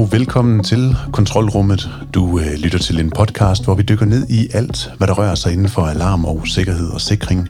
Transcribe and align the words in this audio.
og 0.00 0.12
velkommen 0.12 0.64
til 0.64 0.96
Kontrolrummet. 1.12 1.88
Du 2.14 2.38
øh, 2.38 2.52
lytter 2.52 2.78
til 2.78 3.00
en 3.00 3.10
podcast, 3.10 3.64
hvor 3.64 3.74
vi 3.74 3.82
dykker 3.82 4.06
ned 4.06 4.26
i 4.30 4.48
alt, 4.54 4.92
hvad 4.96 5.08
der 5.08 5.14
rører 5.14 5.34
sig 5.34 5.52
inden 5.52 5.68
for 5.68 5.82
alarm 5.82 6.24
og 6.24 6.46
sikkerhed 6.46 6.90
og 6.90 7.00
sikring. 7.00 7.48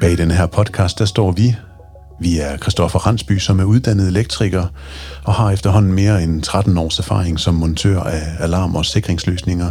Bag 0.00 0.18
denne 0.18 0.34
her 0.34 0.46
podcast, 0.46 0.98
der 0.98 1.04
står 1.04 1.32
vi. 1.32 1.54
Vi 2.20 2.38
er 2.38 2.56
Christoffer 2.56 2.98
Ransby, 2.98 3.38
som 3.38 3.60
er 3.60 3.64
uddannet 3.64 4.08
elektriker 4.08 4.66
og 5.24 5.34
har 5.34 5.50
efterhånden 5.50 5.92
mere 5.92 6.22
end 6.22 6.42
13 6.42 6.78
års 6.78 6.98
erfaring 6.98 7.40
som 7.40 7.54
montør 7.54 8.00
af 8.00 8.22
alarm- 8.38 8.76
og 8.76 8.84
sikringsløsninger. 8.84 9.70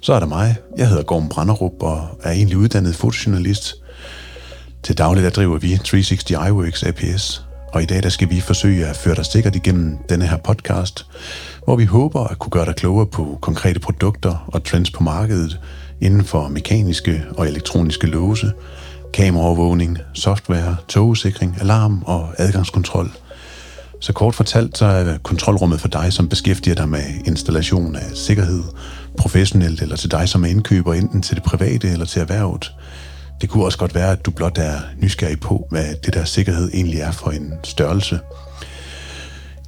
Så 0.00 0.12
er 0.12 0.20
der 0.20 0.26
mig. 0.26 0.56
Jeg 0.78 0.88
hedder 0.88 1.02
Gorm 1.02 1.28
Branderup 1.28 1.82
og 1.82 2.20
er 2.22 2.30
egentlig 2.30 2.58
uddannet 2.58 2.96
fotojournalist. 2.96 3.74
Til 4.82 4.98
dagligt 4.98 5.24
der 5.24 5.30
driver 5.30 5.58
vi 5.58 5.78
360 5.84 6.30
iWorks 6.30 6.82
APS, 6.82 7.43
og 7.74 7.82
i 7.82 7.86
dag 7.86 8.02
der 8.02 8.08
skal 8.08 8.30
vi 8.30 8.40
forsøge 8.40 8.86
at 8.86 8.96
føre 8.96 9.14
dig 9.14 9.26
sikkert 9.26 9.56
igennem 9.56 9.98
denne 10.08 10.26
her 10.26 10.36
podcast, 10.36 11.06
hvor 11.64 11.76
vi 11.76 11.84
håber 11.84 12.24
at 12.24 12.38
kunne 12.38 12.50
gøre 12.50 12.66
dig 12.66 12.76
klogere 12.76 13.06
på 13.06 13.38
konkrete 13.40 13.80
produkter 13.80 14.48
og 14.52 14.64
trends 14.64 14.90
på 14.90 15.02
markedet 15.02 15.60
inden 16.00 16.24
for 16.24 16.48
mekaniske 16.48 17.24
og 17.36 17.48
elektroniske 17.48 18.06
låse, 18.06 18.52
kameraovervågning, 19.12 19.98
software, 20.14 20.76
togsikring, 20.88 21.56
alarm 21.60 22.02
og 22.06 22.28
adgangskontrol. 22.38 23.10
Så 24.00 24.12
kort 24.12 24.34
fortalt, 24.34 24.78
så 24.78 24.84
er 24.84 25.18
kontrolrummet 25.18 25.80
for 25.80 25.88
dig, 25.88 26.12
som 26.12 26.28
beskæftiger 26.28 26.74
dig 26.74 26.88
med 26.88 27.04
installation 27.26 27.96
af 27.96 28.10
sikkerhed, 28.14 28.62
professionelt 29.18 29.82
eller 29.82 29.96
til 29.96 30.10
dig, 30.10 30.28
som 30.28 30.44
er 30.44 30.48
indkøber 30.48 30.94
enten 30.94 31.22
til 31.22 31.36
det 31.36 31.44
private 31.44 31.88
eller 31.88 32.06
til 32.06 32.20
erhvervet. 32.20 32.72
Det 33.40 33.48
kunne 33.48 33.64
også 33.64 33.78
godt 33.78 33.94
være, 33.94 34.12
at 34.12 34.26
du 34.26 34.30
blot 34.30 34.58
er 34.58 34.80
nysgerrig 34.98 35.40
på, 35.40 35.66
hvad 35.70 35.94
det 36.04 36.14
der 36.14 36.24
sikkerhed 36.24 36.70
egentlig 36.74 37.00
er 37.00 37.10
for 37.10 37.30
en 37.30 37.52
størrelse. 37.64 38.18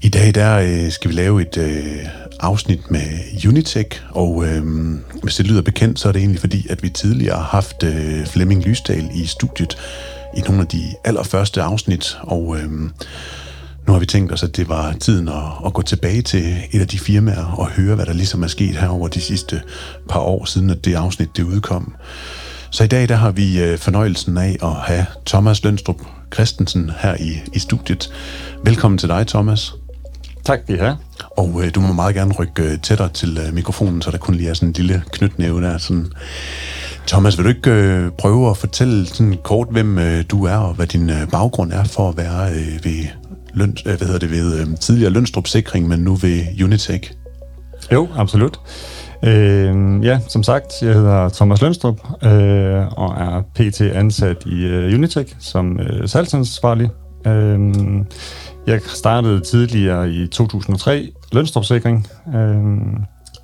I 0.03 0.09
dag 0.09 0.35
der 0.35 0.59
øh, 0.59 0.91
skal 0.91 1.11
vi 1.11 1.15
lave 1.15 1.43
et 1.43 1.57
øh, 1.57 2.07
afsnit 2.41 2.91
med 2.91 3.03
Unitech, 3.49 4.03
og 4.11 4.47
øh, 4.47 4.65
hvis 5.23 5.35
det 5.35 5.47
lyder 5.47 5.63
bekendt, 5.63 6.01
så 6.01 6.09
er 6.09 6.13
det 6.13 6.21
egentlig 6.21 6.41
fordi, 6.41 6.67
at 6.71 6.83
vi 6.83 6.89
tidligere 6.89 7.37
har 7.37 7.43
haft 7.43 7.83
øh, 7.83 8.27
Flemming 8.27 8.63
Lysdal 8.63 9.09
i 9.15 9.27
studiet 9.27 9.79
i 10.37 10.41
nogle 10.41 10.61
af 10.61 10.69
de 10.69 10.83
allerførste 11.05 11.63
afsnit, 11.63 12.17
og 12.23 12.57
øh, 12.59 12.71
nu 13.87 13.93
har 13.93 13.99
vi 13.99 14.07
tænkt 14.07 14.33
os, 14.33 14.43
at 14.43 14.57
det 14.57 14.69
var 14.69 14.93
tiden 14.93 15.29
at, 15.29 15.67
at 15.67 15.73
gå 15.73 15.83
tilbage 15.83 16.23
til 16.23 16.57
et 16.73 16.81
af 16.81 16.89
de 16.89 16.99
firmaer 16.99 17.45
og 17.45 17.71
høre, 17.71 17.95
hvad 17.95 18.07
der 18.07 18.13
ligesom 18.13 18.43
er 18.43 18.47
sket 18.47 18.77
her 18.77 18.89
over 18.89 19.09
de 19.09 19.21
sidste 19.21 19.63
par 20.09 20.21
år, 20.21 20.45
siden 20.45 20.71
at 20.71 20.85
det 20.85 20.95
afsnit 20.95 21.37
det 21.37 21.43
udkom. 21.43 21.95
Så 22.71 22.85
i 22.85 22.87
dag 22.87 23.09
der 23.09 23.15
har 23.15 23.31
vi 23.31 23.63
øh, 23.63 23.79
fornøjelsen 23.79 24.39
af 24.39 24.57
at 24.63 24.73
have 24.73 25.07
Thomas 25.27 25.65
Lønstrup 25.65 26.01
Christensen 26.35 26.91
her 26.99 27.15
i, 27.21 27.41
i 27.53 27.59
studiet. 27.59 28.11
Velkommen 28.65 28.99
til 28.99 29.09
dig, 29.09 29.27
Thomas. 29.27 29.75
Tak, 30.45 30.61
vi 30.69 30.77
har. 30.77 30.97
Og 31.37 31.65
øh, 31.65 31.75
du 31.75 31.81
må 31.81 31.93
meget 31.93 32.15
gerne 32.15 32.33
rykke 32.33 32.63
øh, 32.63 32.81
tættere 32.81 33.09
til 33.09 33.39
øh, 33.47 33.55
mikrofonen, 33.55 34.03
så 34.03 34.11
der 34.11 34.19
kun 34.19 34.35
lige 34.35 34.51
er 34.51 34.55
sådan 34.55 34.69
en 34.69 34.73
lille 34.73 35.03
knytnæve 35.13 35.63
der. 35.63 35.79
Sådan. 35.79 36.07
Thomas, 37.07 37.39
vil 37.39 37.45
du 37.45 37.49
ikke 37.49 37.71
øh, 37.71 38.11
prøve 38.19 38.51
at 38.51 38.57
fortælle 38.57 39.07
sådan 39.07 39.39
kort, 39.45 39.69
hvem 39.71 39.99
øh, 39.99 40.25
du 40.29 40.45
er, 40.45 40.57
og 40.57 40.75
hvad 40.75 40.87
din 40.87 41.11
øh, 41.11 41.29
baggrund 41.31 41.73
er 41.73 41.85
for 41.85 42.09
at 42.09 42.17
være 42.17 42.51
øh, 42.51 42.85
ved, 42.85 43.05
løn, 43.55 43.77
øh, 43.87 43.97
hvad 43.97 44.07
hedder 44.07 44.19
det, 44.19 44.31
ved 44.31 44.61
øh, 44.61 44.67
tidligere 44.81 45.11
Lønstrup 45.11 45.47
Sikring, 45.47 45.89
men 45.89 46.01
nu 46.01 46.15
ved 46.15 46.65
Unitech? 46.65 47.13
Jo, 47.93 48.09
absolut. 48.17 48.61
Øh, 49.23 50.05
ja, 50.05 50.21
som 50.29 50.43
sagt, 50.43 50.83
jeg 50.83 50.95
hedder 50.95 51.29
Thomas 51.29 51.63
Lønstrup 51.63 52.01
øh, 52.25 52.87
og 52.99 53.15
er 53.19 53.43
pt. 53.55 53.81
ansat 53.81 54.47
i 54.47 54.65
øh, 54.65 54.95
Unitech 54.95 55.35
som 55.39 55.81
øh, 55.81 56.09
salgsansvarlig. 56.09 56.91
Øh, 57.27 57.59
jeg 58.67 58.81
startede 58.81 59.41
tidligere 59.41 60.11
i 60.11 60.27
2003 60.27 61.09
Lønstrup 61.33 61.65
Sikring, 61.65 62.07
øh, 62.35 62.67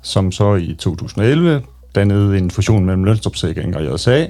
som 0.01 0.31
så 0.31 0.55
i 0.55 0.75
2011 0.79 1.61
dannede 1.95 2.37
en 2.37 2.51
fusion 2.51 2.85
mellem 2.85 3.03
Lønstrup 3.03 3.35
Sikring 3.35 3.77
og 3.77 3.93
JSA, 3.93 4.25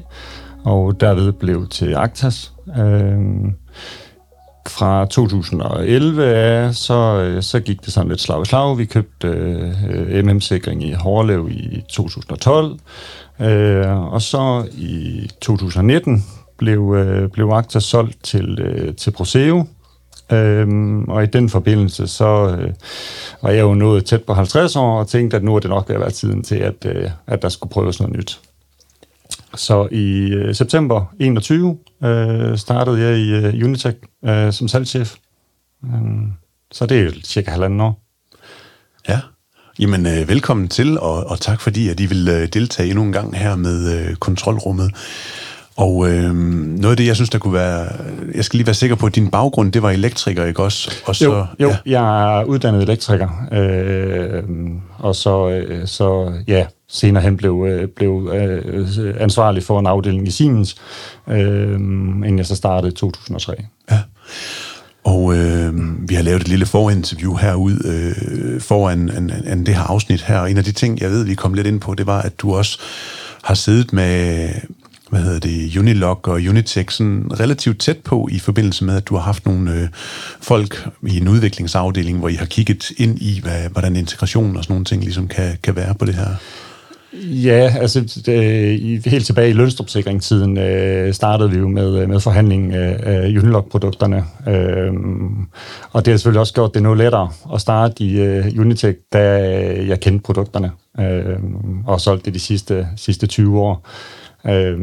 og 0.66 1.02
derved 1.02 1.32
blev 1.32 1.68
til 1.68 1.96
Actas. 1.96 2.54
Øh, 2.78 3.18
fra 4.70 5.06
2011 5.06 6.26
af, 6.26 6.76
så, 6.76 6.94
øh, 6.94 7.44
så 7.44 7.60
gik 7.60 7.86
det 7.86 7.94
sådan 7.94 8.10
lidt 8.10 8.22
slag 8.22 8.42
i 8.42 8.46
slag. 8.46 8.78
Vi 8.78 8.86
købte 8.86 9.28
øh, 9.28 10.26
MM-sikring 10.26 10.84
i 10.84 10.92
Hårlev 10.92 11.50
i 11.52 11.84
2012, 11.90 12.80
øh, 13.40 14.14
og 14.14 14.22
så 14.22 14.68
i 14.72 15.30
2019 15.42 16.26
blev, 16.58 16.96
øh, 16.98 17.30
blev 17.30 17.50
Akta 17.50 17.80
solgt 17.80 18.24
til, 18.24 18.60
øh, 18.62 18.96
til 18.96 19.12
Proseo, 19.12 19.66
Øhm, 20.32 21.04
og 21.04 21.24
i 21.24 21.26
den 21.26 21.50
forbindelse, 21.50 22.08
så 22.08 22.58
øh, 22.60 22.74
var 23.42 23.50
jeg 23.50 23.62
jo 23.62 23.74
nået 23.74 24.06
tæt 24.06 24.24
på 24.24 24.34
50 24.34 24.76
år, 24.76 25.00
og 25.00 25.08
tænkte, 25.08 25.38
at 25.38 25.44
nu 25.44 25.56
er 25.56 25.60
det 25.60 25.70
nok 25.70 25.90
ved 25.90 25.96
at 25.96 26.02
være 26.02 26.12
tiden 26.12 26.44
til, 26.44 26.56
at, 26.56 26.86
øh, 26.86 27.10
at 27.28 27.42
der 27.42 27.50
skulle 27.50 27.72
prøves 27.72 28.00
noget 28.00 28.16
nyt. 28.16 28.40
Så 29.56 29.88
i 29.92 30.30
øh, 30.34 30.56
september 30.56 31.14
21 31.20 31.78
øh, 32.04 32.58
startede 32.58 33.02
jeg 33.02 33.18
i 33.18 33.32
øh, 33.32 33.66
Unitech 33.66 33.98
øh, 34.26 34.54
som 34.54 34.68
salgschef. 34.68 35.16
Øh, 35.86 35.92
så 36.72 36.86
det 36.86 37.00
er 37.00 37.12
cirka 37.24 37.52
halvanden 37.52 37.82
år. 37.82 38.00
Ja, 39.10 39.20
jamen 39.80 40.06
øh, 40.06 40.30
velkommen 40.30 40.68
til, 40.68 41.00
og, 41.00 41.24
og 41.24 41.40
tak 41.40 41.62
fordi, 41.62 41.90
at 41.90 42.00
I 42.00 42.06
vil 42.06 42.28
øh, 42.30 42.48
deltage 42.48 42.90
endnu 42.90 43.04
en 43.04 43.12
gang 43.12 43.38
her 43.38 43.56
med 43.56 44.00
øh, 44.00 44.16
kontrolrummet. 44.16 44.92
Og 45.78 46.10
øh, 46.10 46.34
noget 46.34 46.92
af 46.92 46.98
det, 46.98 47.08
jeg 47.08 47.16
synes, 47.16 47.30
der 47.30 47.40
kunne 47.40 47.54
være... 47.54 47.88
Jeg 48.36 48.46
skal 48.46 48.58
lige 48.58 48.68
være 48.68 48.74
sikker 48.74 48.96
på, 48.96 49.06
at 49.06 49.16
din 49.16 49.32
baggrund, 49.32 49.72
det 49.72 49.82
var 49.82 49.92
elektriker, 49.92 50.46
ikke 50.46 50.64
også? 50.64 50.92
Og 51.06 51.16
så, 51.16 51.26
jo, 51.26 51.46
jo 51.60 51.70
ja. 51.70 51.78
jeg 51.86 52.40
er 52.40 52.44
uddannet 52.44 52.82
elektriker. 52.82 53.30
Øh, 53.52 54.44
og 54.98 55.16
så, 55.16 55.50
øh, 55.50 55.88
så 55.88 56.34
ja, 56.48 56.66
senere 56.94 57.24
hen 57.24 57.38
blev, 57.38 57.66
øh, 57.70 57.88
blev 57.88 58.32
øh, 58.34 59.16
ansvarlig 59.20 59.64
for 59.64 59.80
en 59.80 59.88
afdeling 59.88 60.28
i 60.28 60.32
Siemens, 60.32 60.76
øh, 61.30 61.74
inden 61.74 62.38
jeg 62.38 62.46
så 62.46 62.56
startede 62.56 62.92
i 62.92 62.96
2003. 62.96 63.56
Ja. 63.92 64.00
Og 65.04 65.36
øh, 65.36 65.74
vi 66.10 66.16
har 66.16 66.24
lavet 66.24 66.42
et 66.42 66.48
lille 66.48 66.66
forinterview 66.66 67.36
herude 67.36 67.80
øh, 67.86 68.62
foran 68.62 69.00
en, 69.00 69.32
en, 69.52 69.66
det 69.66 69.76
her 69.76 69.84
afsnit 69.84 70.22
her. 70.22 70.40
Og 70.40 70.52
en 70.52 70.58
af 70.58 70.64
de 70.64 70.72
ting, 70.72 71.02
jeg 71.02 71.10
ved, 71.10 71.24
vi 71.24 71.36
kom 71.36 71.54
lidt 71.54 71.68
ind 71.68 71.80
på, 71.80 71.94
det 71.94 72.08
var, 72.08 72.22
at 72.22 72.40
du 72.40 72.56
også 72.56 72.80
har 73.44 73.54
siddet 73.54 73.94
med, 73.94 74.50
hvad 75.10 75.22
hedder 75.22 75.40
det, 75.40 75.78
Unilog 75.78 76.28
og 76.28 76.34
Unitech 76.34 76.98
sådan 76.98 77.28
relativt 77.40 77.80
tæt 77.80 77.98
på 77.98 78.28
i 78.32 78.40
forbindelse 78.40 78.86
med, 78.86 78.96
at 78.96 79.08
du 79.08 79.16
har 79.16 79.22
haft 79.22 79.46
nogle 79.46 79.74
øh, 79.74 79.88
folk 80.42 80.88
i 81.08 81.18
en 81.18 81.28
udviklingsafdeling, 81.28 82.20
hvor 82.20 82.30
I 82.30 82.34
har 82.34 82.46
kigget 82.46 82.92
ind 82.98 83.22
i, 83.22 83.40
hvad, 83.42 83.70
hvordan 83.70 83.96
integration 83.96 84.58
og 84.58 84.64
sådan 84.64 84.74
nogle 84.74 84.86
ting 84.86 85.04
ligesom 85.04 85.28
kan, 85.28 85.58
kan 85.64 85.76
være 85.76 85.96
på 85.96 86.06
det 86.06 86.16
her. 86.16 86.36
Ja, 87.22 87.74
altså 87.80 88.22
det, 88.26 89.06
helt 89.06 89.26
tilbage 89.26 89.50
i 89.50 89.54
lønstrupsikringstiden 89.54 90.58
øh, 90.58 91.14
startede 91.14 91.52
vi 91.52 91.58
jo 91.58 91.68
med, 91.68 91.98
øh, 91.98 92.10
med 92.10 92.20
forhandling 92.20 92.74
af 92.74 93.28
Unilog-produkterne. 93.28 94.24
Øh, 94.48 94.94
og 95.92 96.06
det 96.06 96.12
har 96.12 96.18
selvfølgelig 96.18 96.40
også 96.40 96.54
gjort 96.54 96.74
det 96.74 96.84
noget 96.84 96.98
lettere 96.98 97.30
at 97.54 97.62
starte 97.62 98.04
i 98.04 98.22
øh, 98.22 98.46
Unitech, 98.60 99.00
da 99.14 99.54
øh, 99.58 99.88
jeg 99.88 100.00
kendte 100.00 100.24
produkterne 100.24 100.72
øh, 101.00 101.40
og 101.88 102.02
solgte 102.02 102.26
det 102.26 102.34
de 102.34 102.40
sidste, 102.40 102.88
sidste 102.96 103.28
20 103.28 103.60
år. 103.60 103.88
Øh, 104.48 104.80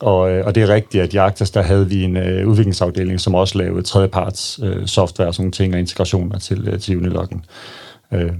og, 0.00 0.30
øh, 0.30 0.46
og 0.46 0.54
det 0.54 0.62
er 0.62 0.74
rigtigt, 0.74 1.02
at 1.02 1.14
i 1.14 1.16
Arctis, 1.16 1.50
der 1.50 1.62
havde 1.62 1.88
vi 1.88 2.02
en 2.02 2.16
øh, 2.16 2.48
udviklingsafdeling, 2.48 3.20
som 3.20 3.34
også 3.34 3.58
lavede 3.58 3.82
tredjeparts 3.82 4.60
øh, 4.62 4.86
software 4.86 5.28
og 5.28 5.34
sådan 5.34 5.42
nogle 5.42 5.52
ting 5.52 5.74
og 5.74 5.80
integrationer 5.80 6.38
til, 6.38 6.68
øh, 6.68 6.80
til 6.80 6.96
Uniloggen. 6.96 7.44
Øh, 8.12 8.32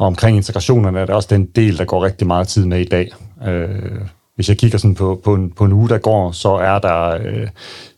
og 0.00 0.06
omkring 0.06 0.36
integrationerne 0.36 1.00
er 1.00 1.06
det 1.06 1.14
også 1.14 1.28
den 1.30 1.46
del, 1.46 1.78
der 1.78 1.84
går 1.84 2.04
rigtig 2.04 2.26
meget 2.26 2.48
tid 2.48 2.66
med 2.66 2.80
i 2.80 2.84
dag. 2.84 3.10
Øh, 3.46 4.00
hvis 4.34 4.48
jeg 4.48 4.58
kigger 4.58 4.78
sådan 4.78 4.94
på, 4.94 5.20
på, 5.24 5.34
en, 5.34 5.50
på 5.50 5.64
en 5.64 5.72
uge, 5.72 5.88
der 5.88 5.98
går, 5.98 6.32
så 6.32 6.48
er 6.48 6.78
der 6.78 7.18
øh, 7.24 7.48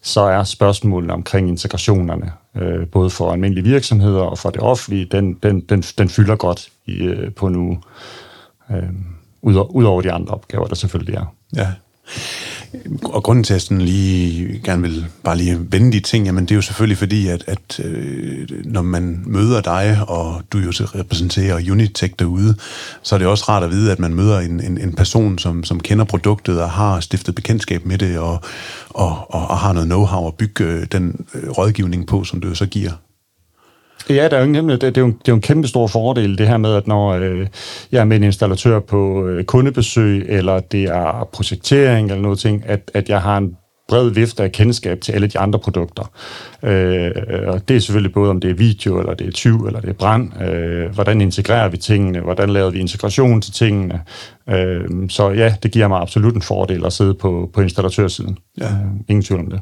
så 0.02 0.20
er 0.20 0.44
spørgsmålene 0.44 1.12
omkring 1.12 1.48
integrationerne, 1.48 2.32
øh, 2.56 2.86
både 2.86 3.10
for 3.10 3.32
almindelige 3.32 3.64
virksomheder 3.64 4.22
og 4.22 4.38
for 4.38 4.50
det 4.50 4.60
offentlige, 4.60 5.04
den, 5.12 5.34
den, 5.42 5.60
den, 5.60 5.82
den 5.82 6.08
fylder 6.08 6.36
godt 6.36 6.68
i, 6.86 6.92
øh, 6.92 7.34
på 7.34 7.46
en 7.46 7.56
uge. 7.56 7.80
Øh, 8.70 8.88
ud 9.42 9.84
over 9.84 10.02
de 10.02 10.12
andre 10.12 10.34
opgaver, 10.34 10.66
der 10.66 10.74
selvfølgelig 10.74 11.14
er. 11.14 11.34
Ja. 11.56 11.66
Og 13.02 13.22
grunden 13.22 13.44
til, 13.44 13.52
at 13.52 13.54
jeg 13.54 13.62
sådan 13.62 13.80
lige 13.80 14.60
gerne 14.64 14.82
vil 14.82 15.06
bare 15.24 15.36
lige 15.36 15.58
vende 15.72 15.92
de 15.92 16.00
ting, 16.00 16.26
jamen 16.26 16.44
det 16.44 16.50
er 16.50 16.54
jo 16.54 16.62
selvfølgelig 16.62 16.98
fordi, 16.98 17.28
at, 17.28 17.44
at 17.46 17.80
øh, 17.84 18.48
når 18.64 18.82
man 18.82 19.22
møder 19.26 19.60
dig, 19.60 19.98
og 20.08 20.42
du 20.52 20.58
jo 20.58 20.70
repræsenterer 20.70 21.70
Unitech 21.70 22.14
derude, 22.18 22.54
så 23.02 23.14
er 23.14 23.18
det 23.18 23.28
også 23.28 23.44
rart 23.48 23.62
at 23.62 23.70
vide, 23.70 23.92
at 23.92 23.98
man 23.98 24.14
møder 24.14 24.38
en, 24.38 24.60
en, 24.60 24.78
en 24.78 24.92
person, 24.92 25.38
som, 25.38 25.64
som 25.64 25.80
kender 25.80 26.04
produktet 26.04 26.62
og 26.62 26.70
har 26.70 27.00
stiftet 27.00 27.34
bekendtskab 27.34 27.86
med 27.86 27.98
det, 27.98 28.18
og, 28.18 28.40
og, 28.88 29.34
og, 29.34 29.48
og 29.48 29.58
har 29.58 29.72
noget 29.72 29.92
know-how 29.92 30.26
at 30.26 30.34
bygge 30.34 30.64
øh, 30.64 30.86
den 30.92 31.26
øh, 31.34 31.50
rådgivning 31.50 32.06
på, 32.06 32.24
som 32.24 32.40
du 32.40 32.54
så 32.54 32.66
giver. 32.66 32.92
Ja, 34.08 34.28
der 34.28 34.36
er 34.36 34.40
jo 34.40 34.46
ingen 34.46 34.68
det, 34.68 34.80
det, 34.80 34.96
er 34.96 35.00
jo, 35.00 35.06
det 35.06 35.28
er 35.28 35.32
jo 35.32 35.34
en 35.34 35.40
kæmpe 35.40 35.68
stor 35.68 35.86
fordel, 35.86 36.38
det 36.38 36.48
her 36.48 36.56
med, 36.56 36.74
at 36.74 36.86
når 36.86 37.10
øh, 37.10 37.46
jeg 37.92 38.00
er 38.00 38.04
med 38.04 38.16
en 38.16 38.22
installatør 38.22 38.80
på 38.80 39.26
øh, 39.26 39.44
kundebesøg, 39.44 40.24
eller 40.28 40.60
det 40.60 40.84
er 40.84 41.28
projektering 41.32 42.10
eller 42.10 42.22
noget 42.22 42.38
ting, 42.38 42.62
at, 42.66 42.90
at 42.94 43.08
jeg 43.08 43.20
har 43.22 43.38
en 43.38 43.56
bred 43.88 44.10
vifte 44.10 44.42
af 44.42 44.52
kendskab 44.52 45.00
til 45.00 45.12
alle 45.12 45.26
de 45.26 45.38
andre 45.38 45.58
produkter. 45.58 46.10
Øh, 46.62 47.10
og 47.46 47.68
det 47.68 47.76
er 47.76 47.80
selvfølgelig 47.80 48.12
både, 48.12 48.30
om 48.30 48.40
det 48.40 48.50
er 48.50 48.54
video, 48.54 48.98
eller 48.98 49.14
det 49.14 49.26
er 49.26 49.30
tyv, 49.30 49.66
eller 49.66 49.80
det 49.80 49.88
er 49.88 49.94
brand. 49.94 50.42
Øh, 50.42 50.94
hvordan 50.94 51.20
integrerer 51.20 51.68
vi 51.68 51.76
tingene? 51.76 52.20
Hvordan 52.20 52.50
laver 52.50 52.70
vi 52.70 52.78
integration 52.78 53.40
til 53.40 53.52
tingene? 53.52 54.00
Øh, 54.48 54.84
så 55.08 55.30
ja, 55.30 55.54
det 55.62 55.72
giver 55.72 55.88
mig 55.88 56.00
absolut 56.00 56.34
en 56.34 56.42
fordel 56.42 56.86
at 56.86 56.92
sidde 56.92 57.14
på, 57.14 57.50
på 57.54 57.60
installatørsiden. 57.60 58.38
Ja. 58.58 58.64
Øh, 58.64 58.70
ingen 59.08 59.22
tvivl 59.22 59.40
om 59.40 59.50
det. 59.50 59.60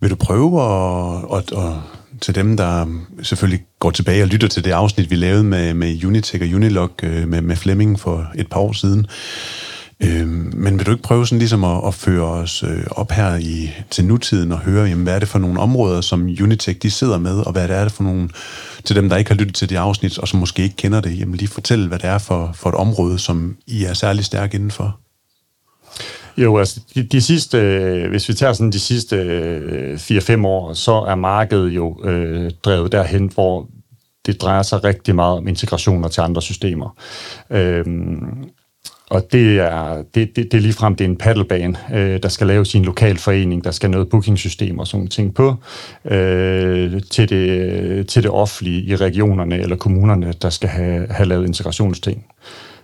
Vil 0.00 0.10
du 0.10 0.16
prøve 0.16 0.62
at, 0.62 1.24
at, 1.38 1.58
at 1.58 1.72
til 2.20 2.34
dem, 2.34 2.56
der 2.56 2.86
selvfølgelig 3.22 3.64
går 3.78 3.90
tilbage 3.90 4.22
og 4.22 4.28
lytter 4.28 4.48
til 4.48 4.64
det 4.64 4.70
afsnit, 4.70 5.10
vi 5.10 5.16
lavede 5.16 5.44
med, 5.44 5.74
med 5.74 6.04
Unitech 6.04 6.44
og 6.44 6.56
Unilog 6.56 6.90
øh, 7.02 7.28
med, 7.28 7.42
med 7.42 7.56
Flemming 7.56 8.00
for 8.00 8.26
et 8.34 8.48
par 8.50 8.60
år 8.60 8.72
siden. 8.72 9.06
Øh, 10.00 10.28
men 10.54 10.78
vil 10.78 10.86
du 10.86 10.90
ikke 10.90 11.02
prøve 11.02 11.26
sådan 11.26 11.38
ligesom 11.38 11.64
at, 11.64 11.80
at 11.86 11.94
føre 11.94 12.24
os 12.24 12.62
øh, 12.62 12.84
op 12.90 13.10
her 13.10 13.36
i, 13.36 13.70
til 13.90 14.04
nutiden 14.04 14.52
og 14.52 14.58
høre, 14.58 14.84
jamen, 14.84 15.04
hvad 15.04 15.14
er 15.14 15.18
det 15.18 15.28
for 15.28 15.38
nogle 15.38 15.60
områder, 15.60 16.00
som 16.00 16.22
Unitech 16.42 16.78
de 16.82 16.90
sidder 16.90 17.18
med, 17.18 17.38
og 17.38 17.52
hvad 17.52 17.68
er 17.68 17.82
det 17.82 17.92
for 17.92 18.02
nogle, 18.02 18.28
til 18.84 18.96
dem, 18.96 19.08
der 19.08 19.16
ikke 19.16 19.30
har 19.30 19.36
lyttet 19.36 19.54
til 19.54 19.68
det 19.68 19.76
afsnit, 19.76 20.18
og 20.18 20.28
som 20.28 20.40
måske 20.40 20.62
ikke 20.62 20.76
kender 20.76 21.00
det, 21.00 21.18
jamen 21.20 21.34
lige 21.34 21.48
fortæl, 21.48 21.88
hvad 21.88 21.98
det 21.98 22.08
er 22.08 22.18
for, 22.18 22.50
for 22.54 22.68
et 22.68 22.74
område, 22.74 23.18
som 23.18 23.56
I 23.66 23.84
er 23.84 23.94
særlig 23.94 24.24
stærk 24.24 24.54
indenfor. 24.54 24.98
Jo, 26.38 26.58
altså 26.58 26.80
de, 26.94 27.02
de 27.02 27.20
sidste, 27.20 27.58
øh, 27.58 28.10
hvis 28.10 28.28
vi 28.28 28.34
tager 28.34 28.52
sådan 28.52 28.72
de 28.72 28.80
sidste 28.80 29.16
øh, 29.16 29.94
4-5 29.94 30.46
år, 30.46 30.72
så 30.72 30.92
er 30.92 31.14
markedet 31.14 31.70
jo 31.70 32.04
øh, 32.04 32.50
drevet 32.64 32.92
derhen, 32.92 33.30
hvor 33.34 33.68
det 34.26 34.42
drejer 34.42 34.62
sig 34.62 34.84
rigtig 34.84 35.14
meget 35.14 35.38
om 35.38 35.48
integrationer 35.48 36.08
til 36.08 36.20
andre 36.20 36.42
systemer. 36.42 36.96
Øhm, 37.50 38.50
og 39.10 39.32
det 39.32 39.58
er, 39.58 40.02
det, 40.14 40.36
det, 40.36 40.52
det 40.52 40.54
er 40.54 40.60
ligefrem 40.60 40.96
det 40.96 41.04
er 41.04 41.08
en 41.08 41.16
paddlebane, 41.16 41.76
øh, 41.94 42.22
der 42.22 42.28
skal 42.28 42.46
lave 42.46 42.66
sin 42.66 42.84
lokal 42.84 43.18
forening, 43.18 43.64
der 43.64 43.70
skal 43.70 43.90
noget 43.90 44.08
bookingsystem 44.08 44.78
og 44.78 44.86
sådan 44.86 45.08
ting 45.08 45.34
på, 45.34 45.54
øh, 46.04 47.02
til, 47.10 47.28
det, 47.28 47.48
øh, 47.48 48.06
til 48.06 48.22
det 48.22 48.30
offentlige 48.30 48.82
i 48.82 48.96
regionerne 48.96 49.58
eller 49.58 49.76
kommunerne, 49.76 50.32
der 50.42 50.50
skal 50.50 50.68
have, 50.68 51.06
have 51.10 51.28
lavet 51.28 51.46
integrationsting. 51.46 52.26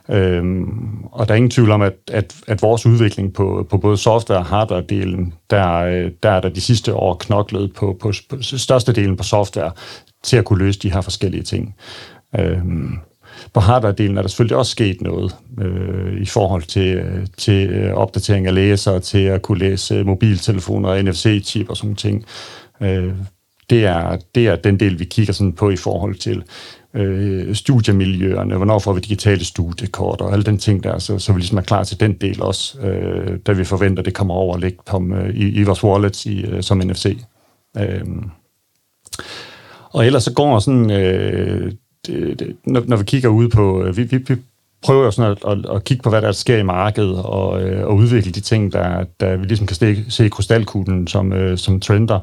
Øhm, 0.08 1.04
og 1.04 1.28
der 1.28 1.34
er 1.34 1.36
ingen 1.36 1.50
tvivl 1.50 1.70
om, 1.70 1.82
at, 1.82 1.94
at, 2.12 2.36
at 2.46 2.62
vores 2.62 2.86
udvikling 2.86 3.34
på, 3.34 3.66
på 3.70 3.78
både 3.78 3.96
software- 3.96 4.38
og 4.38 4.46
hardware-delen, 4.46 5.32
der, 5.50 5.72
øh, 5.72 6.10
der 6.22 6.30
er 6.30 6.40
der 6.40 6.48
de 6.48 6.60
sidste 6.60 6.94
år 6.94 7.14
knoklet 7.14 7.74
på, 7.74 7.96
på, 8.00 8.12
på 8.28 8.42
størstedelen 8.42 9.16
på 9.16 9.22
software 9.22 9.72
til 10.22 10.36
at 10.36 10.44
kunne 10.44 10.58
løse 10.58 10.78
de 10.78 10.92
her 10.92 11.00
forskellige 11.00 11.42
ting. 11.42 11.74
Øhm, 12.38 12.98
på 13.54 13.60
hardware-delen 13.60 14.18
er 14.18 14.22
der 14.22 14.28
selvfølgelig 14.28 14.56
også 14.56 14.72
sket 14.72 15.00
noget 15.00 15.36
øh, 15.60 16.22
i 16.22 16.26
forhold 16.26 16.62
til, 16.62 16.96
øh, 16.96 17.26
til 17.36 17.70
øh, 17.70 17.94
opdatering 17.94 18.46
af 18.46 18.54
læsere, 18.54 19.00
til 19.00 19.24
at 19.24 19.42
kunne 19.42 19.58
læse 19.58 20.04
mobiltelefoner 20.04 20.88
og 20.88 21.00
NFC-chip 21.00 21.68
og 21.68 21.76
sådan 21.76 21.96
ting. 21.96 22.24
Øh, 22.80 23.12
det, 23.72 23.84
er, 23.84 24.16
det 24.34 24.46
er 24.46 24.56
den 24.56 24.80
del, 24.80 24.98
vi 24.98 25.04
kigger 25.04 25.32
sådan 25.32 25.52
på 25.52 25.70
i 25.70 25.76
forhold 25.76 26.14
til 26.14 26.42
øh, 26.94 27.54
studiemiljøerne, 27.54 28.56
hvornår 28.56 28.78
får 28.78 28.92
vi 28.92 29.00
digitale 29.00 29.44
studiekort 29.44 30.20
og 30.20 30.32
alle 30.32 30.44
den 30.44 30.58
ting 30.58 30.84
der, 30.84 30.98
så, 30.98 31.18
så 31.18 31.32
vi 31.32 31.40
ligesom 31.40 31.58
er 31.58 31.62
klar 31.62 31.84
til 31.84 32.00
den 32.00 32.12
del 32.12 32.42
også, 32.42 32.80
øh, 32.80 33.38
da 33.46 33.52
vi 33.52 33.64
forventer, 33.64 34.02
det 34.02 34.14
kommer 34.14 34.34
over 34.34 34.54
og 34.54 34.60
ligge 34.60 34.78
på, 34.86 35.02
øh, 35.14 35.34
i, 35.34 35.48
i 35.48 35.62
vores 35.62 35.84
wallets 35.84 36.26
i, 36.26 36.44
øh, 36.44 36.62
som 36.62 36.78
NFC. 36.78 37.16
Øh, 37.78 38.04
og 39.90 40.06
ellers 40.06 40.24
så 40.24 40.32
går 40.32 40.58
sådan, 40.58 40.90
øh, 40.90 41.72
det, 42.06 42.40
det, 42.40 42.56
når, 42.64 42.82
når 42.86 42.96
vi 42.96 43.04
kigger 43.04 43.28
ud 43.28 43.48
på, 43.48 43.84
øh, 43.84 43.96
vi, 43.96 44.02
vi, 44.02 44.16
vi 44.16 44.36
prøver 44.82 45.10
sådan 45.10 45.30
at, 45.30 45.58
at, 45.58 45.76
at 45.76 45.84
kigge 45.84 46.02
på, 46.02 46.10
hvad 46.10 46.22
der 46.22 46.32
sker 46.32 46.58
i 46.58 46.62
markedet, 46.62 47.22
og, 47.22 47.62
øh, 47.62 47.86
og 47.86 47.96
udvikle 47.96 48.32
de 48.32 48.40
ting, 48.40 48.72
der, 48.72 49.04
der 49.20 49.36
vi 49.36 49.44
ligesom 49.44 49.66
kan 49.66 49.76
se, 49.76 50.10
se 50.10 50.26
i 50.26 50.28
krystalkuglen 50.28 51.06
som, 51.06 51.32
øh, 51.32 51.58
som 51.58 51.80
trender, 51.80 52.20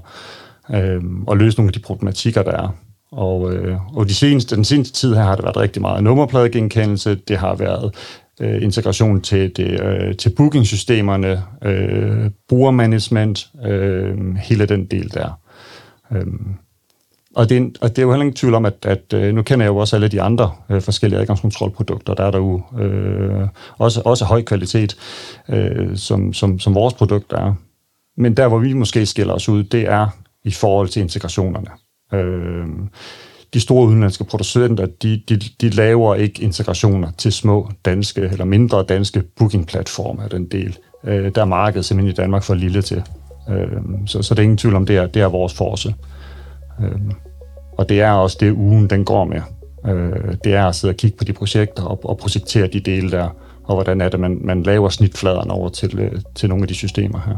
øh, 0.74 1.02
og 1.28 1.38
løse 1.38 1.58
nogle 1.58 1.70
af 1.70 1.74
de 1.74 1.80
problematikker, 1.80 2.44
der 2.44 2.52
er. 2.52 2.76
Og, 3.12 3.54
øh, 3.54 3.78
og 3.96 4.08
de 4.08 4.14
seneste, 4.14 4.56
den 4.56 4.64
seneste 4.64 4.94
tid 4.94 5.16
her 5.16 5.24
har 5.24 5.36
det 5.36 5.44
været 5.44 5.58
rigtig 5.58 5.82
meget 5.82 6.04
nummerpladegenkendelse, 6.04 7.16
det 7.16 7.38
har 7.38 7.56
været 7.56 7.96
øh, 8.42 8.64
integration 8.64 9.22
til, 9.22 9.58
det, 9.58 9.82
øh, 9.82 10.16
til 10.16 10.30
bookingsystemerne, 10.30 11.44
øh, 11.62 12.32
brugermanagement, 12.50 13.50
øh, 13.66 14.36
hele 14.36 14.66
den 14.66 14.86
del 14.86 15.14
der. 15.14 15.40
Øh, 16.12 16.26
og 17.36 17.50
det, 17.50 17.58
er, 17.58 17.70
og 17.82 17.90
det 17.90 17.98
er 17.98 18.02
jo 18.02 18.12
heller 18.12 18.24
ingen 18.24 18.36
tvivl 18.36 18.54
om, 18.54 18.66
at, 18.66 18.86
at 18.86 19.14
øh, 19.14 19.36
nu 19.36 19.42
kender 19.42 19.66
jeg 19.66 19.72
jo 19.72 19.78
også 19.78 19.96
alle 19.96 20.08
de 20.08 20.22
andre 20.22 20.52
øh, 20.70 20.82
forskellige 20.82 21.20
adgangskontrolprodukter, 21.20 22.14
der 22.14 22.24
er 22.24 22.32
derude. 22.32 22.62
øh, 22.80 23.48
også, 23.78 24.02
også 24.06 24.26
høj 24.26 24.42
kvalitet, 24.42 24.96
øh, 25.50 25.98
som, 25.98 26.34
som, 26.34 26.60
som 26.60 26.76
vores 26.76 26.94
produkt 26.94 27.34
er. 27.34 27.54
Men 28.18 28.38
der, 28.38 28.48
hvor 28.48 28.60
vi 28.60 28.74
måske 28.74 29.06
skiller 29.06 29.34
os 29.34 29.50
ud, 29.50 29.64
det 29.64 29.88
er 29.88 30.08
i 30.46 30.52
forhold 30.52 30.88
til 30.88 31.02
integrationerne. 31.02 31.70
Øh, 32.14 32.68
de 33.54 33.60
store 33.60 33.88
udenlandske 33.88 34.24
producenter, 34.24 34.86
de, 34.86 35.22
de, 35.30 35.40
de 35.62 35.70
laver 35.70 36.16
ikke 36.16 36.44
integrationer 36.44 37.12
til 37.18 37.32
små 37.32 37.72
danske 37.86 38.22
eller 38.22 38.46
mindre 38.46 38.84
danske 38.84 39.24
bookingplatforme 39.38 40.24
af 40.24 40.30
den 40.30 40.46
del. 40.46 40.78
Øh, 41.04 41.32
der 41.36 41.42
er 41.42 41.46
markedet 41.46 41.86
simpelthen 41.86 42.12
i 42.12 42.16
Danmark 42.16 42.44
for 42.44 42.54
lille 42.54 42.82
til. 42.82 43.04
Øh, 43.50 43.68
så, 44.06 44.22
så 44.22 44.34
det 44.34 44.40
er 44.40 44.44
ingen 44.44 44.58
tvivl 44.58 44.76
om, 44.76 44.86
det 44.86 44.98
er, 44.98 45.08
det 45.08 45.22
er 45.22 45.26
vores 45.26 45.54
force. 45.54 45.96
Øh, 46.82 47.00
og 47.78 47.90
det 47.90 48.02
er 48.02 48.12
også 48.12 48.38
det, 48.40 48.52
ugen 48.52 48.90
den 48.90 49.06
går 49.06 49.26
med. 49.26 49.42
Øh, 49.88 50.36
det 50.44 50.54
er 50.54 50.66
at 50.66 50.76
sidde 50.76 50.92
og 50.92 50.98
kigge 50.98 51.18
på 51.18 51.24
de 51.24 51.34
projekter 51.34 51.84
og, 51.84 52.06
og 52.06 52.18
projektere 52.18 52.68
de 52.68 52.80
dele 52.80 53.12
der, 53.12 53.30
og 53.64 53.76
hvordan 53.76 54.02
er 54.02 54.10
det, 54.10 54.20
man, 54.20 54.38
man 54.42 54.64
laver 54.64 54.90
snitfladerne 54.90 55.52
over 55.52 55.70
til, 55.70 56.00
øh, 56.00 56.22
til 56.36 56.50
nogle 56.50 56.64
af 56.64 56.68
de 56.68 56.74
systemer 56.74 57.20
her. 57.20 57.38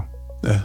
Ja. 0.52 0.60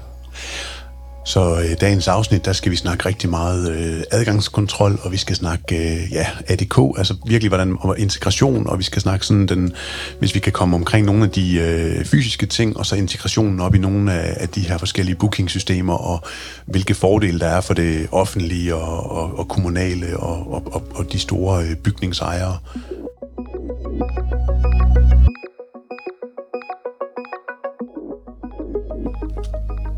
Så 1.26 1.56
øh, 1.56 1.80
dagens 1.80 2.08
afsnit, 2.08 2.44
der 2.44 2.52
skal 2.52 2.72
vi 2.72 2.76
snakke 2.76 3.06
rigtig 3.06 3.30
meget 3.30 3.70
øh, 3.72 4.02
adgangskontrol, 4.10 4.98
og 5.02 5.12
vi 5.12 5.16
skal 5.16 5.36
snakke 5.36 5.76
øh, 5.76 6.12
ja, 6.12 6.26
ADK, 6.46 6.98
altså 6.98 7.14
virkelig 7.26 7.48
hvordan 7.48 7.76
og 7.80 7.98
integration, 7.98 8.66
og 8.66 8.78
vi 8.78 8.82
skal 8.84 9.02
snakke 9.02 9.26
sådan 9.26 9.46
den, 9.46 9.72
hvis 10.18 10.34
vi 10.34 10.40
kan 10.40 10.52
komme 10.52 10.76
omkring 10.76 11.06
nogle 11.06 11.24
af 11.24 11.30
de 11.30 11.58
øh, 11.58 12.04
fysiske 12.04 12.46
ting, 12.46 12.76
og 12.76 12.86
så 12.86 12.96
integrationen 12.96 13.60
op 13.60 13.74
i 13.74 13.78
nogle 13.78 14.12
af, 14.12 14.36
af 14.40 14.48
de 14.48 14.60
her 14.60 14.78
forskellige 14.78 15.16
bookingsystemer, 15.16 15.94
og 15.94 16.22
hvilke 16.66 16.94
fordele 16.94 17.40
der 17.40 17.46
er 17.46 17.60
for 17.60 17.74
det 17.74 18.08
offentlige 18.12 18.74
og, 18.74 19.10
og, 19.10 19.38
og 19.38 19.48
kommunale 19.48 20.16
og, 20.16 20.54
og, 20.54 20.82
og 20.94 21.12
de 21.12 21.18
store 21.18 21.64
øh, 21.64 21.76
bygningsejere. 21.76 22.58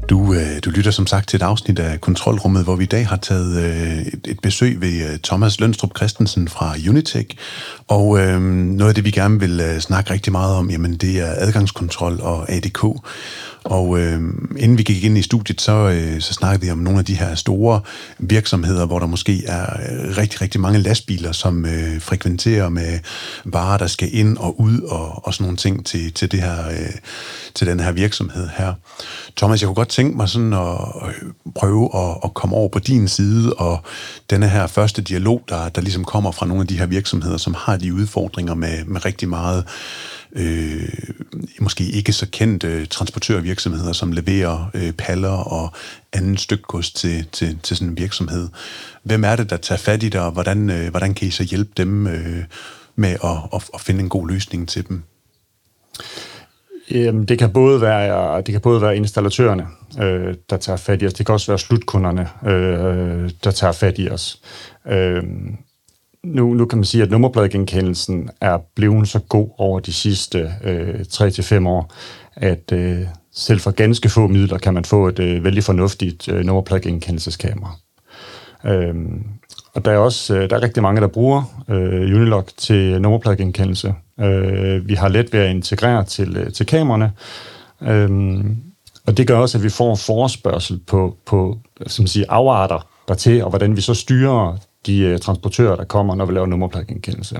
Du, 0.08 0.34
øh, 0.34 0.58
du 0.64 0.70
lytter 0.70 0.90
som 0.90 1.06
sagt 1.06 1.28
til 1.28 1.36
et 1.36 1.42
afsnit 1.42 1.78
af 1.78 2.00
Kontrolrummet, 2.00 2.64
hvor 2.64 2.76
vi 2.76 2.84
i 2.84 2.86
dag 2.86 3.06
har 3.06 3.16
taget 3.16 3.64
øh, 3.64 3.98
et, 3.98 4.20
et 4.28 4.40
besøg 4.40 4.80
ved 4.80 5.10
øh, 5.10 5.18
Thomas 5.18 5.60
Lønstrup 5.60 5.90
Christensen 5.96 6.48
fra 6.48 6.74
Unitech. 6.88 7.28
Og 7.88 8.18
øh, 8.18 8.40
noget 8.40 8.88
af 8.88 8.94
det, 8.94 9.04
vi 9.04 9.10
gerne 9.10 9.40
vil 9.40 9.60
øh, 9.60 9.78
snakke 9.78 10.10
rigtig 10.10 10.32
meget 10.32 10.54
om, 10.54 10.70
jamen 10.70 10.96
det 10.96 11.20
er 11.20 11.34
adgangskontrol 11.36 12.20
og 12.20 12.50
ADK. 12.50 12.84
Og 13.68 13.98
øh, 13.98 14.20
inden 14.56 14.78
vi 14.78 14.82
gik 14.82 15.04
ind 15.04 15.18
i 15.18 15.22
studiet, 15.22 15.60
så, 15.60 15.72
øh, 15.72 16.20
så 16.20 16.32
snakkede 16.32 16.66
vi 16.66 16.70
om 16.70 16.78
nogle 16.78 16.98
af 16.98 17.04
de 17.04 17.14
her 17.14 17.34
store 17.34 17.80
virksomheder, 18.18 18.86
hvor 18.86 18.98
der 18.98 19.06
måske 19.06 19.44
er 19.46 19.62
øh, 19.62 20.16
rigtig, 20.16 20.40
rigtig 20.40 20.60
mange 20.60 20.78
lastbiler, 20.78 21.32
som 21.32 21.64
øh, 21.64 22.00
frekventerer 22.00 22.68
med 22.68 22.98
varer, 23.44 23.78
der 23.78 23.86
skal 23.86 24.08
ind 24.12 24.38
og 24.38 24.60
ud 24.60 24.80
og, 24.80 25.26
og 25.26 25.34
sådan 25.34 25.44
nogle 25.44 25.56
ting 25.56 25.86
til, 25.86 26.12
til, 26.12 26.32
det 26.32 26.42
her, 26.42 26.68
øh, 26.68 26.94
til 27.54 27.66
den 27.66 27.80
her 27.80 27.92
virksomhed 27.92 28.48
her. 28.56 28.74
Thomas, 29.36 29.60
jeg 29.60 29.66
kunne 29.66 29.74
godt 29.74 29.88
tænke 29.88 30.16
mig 30.16 30.28
sådan 30.28 30.52
at 30.52 30.78
øh, 31.06 31.30
prøve 31.54 31.90
at, 31.94 32.16
at 32.24 32.34
komme 32.34 32.56
over 32.56 32.68
på 32.68 32.78
din 32.78 33.08
side, 33.08 33.52
og 33.52 33.82
denne 34.30 34.48
her 34.48 34.66
første 34.66 35.02
dialog, 35.02 35.42
der, 35.48 35.68
der 35.68 35.80
ligesom 35.80 36.04
kommer 36.04 36.32
fra 36.32 36.46
nogle 36.46 36.60
af 36.60 36.66
de 36.66 36.78
her 36.78 36.86
virksomheder, 36.86 37.36
som 37.36 37.54
har 37.58 37.76
de 37.76 37.94
udfordringer 37.94 38.54
med, 38.54 38.84
med 38.84 39.04
rigtig 39.04 39.28
meget 39.28 39.64
øh, 40.32 40.88
måske 41.60 41.84
ikke 41.84 42.12
så 42.12 42.26
kendte 42.30 42.86
transportørvirksomheder, 42.86 43.92
som 43.92 44.12
leverer 44.12 44.70
øh, 44.74 44.92
paller 44.92 45.28
og 45.28 45.72
anden 46.12 46.36
stykgods 46.36 46.92
til, 46.92 47.26
til, 47.32 47.58
til 47.62 47.76
sådan 47.76 47.88
en 47.88 47.98
virksomhed. 47.98 48.48
Hvem 49.02 49.24
er 49.24 49.36
det, 49.36 49.50
der 49.50 49.56
tager 49.56 49.78
fat 49.78 50.02
i 50.02 50.08
det, 50.08 50.20
og 50.20 50.30
hvordan, 50.30 50.70
øh, 50.70 50.90
hvordan 50.90 51.14
kan 51.14 51.28
I 51.28 51.30
så 51.30 51.44
hjælpe 51.44 51.70
dem 51.76 52.06
øh, 52.06 52.44
med 52.96 53.10
at, 53.10 53.36
at, 53.54 53.70
at 53.74 53.80
finde 53.80 54.00
en 54.00 54.08
god 54.08 54.28
løsning 54.28 54.68
til 54.68 54.88
dem? 54.88 55.02
Jamen, 56.90 57.24
det 57.24 57.38
kan 57.38 57.52
både 57.52 57.80
være, 57.80 58.36
øh, 58.36 58.46
det 58.46 58.52
kan 58.52 58.60
både 58.60 58.82
være 58.82 58.96
installatørerne, 58.96 59.66
øh, 60.02 60.34
der 60.50 60.56
tager 60.56 60.76
fat 60.76 61.02
i 61.02 61.06
os. 61.06 61.14
Det 61.14 61.26
kan 61.26 61.32
også 61.32 61.50
være 61.50 61.58
slutkunderne, 61.58 62.28
øh, 62.46 62.84
øh 62.84 63.30
der 63.44 63.50
tager 63.50 63.72
fat 63.72 63.94
i 63.98 64.08
os. 64.08 64.42
Øh, 64.88 65.22
nu, 66.24 66.54
nu 66.54 66.64
kan 66.64 66.78
man 66.78 66.84
sige, 66.84 67.02
at 67.02 67.10
nummerpladegenkendelsen 67.10 68.30
er 68.40 68.58
blevet 68.74 69.08
så 69.08 69.18
god 69.18 69.48
over 69.58 69.80
de 69.80 69.92
sidste 69.92 70.52
øh, 70.64 71.00
3-5 71.00 71.68
år, 71.68 71.92
at 72.36 72.72
øh, 72.72 73.00
selv 73.32 73.60
for 73.60 73.70
ganske 73.70 74.08
få 74.08 74.26
midler 74.26 74.58
kan 74.58 74.74
man 74.74 74.84
få 74.84 75.08
et 75.08 75.18
øh, 75.18 75.44
vældig 75.44 75.64
fornuftigt 75.64 76.28
øh, 76.28 76.44
nummerpladegenkendelseskamera. 76.44 77.76
Øhm, 78.64 79.22
og 79.74 79.84
der 79.84 79.90
er 79.90 79.98
også 79.98 80.36
øh, 80.36 80.50
der 80.50 80.56
er 80.56 80.62
rigtig 80.62 80.82
mange, 80.82 81.00
der 81.00 81.06
bruger 81.06 81.64
øh, 81.68 82.16
Unilog 82.16 82.46
til 82.56 83.02
nummerpladegenkendelse. 83.02 83.94
Øh, 84.20 84.88
vi 84.88 84.94
har 84.94 85.08
let 85.08 85.32
ved 85.32 85.40
at 85.40 85.50
integrere 85.50 86.04
til, 86.04 86.36
øh, 86.36 86.52
til 86.52 86.66
kameraerne, 86.66 87.12
øhm, 87.82 88.56
og 89.06 89.16
det 89.16 89.26
gør 89.26 89.38
også, 89.38 89.58
at 89.58 89.64
vi 89.64 89.68
får 89.68 89.94
forespørgsel 89.94 90.80
på, 90.86 91.16
på 91.26 91.58
som 91.86 92.06
siger, 92.06 92.26
afarter 92.28 92.86
dertil, 93.08 93.44
og 93.44 93.50
hvordan 93.50 93.76
vi 93.76 93.80
så 93.80 93.94
styrer 93.94 94.56
de 94.86 94.98
øh, 94.98 95.18
transportører, 95.18 95.76
der 95.76 95.84
kommer, 95.84 96.14
når 96.14 96.26
vi 96.26 96.32
laver 96.32 96.46
nummerpladegenkendelse. 96.46 97.38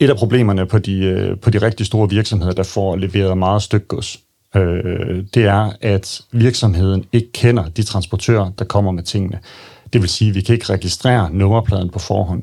Et 0.00 0.10
af 0.10 0.16
problemerne 0.16 0.66
på 0.66 0.78
de, 0.78 0.98
øh, 0.98 1.38
på 1.38 1.50
de 1.50 1.58
rigtig 1.58 1.86
store 1.86 2.10
virksomheder, 2.10 2.52
der 2.52 2.62
får 2.62 2.96
leveret 2.96 3.38
meget 3.38 3.62
stykgods, 3.62 4.20
øh, 4.56 5.24
det 5.34 5.44
er, 5.44 5.72
at 5.80 6.20
virksomheden 6.32 7.04
ikke 7.12 7.32
kender 7.32 7.68
de 7.68 7.82
transportører, 7.82 8.50
der 8.58 8.64
kommer 8.64 8.90
med 8.90 9.02
tingene. 9.02 9.40
Det 9.92 10.00
vil 10.00 10.08
sige, 10.08 10.28
at 10.28 10.34
vi 10.34 10.40
kan 10.40 10.54
ikke 10.54 10.72
registrere 10.72 11.30
nummerpladen 11.32 11.90
på 11.90 11.98
forhånd. 11.98 12.42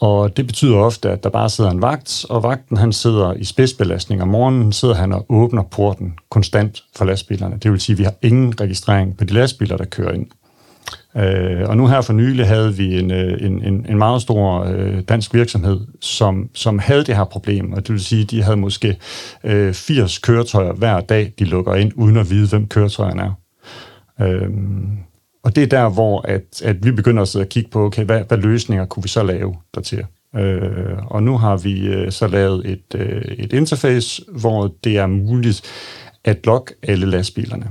Og 0.00 0.36
det 0.36 0.46
betyder 0.46 0.76
ofte, 0.76 1.10
at 1.10 1.24
der 1.24 1.30
bare 1.30 1.50
sidder 1.50 1.70
en 1.70 1.82
vagt, 1.82 2.26
og 2.28 2.42
vagten 2.42 2.76
han 2.76 2.92
sidder 2.92 3.32
i 3.32 3.44
spidsbelastning. 3.44 4.22
Om 4.22 4.28
morgenen 4.28 4.72
sidder 4.72 4.94
han 4.94 5.12
og 5.12 5.26
åbner 5.28 5.62
porten 5.62 6.14
konstant 6.30 6.84
for 6.96 7.04
lastbilerne. 7.04 7.58
Det 7.62 7.72
vil 7.72 7.80
sige, 7.80 7.94
at 7.94 7.98
vi 7.98 8.04
har 8.04 8.14
ingen 8.22 8.60
registrering 8.60 9.16
på 9.16 9.24
de 9.24 9.34
lastbiler, 9.34 9.76
der 9.76 9.84
kører 9.84 10.12
ind. 10.12 10.26
Øh, 11.16 11.68
og 11.68 11.76
nu 11.76 11.86
her 11.86 12.00
for 12.00 12.12
nylig 12.12 12.46
havde 12.46 12.74
vi 12.74 12.98
en, 12.98 13.10
øh, 13.10 13.46
en, 13.46 13.64
en, 13.64 13.86
en 13.88 13.98
meget 13.98 14.22
stor 14.22 14.64
øh, 14.64 15.02
dansk 15.08 15.34
virksomhed, 15.34 15.80
som, 16.00 16.50
som 16.54 16.78
havde 16.78 17.04
det 17.04 17.16
her 17.16 17.24
problem, 17.24 17.72
og 17.72 17.86
det 17.86 17.92
vil 17.92 18.04
sige, 18.04 18.22
at 18.22 18.30
de 18.30 18.42
havde 18.42 18.56
måske 18.56 18.98
øh, 19.44 19.74
80 19.74 20.18
køretøjer 20.18 20.72
hver 20.72 21.00
dag, 21.00 21.32
de 21.38 21.44
lukker 21.44 21.74
ind, 21.74 21.92
uden 21.94 22.16
at 22.16 22.30
vide, 22.30 22.48
hvem 22.48 22.68
køretøjerne 22.68 23.22
er. 23.22 23.32
Øh, 24.26 24.50
og 25.44 25.56
det 25.56 25.62
er 25.62 25.66
der, 25.66 25.88
hvor 25.88 26.20
at, 26.20 26.62
at 26.64 26.84
vi 26.84 26.92
begynder 26.92 27.22
at 27.22 27.28
sidde 27.28 27.42
og 27.42 27.48
kigge 27.48 27.70
på, 27.70 27.84
okay, 27.84 28.04
hvad, 28.04 28.22
hvad 28.28 28.38
løsninger 28.38 28.86
kunne 28.86 29.02
vi 29.02 29.08
så 29.08 29.22
lave 29.22 29.54
dertil? 29.74 30.04
Øh, 30.36 30.98
og 31.06 31.22
nu 31.22 31.38
har 31.38 31.56
vi 31.56 31.86
øh, 31.86 32.12
så 32.12 32.26
lavet 32.26 32.70
et, 32.70 32.94
øh, 32.94 33.22
et 33.22 33.52
interface, 33.52 34.22
hvor 34.40 34.74
det 34.84 34.98
er 34.98 35.06
muligt 35.06 35.62
at 36.24 36.46
logge 36.46 36.74
alle 36.82 37.06
lastbilerne. 37.06 37.66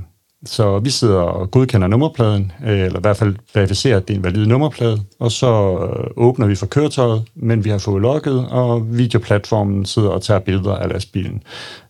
Så 0.46 0.78
vi 0.78 0.90
sidder 0.90 1.18
og 1.18 1.50
godkender 1.50 1.88
nummerpladen, 1.88 2.52
øh, 2.64 2.80
eller 2.80 2.98
i 2.98 3.00
hvert 3.00 3.16
fald 3.16 3.36
verificerer, 3.54 3.96
at 3.96 4.08
det 4.08 4.14
er 4.14 4.18
en 4.18 4.24
valid 4.24 4.46
nummerplade, 4.46 5.02
og 5.18 5.32
så 5.32 5.78
øh, 5.78 6.10
åbner 6.16 6.46
vi 6.46 6.54
for 6.54 6.66
køretøjet, 6.66 7.22
men 7.34 7.64
vi 7.64 7.70
har 7.70 7.78
fået 7.78 8.02
logget, 8.02 8.48
og 8.50 8.98
videoplatformen 8.98 9.84
sidder 9.84 10.08
og 10.08 10.22
tager 10.22 10.40
billeder 10.40 10.76
af 10.76 10.88
lastbilen. 10.88 11.42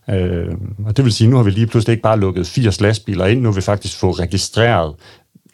Øh, 0.09 0.55
og 0.85 0.97
det 0.97 1.05
vil 1.05 1.13
sige, 1.13 1.25
at 1.25 1.31
nu 1.31 1.37
har 1.37 1.43
vi 1.43 1.51
lige 1.51 1.67
pludselig 1.67 1.93
ikke 1.93 2.03
bare 2.03 2.19
lukket 2.19 2.47
80 2.47 2.81
lastbiler 2.81 3.25
ind, 3.25 3.41
nu 3.41 3.49
har 3.49 3.55
vi 3.55 3.61
faktisk 3.61 3.99
fået 3.99 4.19
registreret 4.19 4.95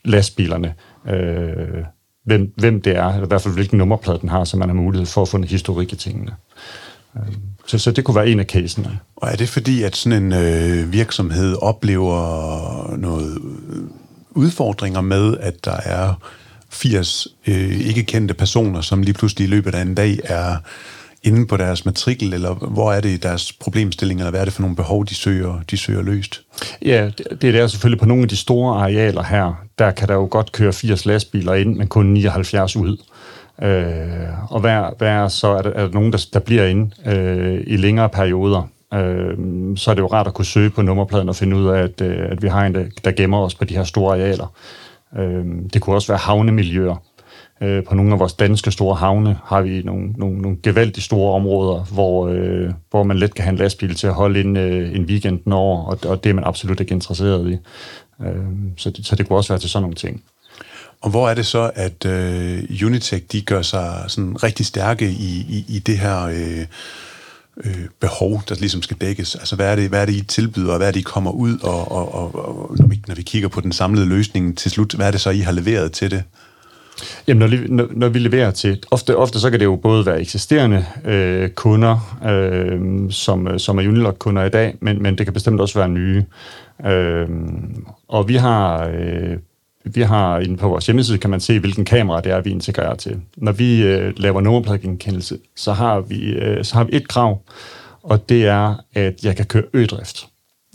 lastbilerne, 0.06 0.74
øh, 1.10 1.84
hvem, 2.26 2.54
hvem 2.58 2.82
det 2.82 2.98
er, 2.98 3.08
eller 3.08 3.26
i 3.26 3.28
hvert 3.28 3.42
fald 3.42 3.54
hvilken 3.54 3.78
nummerplade 3.78 4.20
den 4.20 4.30
har, 4.30 4.44
så 4.44 4.58
man 4.58 4.70
har 4.70 4.76
mulighed 4.76 5.06
for 5.06 5.22
at 5.22 5.28
få 5.28 5.38
en 5.38 5.44
historik 5.44 5.94
i 5.94 5.96
tingene. 5.96 6.32
Øh, 7.18 7.34
så, 7.66 7.78
så 7.78 7.92
det 7.92 8.04
kunne 8.04 8.16
være 8.16 8.30
en 8.30 8.40
af 8.40 8.46
casene. 8.46 9.00
Og 9.16 9.30
er 9.32 9.36
det 9.36 9.50
fordi, 9.50 9.84
at 9.84 9.96
sådan 9.96 10.24
en 10.24 10.34
øh, 10.34 10.94
virksomhed 10.94 11.56
oplever 11.62 12.98
noget 12.98 13.42
udfordringer 14.32 15.02
med, 15.02 15.38
at 15.40 15.66
der 15.66 15.78
er 15.86 16.14
80 16.70 17.28
øh, 17.48 17.80
ikke 17.80 18.04
kendte 18.04 18.34
personer, 18.34 18.82
som 18.82 19.02
lige 19.02 19.14
pludselig 19.14 19.48
i 19.48 19.50
løbet 19.50 19.76
af 19.76 19.82
en 19.82 19.96
dag 19.96 20.20
er 20.24 20.56
inde 21.24 21.48
på 21.48 21.58
deres 21.58 21.86
matrikel, 21.86 22.34
eller 22.34 22.54
hvor 22.54 22.94
er 22.94 23.02
det 23.02 23.10
i 23.10 23.18
deres 23.18 23.54
problemstilling, 23.54 24.20
eller 24.20 24.32
hvad 24.32 24.42
er 24.42 24.46
det 24.46 24.54
for 24.54 24.62
nogle 24.62 24.76
behov, 24.76 25.06
de 25.06 25.16
søger, 25.16 25.60
de 25.72 25.78
søger 25.78 26.02
løst? 26.02 26.42
Ja, 26.82 27.10
det, 27.18 27.42
det 27.42 27.56
er 27.56 27.68
selvfølgelig 27.68 28.00
på 28.00 28.06
nogle 28.06 28.24
af 28.24 28.30
de 28.30 28.36
store 28.36 28.82
arealer 28.82 29.24
her, 29.24 29.54
der 29.80 29.92
kan 29.92 30.08
der 30.08 30.14
jo 30.14 30.28
godt 30.32 30.52
køre 30.52 30.74
80 30.74 31.06
lastbiler 31.06 31.54
ind, 31.54 31.76
men 31.76 31.88
kun 31.88 32.06
79 32.06 32.76
ud. 32.76 32.98
Øh, 33.62 34.52
og 34.52 34.60
hvad, 34.60 34.98
hvad 34.98 35.08
er 35.08 35.28
så 35.28 35.48
er 35.48 35.62
der, 35.62 35.70
er 35.70 35.86
der 35.86 35.94
nogen, 35.94 36.12
der, 36.12 36.26
der 36.34 36.40
bliver 36.40 36.66
inde 36.66 36.92
øh, 37.06 37.64
i 37.68 37.78
længere 37.78 38.10
perioder. 38.10 38.70
Øh, 38.94 39.38
så 39.78 39.92
er 39.92 39.96
det 39.96 40.02
jo 40.02 40.08
rart 40.08 40.28
at 40.28 40.34
kunne 40.34 40.46
søge 40.46 40.70
på 40.70 40.82
nummerpladen 40.82 41.30
og 41.30 41.36
finde 41.36 41.56
ud 41.56 41.68
af, 41.68 41.84
at, 41.84 42.02
øh, 42.02 42.32
at 42.32 42.42
vi 42.42 42.48
har 42.48 42.66
en, 42.66 42.76
der, 42.76 42.86
der 43.04 43.12
gemmer 43.12 43.40
os 43.40 43.56
på 43.56 43.66
de 43.66 43.76
her 43.76 43.84
store 43.84 44.14
arealer. 44.14 44.54
Øh, 45.18 45.46
det 45.74 45.82
kunne 45.82 45.96
også 45.96 46.08
være 46.08 46.20
havnemiljøer. 46.20 46.96
Øh, 47.62 47.84
på 47.84 47.96
nogle 47.96 48.14
af 48.14 48.20
vores 48.20 48.34
danske 48.34 48.72
store 48.72 48.96
havne 48.96 49.38
har 49.46 49.62
vi 49.62 49.82
nogle, 49.82 50.12
nogle, 50.18 50.42
nogle 50.42 50.58
gevaldigt 50.64 51.06
store 51.06 51.34
områder, 51.36 51.84
hvor, 51.94 52.28
øh, 52.28 52.70
hvor 52.90 53.04
man 53.04 53.18
let 53.18 53.36
kan 53.36 53.44
have 53.44 53.52
en 53.52 53.58
lastbil 53.58 53.96
til 53.96 54.08
at 54.08 54.14
holde 54.14 54.40
ind 54.40 54.58
øh, 54.58 54.96
en 54.96 55.06
weekend 55.06 55.54
over, 55.54 55.84
og, 55.84 55.98
og 56.06 56.24
det 56.24 56.30
er 56.30 56.34
man 56.34 56.44
absolut 56.44 56.80
ikke 56.80 56.94
interesseret 56.94 57.52
i. 57.52 57.58
Øh, 58.26 58.36
så, 58.78 58.90
det, 58.90 59.06
så 59.06 59.16
det 59.16 59.28
kunne 59.28 59.38
også 59.38 59.54
være 59.54 59.60
til 59.60 59.70
sådan 59.70 59.84
nogle 59.84 59.96
ting. 59.96 60.24
Og 61.04 61.10
hvor 61.10 61.30
er 61.30 61.34
det 61.34 61.46
så, 61.46 61.72
at 61.76 62.06
øh, 62.06 62.64
Unitech 62.86 63.24
de 63.32 63.42
gør 63.42 63.62
sig 63.62 64.04
sådan 64.08 64.44
rigtig 64.44 64.66
stærke 64.66 65.10
i, 65.10 65.46
i, 65.50 65.66
i 65.68 65.80
det 65.80 65.98
her 65.98 66.24
øh, 66.24 66.66
øh, 67.64 67.86
behov, 68.00 68.42
der 68.50 68.56
ligesom 68.56 68.82
skal 68.82 68.98
dækkes? 69.02 69.36
Altså 69.36 69.56
hvad 69.56 69.72
er 69.72 69.76
det, 69.76 69.90
hvad 69.90 70.02
er 70.02 70.06
det 70.06 70.14
I 70.14 70.22
tilbyder, 70.22 70.72
og 70.72 70.78
hvad 70.78 70.88
er 70.88 70.92
det, 70.92 71.00
I 71.00 71.04
kommer 71.04 71.32
ud, 71.32 71.58
og, 71.64 71.92
og, 71.92 72.16
og, 72.16 72.36
og 72.36 72.78
når, 72.78 72.88
vi, 72.88 73.02
når 73.08 73.16
vi 73.16 73.22
kigger 73.22 73.48
på 73.48 73.62
den 73.62 73.72
samlede 73.72 74.06
løsning 74.06 74.58
til 74.58 74.72
slut, 74.72 74.94
hvad 74.94 75.08
er 75.08 75.12
det 75.12 75.22
så, 75.22 75.30
I 75.30 75.40
har 75.40 75.52
leveret 75.52 75.92
til 75.92 76.12
det? 76.12 76.24
Jamen, 77.28 77.50
når, 77.50 77.68
når, 77.70 77.88
når 77.92 78.10
vi 78.10 78.20
leverer 78.20 78.52
til... 78.52 78.84
Ofte, 78.92 79.18
ofte 79.18 79.40
så 79.40 79.50
kan 79.50 79.60
det 79.60 79.66
jo 79.66 79.76
både 79.76 80.06
være 80.06 80.22
eksisterende 80.22 80.86
øh, 81.06 81.50
kunder, 81.50 82.20
øh, 82.26 83.12
som, 83.12 83.60
som 83.60 83.78
er 83.78 83.84
Unilock-kunder 83.84 84.44
i 84.44 84.50
dag, 84.50 84.76
men, 84.80 85.04
men 85.04 85.18
det 85.18 85.26
kan 85.26 85.34
bestemt 85.34 85.62
også 85.62 85.80
være 85.80 85.90
nye. 85.90 86.26
Øh, 86.86 87.28
og 88.08 88.28
vi 88.28 88.36
har... 88.36 88.88
Øh, 88.88 89.38
vi 89.86 90.02
har 90.02 90.40
inde 90.40 90.58
på 90.58 90.68
vores 90.68 90.86
hjemmeside, 90.86 91.18
kan 91.18 91.30
man 91.30 91.40
se, 91.40 91.60
hvilken 91.60 91.86
kamera 91.86 92.22
det 92.22 92.32
er, 92.32 92.42
vi 92.42 92.50
integrerer 92.50 92.96
til. 92.96 93.22
Når 93.38 93.52
vi 93.52 93.84
øh, 93.84 94.14
laver 94.18 94.42
nummerpladegenkendelse, 94.42 95.38
så 95.56 95.74
har 95.74 96.00
vi 96.00 96.30
øh, 96.30 96.64
så 96.64 96.76
har 96.76 96.84
vi 96.84 96.96
et 96.96 97.08
krav, 97.08 97.42
og 98.04 98.30
det 98.30 98.46
er, 98.46 98.76
at 98.94 99.24
jeg 99.24 99.36
kan 99.36 99.46
køre 99.46 99.64
ødrift. 99.74 100.28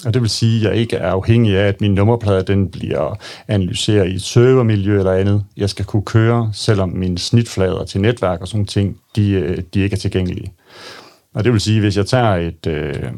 Og 0.05 0.15
det 0.15 0.23
vil 0.23 0.31
sige, 0.31 0.57
at 0.61 0.73
jeg 0.73 0.81
ikke 0.81 0.97
er 0.97 1.11
afhængig 1.11 1.57
af, 1.57 1.69
at 1.69 1.81
min 1.81 1.95
nummerplade 1.95 2.43
den 2.43 2.71
bliver 2.71 3.19
analyseret 3.49 4.09
i 4.09 4.15
et 4.15 4.23
servermiljø 4.23 4.99
eller 4.99 5.13
andet. 5.13 5.45
Jeg 5.57 5.71
skal 5.71 5.85
kunne 5.85 6.03
køre, 6.03 6.51
selvom 6.53 6.89
mine 6.89 7.19
snitflader 7.19 7.85
til 7.85 8.01
netværk 8.01 8.41
og 8.41 8.49
sådan 8.49 8.67
ting, 8.67 8.97
de, 9.17 9.31
øh, 9.31 9.63
de 9.75 9.81
ikke 9.81 9.95
er 9.95 9.99
tilgængelige. 9.99 10.53
Og 11.35 11.45
det 11.45 11.53
vil 11.53 11.61
sige, 11.61 11.77
at 11.77 11.83
hvis 11.83 11.97
jeg 11.97 12.07
tager 12.07 12.35
et, 12.35 12.67
øh, 12.67 13.13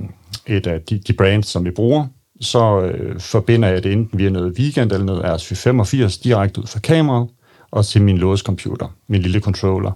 et 0.47 0.67
af 0.67 0.81
de, 0.81 0.99
de 0.99 1.13
brands, 1.13 1.47
som 1.47 1.65
vi 1.65 1.71
bruger, 1.71 2.07
så 2.41 2.81
øh, 2.81 3.21
forbinder 3.21 3.69
jeg 3.69 3.85
det 3.85 3.93
enten 3.93 4.19
via 4.19 4.31
noget 4.31 4.59
weekend 4.59 4.93
eller 4.93 5.05
noget 5.05 5.23
RS85 5.23 6.23
direkte 6.25 6.61
ud 6.61 6.67
fra 6.67 6.81
kameraet 6.81 7.29
og 7.71 7.87
til 7.87 8.03
min 8.03 8.19
låscomputer, 8.19 8.95
min 9.09 9.23
lille 9.23 9.41
controller. 9.41 9.93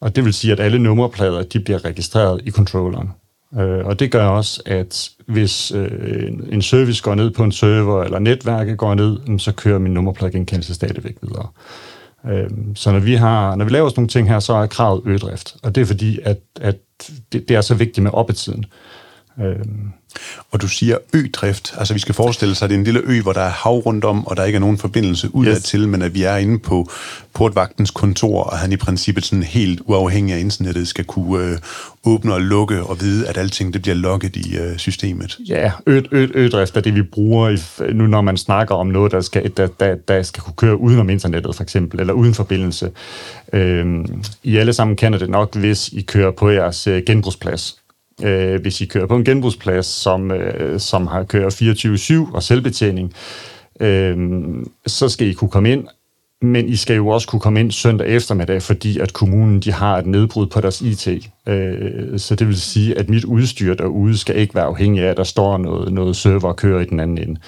Og 0.00 0.16
det 0.16 0.24
vil 0.24 0.34
sige, 0.34 0.52
at 0.52 0.60
alle 0.60 0.78
nummerplader 0.78 1.42
de 1.42 1.60
bliver 1.60 1.84
registreret 1.84 2.40
i 2.44 2.50
controlleren. 2.50 3.10
Øh, 3.58 3.86
og 3.86 4.00
det 4.00 4.10
gør 4.10 4.26
også, 4.26 4.62
at 4.66 5.10
hvis 5.26 5.72
øh, 5.72 6.32
en 6.52 6.62
service 6.62 7.02
går 7.02 7.14
ned 7.14 7.30
på 7.30 7.44
en 7.44 7.52
server, 7.52 8.04
eller 8.04 8.18
netværket 8.18 8.78
går 8.78 8.94
ned, 8.94 9.38
så 9.38 9.52
kører 9.52 9.78
min 9.78 9.92
nummerpladegenkendelse 9.92 10.74
stadigvæk 10.74 11.16
videre. 11.22 11.48
Øh, 12.28 12.50
så 12.74 12.92
når 12.92 12.98
vi, 12.98 13.14
har, 13.14 13.56
når 13.56 13.64
vi 13.64 13.70
laver 13.70 13.88
sådan 13.88 14.00
nogle 14.00 14.08
ting 14.08 14.28
her, 14.28 14.40
så 14.40 14.52
er 14.52 14.66
kravet 14.66 15.02
ødrift. 15.06 15.56
Og 15.62 15.74
det 15.74 15.80
er 15.80 15.84
fordi, 15.84 16.18
at, 16.22 16.38
at 16.60 16.76
det, 17.32 17.48
det 17.48 17.56
er 17.56 17.60
så 17.60 17.74
vigtigt 17.74 18.02
med 18.02 18.10
oppetiden. 18.14 18.64
Øhm. 19.38 19.92
Og 20.50 20.62
du 20.62 20.68
siger 20.68 20.96
ø-drift, 21.14 21.74
altså 21.78 21.94
vi 21.94 22.00
skal 22.00 22.14
forestille 22.14 22.54
sig, 22.54 22.66
at 22.66 22.70
det 22.70 22.74
er 22.74 22.78
en 22.78 22.84
lille 22.84 23.00
ø, 23.04 23.22
hvor 23.22 23.32
der 23.32 23.40
er 23.40 23.50
hav 23.50 23.72
rundt 23.78 24.04
om, 24.04 24.26
og 24.26 24.36
der 24.36 24.44
ikke 24.44 24.56
er 24.56 24.60
nogen 24.60 24.78
forbindelse 24.78 25.34
udad 25.34 25.56
yes. 25.56 25.62
til, 25.62 25.88
men 25.88 26.02
at 26.02 26.14
vi 26.14 26.22
er 26.22 26.36
inde 26.36 26.58
på 26.58 26.90
portvagtens 27.34 27.90
kontor, 27.90 28.42
og 28.42 28.58
han 28.58 28.72
i 28.72 28.76
princippet 28.76 29.24
sådan 29.24 29.42
helt 29.42 29.80
uafhængig 29.84 30.34
af 30.34 30.40
internettet 30.40 30.88
skal 30.88 31.04
kunne 31.04 31.44
øh, 31.44 31.58
åbne 32.04 32.34
og 32.34 32.40
lukke 32.40 32.82
og 32.82 33.00
vide, 33.00 33.28
at 33.28 33.38
alting 33.38 33.72
det 33.72 33.82
bliver 33.82 33.94
logget 33.94 34.36
i 34.36 34.56
øh, 34.56 34.76
systemet. 34.76 35.38
Ja, 35.48 35.72
ø-drift 35.86 36.76
er 36.76 36.80
det, 36.80 36.94
vi 36.94 37.02
bruger 37.02 37.48
i, 37.48 37.92
nu, 37.92 38.06
når 38.06 38.20
man 38.20 38.36
snakker 38.36 38.74
om 38.74 38.86
noget, 38.86 39.12
der 39.12 39.20
skal, 39.20 39.52
der, 39.56 39.66
der, 39.66 39.94
der 39.94 40.22
skal 40.22 40.42
kunne 40.42 40.56
køre 40.56 40.76
udenom 40.76 41.10
internettet, 41.10 41.56
for 41.56 41.62
eksempel, 41.62 42.00
eller 42.00 42.12
uden 42.12 42.34
forbindelse. 42.34 42.90
Øhm, 43.52 44.22
I 44.42 44.56
alle 44.56 44.72
sammen 44.72 44.96
kender 44.96 45.18
det 45.18 45.30
nok, 45.30 45.56
hvis 45.56 45.88
I 45.88 46.00
kører 46.00 46.30
på 46.30 46.50
jeres 46.50 46.86
øh, 46.86 47.02
genbrugsplads 47.06 47.80
øh, 48.24 48.60
hvis 48.60 48.80
I 48.80 48.86
kører 48.86 49.06
på 49.06 49.16
en 49.16 49.24
genbrugsplads, 49.24 49.86
som, 49.86 50.30
øh, 50.30 50.80
som 50.80 51.06
har 51.06 51.24
kører 51.24 52.26
24-7 52.30 52.34
og 52.34 52.42
selvbetjening, 52.42 53.12
øh, 53.80 54.16
så 54.86 55.08
skal 55.08 55.28
I 55.28 55.32
kunne 55.32 55.50
komme 55.50 55.72
ind, 55.72 55.86
men 56.42 56.68
I 56.68 56.76
skal 56.76 56.96
jo 56.96 57.08
også 57.08 57.28
kunne 57.28 57.40
komme 57.40 57.60
ind 57.60 57.72
søndag 57.72 58.08
eftermiddag, 58.08 58.62
fordi 58.62 58.98
at 58.98 59.12
kommunen 59.12 59.60
de 59.60 59.72
har 59.72 59.98
et 59.98 60.06
nedbrud 60.06 60.46
på 60.46 60.60
deres 60.60 60.80
IT. 60.80 61.08
Øh, 61.48 62.18
så 62.18 62.34
det 62.34 62.46
vil 62.46 62.60
sige, 62.60 62.98
at 62.98 63.08
mit 63.08 63.24
udstyr 63.24 63.74
derude 63.74 64.18
skal 64.18 64.36
ikke 64.36 64.54
være 64.54 64.64
afhængig 64.64 65.02
af, 65.02 65.10
at 65.10 65.16
der 65.16 65.24
står 65.24 65.58
noget, 65.58 65.92
noget 65.92 66.16
server 66.16 66.48
og 66.48 66.56
kører 66.56 66.80
i 66.80 66.84
den 66.84 67.00
anden 67.00 67.18
ende. 67.18 67.40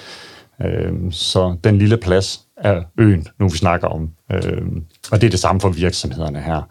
Øh, 0.64 0.93
så 1.11 1.57
den 1.64 1.79
lille 1.79 1.97
plads 1.97 2.41
er 2.57 2.83
øen, 2.99 3.26
nu 3.38 3.49
vi 3.49 3.57
snakker 3.57 3.88
om. 3.88 4.11
Øh, 4.33 4.62
og 5.11 5.21
det 5.21 5.26
er 5.26 5.31
det 5.31 5.38
samme 5.38 5.61
for 5.61 5.69
virksomhederne 5.69 6.41
her. 6.41 6.62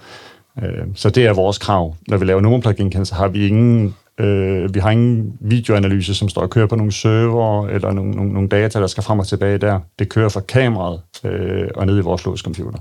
Øh, 0.63 0.85
så 0.95 1.09
det 1.09 1.25
er 1.25 1.33
vores 1.33 1.57
krav. 1.57 1.95
Når 2.07 2.17
vi 2.17 2.25
laver 2.25 2.41
nummerpladegenkendelse, 2.41 3.15
har 3.15 3.27
vi 3.27 3.47
ingen 3.47 3.95
Øh, 4.19 4.73
vi 4.73 4.79
har 4.79 4.91
ingen 4.91 5.37
videoanalyse, 5.39 6.15
som 6.15 6.29
står 6.29 6.41
og 6.41 6.49
kører 6.49 6.67
på 6.67 6.75
nogle 6.75 6.91
server, 6.91 7.67
eller 7.67 7.91
nogle, 7.91 8.11
nogle, 8.11 8.33
nogle 8.33 8.49
data, 8.49 8.79
der 8.79 8.87
skal 8.87 9.03
frem 9.03 9.19
og 9.19 9.27
tilbage 9.27 9.57
der. 9.57 9.79
Det 9.99 10.09
kører 10.09 10.29
fra 10.29 10.39
kameraet 10.39 11.01
øh, 11.23 11.67
og 11.75 11.85
ned 11.85 11.97
i 11.97 12.01
vores 12.01 12.25
låscomputer. 12.25 12.79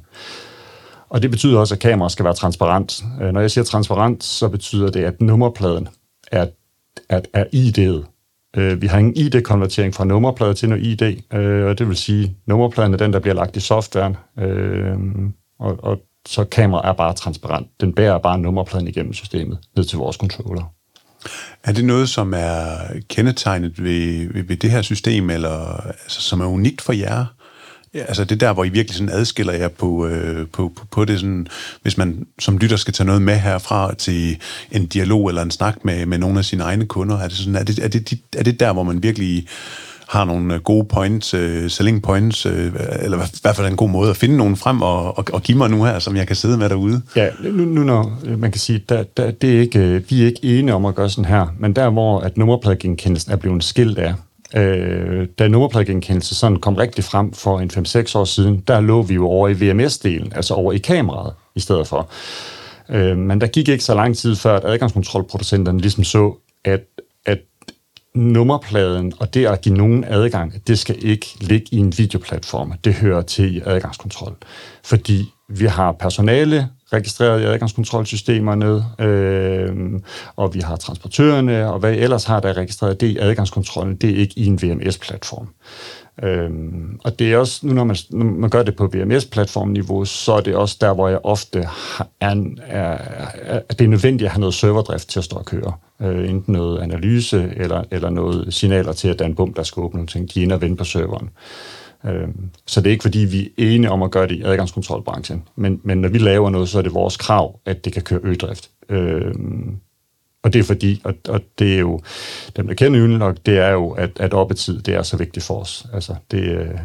Og 1.08 1.22
det 1.22 1.30
betyder 1.30 1.58
også, 1.58 1.74
at 1.74 1.80
kameraet 1.80 2.12
skal 2.12 2.24
være 2.24 2.34
transparent. 2.34 3.04
Øh, 3.22 3.32
når 3.32 3.40
jeg 3.40 3.50
siger 3.50 3.64
transparent, 3.64 4.24
så 4.24 4.48
betyder 4.48 4.90
det, 4.90 5.04
at 5.04 5.20
nummerpladen 5.20 5.88
er, 6.32 6.46
er, 7.08 7.20
er 7.32 7.44
ID'et 7.54 8.10
Øh, 8.56 8.82
vi 8.82 8.86
har 8.86 8.98
ingen 8.98 9.16
ID-konvertering 9.16 9.94
fra 9.94 10.04
nummerplade 10.04 10.54
til 10.54 10.68
noget 10.68 10.86
ID, 10.86 11.02
øh, 11.32 11.66
og 11.66 11.78
det 11.78 11.88
vil 11.88 11.96
sige, 11.96 12.36
nummerpladen 12.46 12.92
er 12.92 12.98
den, 12.98 13.12
der 13.12 13.18
bliver 13.18 13.34
lagt 13.34 13.56
i 13.56 13.60
softwaren, 13.60 14.16
øh, 14.38 14.96
og, 15.58 15.78
og 15.82 16.00
så 16.28 16.44
kamera 16.44 16.88
er 16.88 16.92
bare 16.92 17.14
transparent. 17.14 17.66
Den 17.80 17.92
bærer 17.92 18.18
bare 18.18 18.38
nummerpladen 18.38 18.88
igennem 18.88 19.12
systemet 19.12 19.58
ned 19.76 19.84
til 19.84 19.98
vores 19.98 20.16
controller. 20.16 20.64
Er 21.64 21.72
det 21.72 21.84
noget, 21.84 22.08
som 22.08 22.34
er 22.36 22.66
kendetegnet 23.08 23.84
ved, 23.84 24.32
ved, 24.32 24.42
ved 24.42 24.56
det 24.56 24.70
her 24.70 24.82
system, 24.82 25.30
eller 25.30 25.76
altså, 25.86 26.20
som 26.20 26.40
er 26.40 26.46
unikt 26.46 26.80
for 26.80 26.92
jer? 26.92 27.24
Ja, 27.94 28.00
altså 28.00 28.24
det 28.24 28.40
der, 28.40 28.52
hvor 28.52 28.64
I 28.64 28.68
virkelig 28.68 28.96
sådan 28.96 29.14
adskiller 29.14 29.52
jer 29.52 29.68
på, 29.68 30.06
øh, 30.06 30.48
på, 30.48 30.72
på, 30.76 30.86
på 30.90 31.04
det, 31.04 31.20
sådan, 31.20 31.46
hvis 31.82 31.98
man 31.98 32.26
som 32.38 32.58
lytter 32.58 32.76
skal 32.76 32.94
tage 32.94 33.06
noget 33.06 33.22
med 33.22 33.36
herfra 33.36 33.94
til 33.94 34.40
en 34.70 34.86
dialog 34.86 35.28
eller 35.28 35.42
en 35.42 35.50
snak 35.50 35.84
med, 35.84 36.06
med 36.06 36.18
nogle 36.18 36.38
af 36.38 36.44
sine 36.44 36.62
egne 36.62 36.86
kunder, 36.86 37.18
er 37.18 37.28
det, 37.28 37.36
sådan, 37.36 37.56
er 37.56 37.64
det, 37.64 37.78
er 37.78 37.88
det, 37.88 38.18
er 38.36 38.42
det 38.42 38.60
der, 38.60 38.72
hvor 38.72 38.82
man 38.82 39.02
virkelig 39.02 39.46
har 40.10 40.24
nogle 40.24 40.54
øh, 40.54 40.60
gode 40.60 40.84
points, 40.84 41.34
øh, 41.34 41.70
selling 41.70 42.02
points, 42.02 42.46
øh, 42.46 42.72
eller 43.00 43.18
i 43.18 43.28
hvert 43.42 43.56
fald 43.56 43.66
en 43.66 43.76
god 43.76 43.88
måde 43.88 44.10
at 44.10 44.16
finde 44.16 44.36
nogen 44.36 44.56
frem 44.56 44.82
og, 44.82 45.18
og, 45.18 45.24
og 45.32 45.42
give 45.42 45.58
mig 45.58 45.70
nu 45.70 45.84
her, 45.84 45.98
som 45.98 46.16
jeg 46.16 46.26
kan 46.26 46.36
sidde 46.36 46.58
med 46.58 46.68
derude. 46.68 47.02
Ja, 47.16 47.28
nu, 47.42 47.64
nu 47.64 47.84
når 47.84 48.18
øh, 48.24 48.38
man 48.38 48.52
kan 48.52 48.60
sige, 48.60 48.84
der, 48.88 49.02
der, 49.02 49.30
det 49.30 49.56
er 49.56 49.60
ikke, 49.60 49.78
øh, 49.78 50.02
vi 50.10 50.22
er 50.22 50.26
ikke 50.26 50.58
enige 50.58 50.74
om 50.74 50.86
at 50.86 50.94
gøre 50.94 51.10
sådan 51.10 51.24
her, 51.24 51.46
men 51.58 51.76
der 51.76 51.90
hvor 51.90 52.20
at 52.20 52.36
nummerpladegenkendelsen 52.36 53.32
er 53.32 53.36
blevet 53.36 53.64
skilt 53.64 53.98
af, 53.98 54.14
øh, 54.56 55.28
da 55.38 55.48
nummerpladegenkendelse 55.48 56.34
sådan 56.34 56.56
kom 56.56 56.74
rigtig 56.74 57.04
frem 57.04 57.32
for 57.32 57.60
en 57.60 57.70
5-6 57.74 58.18
år 58.18 58.24
siden, 58.24 58.62
der 58.68 58.80
lå 58.80 59.02
vi 59.02 59.14
jo 59.14 59.26
over 59.26 59.48
i 59.48 59.52
VMS-delen, 59.52 60.36
altså 60.36 60.54
over 60.54 60.72
i 60.72 60.78
kameraet 60.78 61.32
i 61.54 61.60
stedet 61.60 61.86
for. 61.86 62.10
Øh, 62.88 63.18
men 63.18 63.40
der 63.40 63.46
gik 63.46 63.68
ikke 63.68 63.84
så 63.84 63.94
lang 63.94 64.16
tid 64.16 64.36
før, 64.36 64.56
at 64.56 64.64
adgangskontrolproducenterne 64.64 65.80
ligesom 65.80 66.04
så, 66.04 66.34
at, 66.64 66.80
at 67.26 67.38
nummerpladen 68.14 69.12
og 69.18 69.34
det 69.34 69.46
at 69.46 69.60
give 69.60 69.76
nogen 69.76 70.04
adgang, 70.04 70.66
det 70.66 70.78
skal 70.78 70.96
ikke 70.98 71.26
ligge 71.40 71.66
i 71.70 71.76
en 71.76 71.92
videoplatform. 71.98 72.72
Det 72.84 72.94
hører 72.94 73.22
til 73.22 73.56
i 73.56 73.60
adgangskontrol. 73.66 74.36
Fordi 74.84 75.32
vi 75.48 75.64
har 75.64 75.92
personale 75.92 76.68
registreret 76.92 77.40
i 77.40 77.44
adgangskontrolsystemerne, 77.44 78.84
øh, 78.98 80.00
og 80.36 80.54
vi 80.54 80.60
har 80.60 80.76
transportørerne, 80.76 81.72
og 81.72 81.78
hvad 81.78 81.92
ellers 81.92 82.24
har 82.24 82.40
der 82.40 82.56
registreret 82.56 83.00
det 83.00 83.06
i 83.06 83.18
adgangskontrollen, 83.18 83.96
det 83.96 84.10
er 84.10 84.16
ikke 84.16 84.34
i 84.36 84.46
en 84.46 84.62
VMS-platform. 84.62 85.48
Øh, 86.22 86.50
og 87.04 87.18
det 87.18 87.32
er 87.32 87.38
også, 87.38 87.66
nu 87.66 87.72
når 87.72 87.84
man, 87.84 87.96
når 88.10 88.24
man 88.24 88.50
gør 88.50 88.62
det 88.62 88.76
på 88.76 88.86
VMS-platformniveau, 88.86 90.04
så 90.04 90.32
er 90.32 90.40
det 90.40 90.56
også 90.56 90.76
der, 90.80 90.94
hvor 90.94 91.08
jeg 91.08 91.18
ofte 91.24 91.58
er, 91.58 91.68
er, 92.20 92.34
er, 92.66 93.60
er 93.68 93.74
det 93.74 93.84
er 93.84 93.88
nødvendigt 93.88 94.26
at 94.26 94.32
have 94.32 94.40
noget 94.40 94.54
serverdrift 94.54 95.08
til 95.08 95.18
at 95.18 95.24
stå 95.24 95.36
og 95.36 95.44
køre. 95.44 95.72
Øh, 95.72 95.89
øh, 96.02 96.30
enten 96.30 96.52
noget 96.52 96.78
analyse 96.78 97.52
eller, 97.56 97.84
eller 97.90 98.10
noget 98.10 98.54
signaler 98.54 98.92
til, 98.92 99.08
at 99.08 99.18
der 99.18 99.24
er 99.24 99.28
en 99.28 99.34
bum, 99.34 99.54
der 99.54 99.62
skal 99.62 99.80
åbne 99.80 99.96
nogle 99.96 100.08
ting. 100.08 100.34
De 100.34 100.40
er 100.40 100.42
inde 100.42 100.54
og 100.54 100.60
vende 100.60 100.76
på 100.76 100.84
serveren. 100.84 101.30
Øh, 102.06 102.28
så 102.66 102.80
det 102.80 102.86
er 102.86 102.90
ikke, 102.90 103.02
fordi 103.02 103.18
vi 103.18 103.40
er 103.42 103.74
enige 103.74 103.90
om 103.90 104.02
at 104.02 104.10
gøre 104.10 104.28
det 104.28 104.34
i 104.34 104.42
adgangskontrolbranchen. 104.42 105.42
Men, 105.56 105.80
men 105.84 105.98
når 105.98 106.08
vi 106.08 106.18
laver 106.18 106.50
noget, 106.50 106.68
så 106.68 106.78
er 106.78 106.82
det 106.82 106.94
vores 106.94 107.16
krav, 107.16 107.60
at 107.66 107.84
det 107.84 107.92
kan 107.92 108.02
køre 108.02 108.20
ødrift. 108.22 108.70
Øh, 108.88 109.34
og 110.42 110.52
det 110.52 110.58
er 110.58 110.62
fordi, 110.62 111.00
og, 111.04 111.14
og 111.28 111.40
det 111.58 111.74
er 111.74 111.78
jo, 111.78 112.00
dem 112.56 112.66
der 112.66 112.74
kender 112.74 113.04
Unilog, 113.04 113.46
det 113.46 113.58
er 113.58 113.70
jo, 113.70 113.90
at, 113.90 114.10
at 114.20 114.34
oppetid, 114.34 114.80
det 114.82 114.94
er 114.94 115.02
så 115.02 115.16
vigtigt 115.16 115.44
for 115.44 115.60
os. 115.60 115.86
Altså, 115.92 116.14
det, 116.30 116.42
øh, 116.42 116.78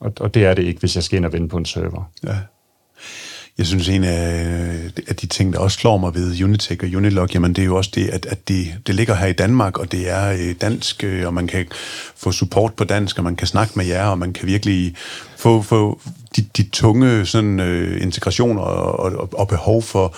og, 0.00 0.12
og 0.20 0.34
det 0.34 0.44
er 0.44 0.54
det 0.54 0.62
ikke, 0.62 0.80
hvis 0.80 0.96
jeg 0.96 1.04
skal 1.04 1.16
ind 1.16 1.26
og 1.26 1.32
vende 1.32 1.48
på 1.48 1.56
en 1.56 1.64
server. 1.64 2.10
Ja. 2.24 2.36
Jeg 3.60 3.66
synes, 3.66 3.88
en 3.88 4.04
af, 4.04 4.90
af 5.08 5.16
de 5.16 5.26
ting, 5.26 5.52
der 5.52 5.58
også 5.58 5.78
slår 5.78 5.98
mig 5.98 6.14
ved 6.14 6.44
Unitech 6.44 6.84
og 6.84 6.96
Unilog, 6.96 7.28
jamen 7.34 7.52
det 7.52 7.62
er 7.62 7.66
jo 7.66 7.76
også 7.76 7.90
det, 7.94 8.08
at, 8.08 8.26
at 8.26 8.48
det, 8.48 8.66
det 8.86 8.94
ligger 8.94 9.14
her 9.14 9.26
i 9.26 9.32
Danmark, 9.32 9.78
og 9.78 9.92
det 9.92 10.10
er 10.10 10.32
øh, 10.32 10.54
dansk, 10.60 11.04
øh, 11.04 11.26
og 11.26 11.34
man 11.34 11.46
kan 11.46 11.66
få 12.16 12.32
support 12.32 12.74
på 12.74 12.84
dansk, 12.84 13.18
og 13.18 13.24
man 13.24 13.36
kan 13.36 13.46
snakke 13.46 13.72
med 13.76 13.86
jer, 13.86 14.06
og 14.06 14.18
man 14.18 14.32
kan 14.32 14.46
virkelig 14.46 14.94
få, 15.36 15.62
få 15.62 16.00
de, 16.36 16.42
de 16.56 16.62
tunge 16.62 17.26
sådan, 17.26 17.60
uh, 17.60 18.02
integrationer 18.02 18.62
og, 18.62 19.00
og, 19.00 19.28
og 19.32 19.48
behov 19.48 19.82
for 19.82 20.16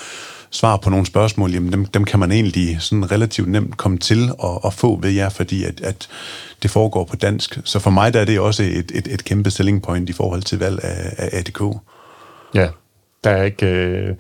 svar 0.51 0.77
på 0.77 0.91
nogle 0.91 1.07
spørgsmål, 1.07 1.53
jamen 1.53 1.73
dem, 1.73 1.87
dem 1.87 2.05
kan 2.05 2.21
man 2.21 2.33
egentlig 2.33 2.77
sådan 2.81 3.13
relativt 3.13 3.49
nemt 3.49 3.77
komme 3.77 3.99
til 3.99 4.31
at, 4.45 4.59
at 4.65 4.75
få 4.75 5.01
ved 5.01 5.11
jer, 5.11 5.29
fordi 5.29 5.65
at, 5.65 5.81
at 5.81 6.09
det 6.63 6.71
foregår 6.71 7.05
på 7.05 7.17
dansk. 7.17 7.59
Så 7.65 7.79
for 7.79 7.91
mig 7.91 8.15
der 8.15 8.21
er 8.21 8.25
det 8.25 8.41
også 8.41 8.63
et, 8.63 8.93
et, 8.95 9.09
et 9.11 9.25
kæmpe 9.25 9.51
selling 9.51 9.83
point 9.83 10.11
i 10.11 10.13
forhold 10.13 10.43
til 10.43 10.59
valg 10.59 10.81
af, 10.83 11.15
af 11.19 11.29
ADK. 11.33 11.63
Ja, 12.55 12.69
der 13.25 13.31
er 13.31 13.43
ikke, 13.43 13.67
øh, 13.67 14.15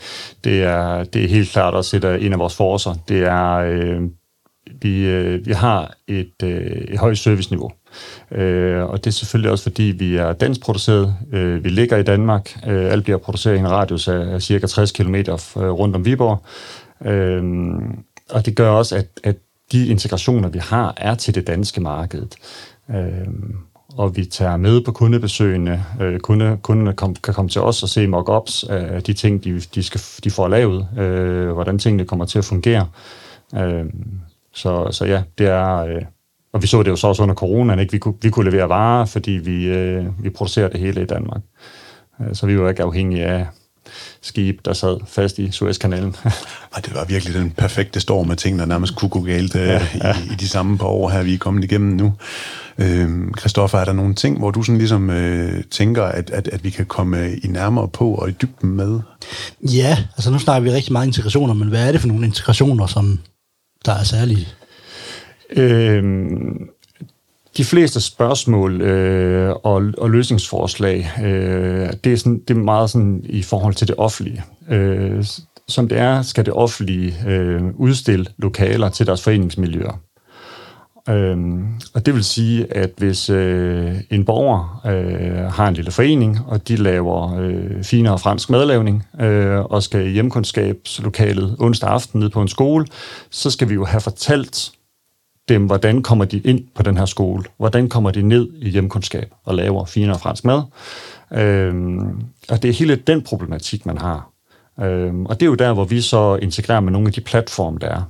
det, 0.45 0.62
er, 0.62 1.05
det 1.05 1.25
er 1.25 1.29
helt 1.29 1.51
klart 1.51 1.75
også 1.75 1.97
et 1.97 2.05
af, 2.05 2.19
en 2.21 2.33
af 2.33 2.38
vores 2.38 2.57
forser. 2.57 2.95
Det 3.09 3.21
er, 3.21 3.55
øh, 3.55 4.03
vi, 4.83 5.07
øh, 5.07 5.47
vi 5.47 5.53
har 5.53 5.95
et, 6.09 6.33
øh, 6.43 6.67
et 6.67 6.99
højt 6.99 7.19
serviceniveau. 7.19 7.73
Øh, 8.31 8.85
og 8.85 9.05
det 9.05 9.07
er 9.07 9.15
selvfølgelig 9.15 9.51
også, 9.51 9.62
fordi 9.62 9.83
vi 9.83 10.17
er 10.17 10.33
dansk 10.33 10.61
produceret. 10.61 11.17
Øh, 11.33 11.65
vi 11.65 11.69
ligger 11.69 11.97
i 11.97 12.03
Danmark. 12.03 12.59
Øh, 12.67 12.93
alt 12.93 13.05
bliver 13.05 13.19
produceret 13.19 13.57
i 13.57 13.59
en 13.59 13.71
radius 13.71 14.09
af, 14.09 14.35
af 14.35 14.43
cirka 14.43 14.67
60 14.67 14.93
km 14.93 15.15
øh, 15.15 15.33
rundt 15.57 15.97
om 15.97 16.05
Viborg. 16.05 16.43
Øh, 17.11 17.43
og 18.31 18.47
det 18.47 18.57
gør 18.57 18.71
også, 18.71 18.97
at, 18.97 19.07
at 19.25 19.37
de 19.73 19.87
integrationer, 19.87 20.49
vi 20.49 20.59
har, 20.59 20.95
er 20.97 21.15
til 21.15 21.35
det 21.35 21.47
danske 21.47 21.81
marked. 21.81 22.27
Øh, 22.91 23.27
og 23.97 24.17
vi 24.17 24.25
tager 24.25 24.57
med 24.57 24.85
på 24.85 24.93
kundebesøgene. 24.93 25.85
Øh, 26.01 26.21
kunde, 26.21 26.59
kunderne 26.63 26.93
kom, 26.93 27.15
kan 27.15 27.35
komme 27.35 27.49
til 27.49 27.61
os 27.61 27.83
og 27.83 27.89
se 27.89 28.07
mock-ups 28.07 28.71
af 28.71 29.03
de 29.03 29.13
ting, 29.13 29.45
de, 29.45 29.61
de, 29.75 29.83
skal, 29.83 30.01
de 30.25 30.31
får 30.31 30.49
lavet, 30.49 30.89
øh, 30.99 31.51
hvordan 31.51 31.79
tingene 31.79 32.05
kommer 32.05 32.25
til 32.25 32.39
at 32.39 32.45
fungere. 32.45 32.89
Øh, 33.57 33.85
så, 34.55 34.89
så 34.91 35.05
ja, 35.05 35.23
det 35.39 35.47
er... 35.47 35.77
Øh, 35.77 36.03
og 36.53 36.63
vi 36.63 36.67
så 36.67 36.83
det 36.83 36.91
jo 36.91 36.97
så 36.97 37.07
også 37.07 37.23
under 37.23 37.35
coronaen, 37.35 37.79
ikke? 37.79 37.93
Vi, 37.93 37.99
kunne, 37.99 38.15
vi 38.23 38.31
kunne 38.31 38.51
levere 38.51 38.69
varer, 38.69 39.05
fordi 39.05 39.31
vi, 39.31 39.67
øh, 39.67 40.25
vi 40.25 40.31
producerer 40.31 40.69
det 40.69 40.81
hele 40.81 41.03
i 41.03 41.07
Danmark. 41.07 41.41
Øh, 42.21 42.35
så 42.35 42.47
vi 42.47 42.61
var 42.61 42.69
ikke 42.69 42.83
afhængige 42.83 43.25
af 43.25 43.47
skib, 44.21 44.64
der 44.64 44.73
sad 44.73 44.99
fast 45.07 45.38
i 45.38 45.51
Suezkanalen. 45.51 46.16
og 46.75 46.87
det 46.87 46.95
var 46.95 47.05
virkelig 47.05 47.35
den 47.35 47.51
perfekte 47.51 48.01
storm 48.01 48.31
af 48.31 48.37
ting, 48.37 48.59
der 48.59 48.66
nærmest 48.66 48.97
kunne 48.97 49.09
gå 49.09 49.21
galt 49.21 49.57
øh, 49.57 49.66
ja, 49.66 49.87
ja. 50.05 50.16
I, 50.18 50.33
i 50.33 50.35
de 50.40 50.49
samme 50.49 50.79
par 50.79 50.87
år 50.87 51.11
her, 51.11 51.23
vi 51.23 51.35
er 51.35 51.38
kommet 51.38 51.64
igennem 51.64 51.97
nu. 51.97 52.14
Øh, 52.79 53.09
Christoffer, 53.38 53.79
er 53.79 53.85
der 53.85 53.92
nogle 53.92 54.14
ting, 54.14 54.38
hvor 54.38 54.51
du 54.51 54.62
sådan 54.62 54.79
ligesom 54.79 55.11
øh, 55.11 55.64
tænker, 55.71 56.05
at, 56.05 56.31
at, 56.31 56.49
at 56.49 56.64
vi 56.64 56.71
kan 56.71 56.87
komme 56.87 57.37
i 57.37 57.47
nærmere 57.47 57.88
på 57.88 58.14
og 58.14 58.29
i 58.29 58.33
dybden 58.33 58.71
med? 58.71 59.01
Ja, 59.62 59.99
altså 60.16 60.31
nu 60.31 60.38
snakker 60.38 60.71
vi 60.71 60.77
rigtig 60.77 60.92
meget 60.92 61.07
integrationer, 61.07 61.55
men 61.55 61.68
hvad 61.68 61.88
er 61.88 61.92
det 61.92 62.01
for 62.01 62.09
nogle 62.09 62.27
integrationer, 62.27 62.87
som 62.87 63.18
der 63.85 63.92
er 63.92 64.05
særlige? 64.05 64.49
Øh, 65.51 66.03
de 67.57 67.65
fleste 67.65 68.01
spørgsmål 68.01 68.81
øh, 68.81 69.55
og, 69.65 69.83
og 69.99 70.11
løsningsforslag, 70.11 71.11
øh, 71.23 71.88
det, 72.05 72.12
er 72.12 72.17
sådan, 72.17 72.41
det 72.49 72.57
er 72.57 72.61
meget 72.61 72.91
sådan 72.91 73.21
i 73.25 73.43
forhold 73.43 73.75
til 73.75 73.88
det 73.88 73.97
offentlige. 73.99 74.45
Øh, 74.71 75.25
som 75.69 75.88
det 75.88 75.99
er, 75.99 76.23
skal 76.23 76.47
det 76.47 76.55
offentlige 76.55 77.15
øh, 77.27 77.62
udstille 77.77 78.27
lokaler 78.38 78.88
til 78.88 79.07
deres 79.07 79.23
foreningsmiljøer. 79.23 80.01
Øhm, 81.09 81.67
og 81.95 82.07
det 82.07 82.15
vil 82.15 82.25
sige, 82.25 82.77
at 82.77 82.91
hvis 82.97 83.31
øh, 83.31 83.95
en 84.11 84.25
borger 84.25 84.83
øh, 84.87 85.53
har 85.53 85.69
en 85.69 85.75
lille 85.75 85.91
forening, 85.91 86.38
og 86.47 86.69
de 86.69 86.77
laver 86.77 87.38
øh, 87.38 87.85
finere 87.85 88.19
fransk 88.19 88.51
madlavning, 88.51 89.07
øh, 89.21 89.59
og 89.59 89.83
skal 89.83 90.07
i 90.07 90.11
hjemkundskabslokalet 90.11 91.57
onsdag 91.59 91.91
aften 91.91 92.21
ned 92.21 92.31
på 92.31 92.43
en 92.43 92.49
skole, 92.49 92.87
så 93.31 93.51
skal 93.51 93.69
vi 93.69 93.75
jo 93.75 93.85
have 93.85 94.01
fortalt 94.01 94.73
dem, 95.49 95.67
hvordan 95.67 96.03
kommer 96.03 96.25
de 96.25 96.39
ind 96.39 96.65
på 96.75 96.83
den 96.83 96.97
her 96.97 97.05
skole? 97.05 97.45
Hvordan 97.57 97.89
kommer 97.89 98.11
de 98.11 98.23
ned 98.23 98.49
i 98.57 98.69
hjemkundskab 98.69 99.35
og 99.45 99.55
laver 99.55 99.85
finere 99.85 100.19
fransk 100.19 100.45
mad? 100.45 100.63
Øhm, 101.33 102.21
og 102.49 102.63
det 102.63 102.69
er 102.69 102.73
hele 102.73 102.97
den 102.97 103.23
problematik, 103.23 103.87
man 103.87 103.99
har. 103.99 104.31
Øhm, 104.81 105.27
og 105.27 105.41
det 105.41 105.47
er 105.47 105.51
jo 105.51 105.55
der, 105.55 105.73
hvor 105.73 105.85
vi 105.85 106.01
så 106.01 106.37
integrerer 106.37 106.81
med 106.81 106.93
nogle 106.93 107.09
af 107.09 107.13
de 107.13 107.21
platforme, 107.21 107.79
der 107.79 107.89
er. 107.89 108.03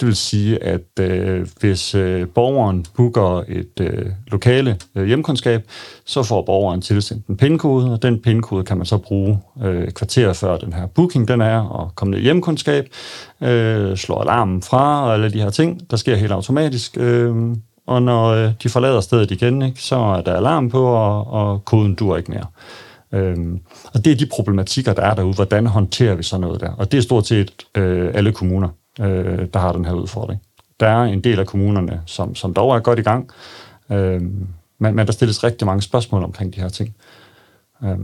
Det 0.00 0.06
vil 0.06 0.16
sige, 0.16 0.62
at 0.62 1.00
øh, 1.00 1.46
hvis 1.60 1.94
øh, 1.94 2.28
borgeren 2.28 2.86
booker 2.96 3.44
et 3.48 3.80
øh, 3.80 4.06
lokale 4.26 4.78
øh, 4.96 5.06
hjemkundskab, 5.06 5.62
så 6.04 6.22
får 6.22 6.42
borgeren 6.42 6.80
tilsendt 6.80 7.26
en 7.26 7.36
pindkode, 7.36 7.92
og 7.92 8.02
den 8.02 8.22
pindkode 8.22 8.64
kan 8.64 8.76
man 8.76 8.86
så 8.86 8.98
bruge 8.98 9.38
øh, 9.62 9.90
kvarter 9.90 10.32
før 10.32 10.56
den 10.56 10.72
her 10.72 10.86
booking 10.86 11.28
den 11.28 11.40
er, 11.40 11.58
og 11.60 11.92
komme 11.94 12.10
ned 12.10 12.18
i 12.18 12.22
hjemkundskab, 12.22 12.88
øh, 13.40 13.96
slår 13.96 14.22
alarmen 14.22 14.62
fra 14.62 15.06
og 15.06 15.14
alle 15.14 15.30
de 15.30 15.40
her 15.40 15.50
ting, 15.50 15.90
der 15.90 15.96
sker 15.96 16.16
helt 16.16 16.32
automatisk. 16.32 16.96
Øh, 16.96 17.34
og 17.86 18.02
når 18.02 18.28
øh, 18.28 18.52
de 18.62 18.68
forlader 18.68 19.00
stedet 19.00 19.30
igen, 19.30 19.62
ikke, 19.62 19.82
så 19.82 19.96
er 19.96 20.20
der 20.20 20.34
alarm 20.34 20.70
på, 20.70 20.84
og, 20.86 21.26
og 21.26 21.64
koden 21.64 21.94
dur 21.94 22.16
ikke 22.16 22.30
mere. 22.30 22.46
Øhm, 23.12 23.60
og 23.94 24.04
det 24.04 24.12
er 24.12 24.16
de 24.16 24.26
problematikker, 24.26 24.92
der 24.92 25.02
er 25.02 25.14
derude. 25.14 25.34
Hvordan 25.34 25.66
håndterer 25.66 26.14
vi 26.14 26.22
sådan 26.22 26.40
noget 26.40 26.60
der? 26.60 26.72
Og 26.72 26.92
det 26.92 26.98
er 26.98 27.02
stort 27.02 27.26
set 27.26 27.52
øh, 27.74 28.10
alle 28.14 28.32
kommuner 28.32 28.68
øh, 29.00 29.48
der 29.54 29.58
har 29.58 29.72
den 29.72 29.84
her 29.84 29.92
udfordring. 29.92 30.40
Der 30.80 30.88
er 30.88 31.02
en 31.02 31.24
del 31.24 31.38
af 31.38 31.46
kommunerne, 31.46 32.02
som, 32.06 32.34
som 32.34 32.54
dog 32.54 32.76
er 32.76 32.80
godt 32.80 32.98
i 32.98 33.02
gang, 33.02 33.30
øh, 33.90 34.22
men, 34.78 34.96
men 34.96 35.06
der 35.06 35.12
stilles 35.12 35.44
rigtig 35.44 35.66
mange 35.66 35.82
spørgsmål 35.82 36.22
omkring 36.22 36.54
de 36.54 36.60
her 36.60 36.68
ting. 36.68 36.94
Øh, 37.84 37.98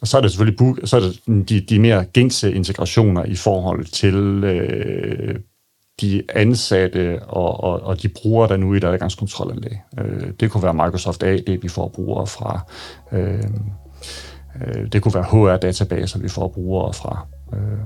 og 0.00 0.08
så 0.08 0.16
er 0.16 0.20
det 0.20 0.30
selvfølgelig 0.30 0.88
så 0.88 0.96
er 0.96 1.00
det 1.00 1.48
de, 1.48 1.60
de 1.60 1.78
mere 1.78 2.04
gængse 2.04 2.52
integrationer 2.52 3.24
i 3.24 3.34
forhold 3.34 3.84
til 3.84 4.44
øh, 4.44 5.38
de 6.00 6.22
ansatte 6.34 7.22
og, 7.22 7.64
og, 7.64 7.80
og 7.80 8.02
de 8.02 8.08
brugere, 8.08 8.48
der 8.48 8.56
nu 8.56 8.70
er 8.70 8.74
i 8.74 8.76
et 8.76 8.84
adgangskontrolanlæg. 8.84 9.72
Øh, 9.98 10.30
det 10.40 10.50
kunne 10.50 10.62
være 10.62 10.74
Microsoft 10.74 11.22
AD, 11.22 11.58
vi 11.62 11.68
får 11.68 11.88
brugere 11.88 12.26
fra. 12.26 12.60
Øh, 13.12 13.44
øh, 14.66 14.92
det 14.92 15.02
kunne 15.02 15.14
være 15.14 15.24
HR-databaser, 15.24 16.18
vi 16.18 16.28
får 16.28 16.48
brugere 16.48 16.92
fra. 16.92 17.26
Øh, 17.52 17.78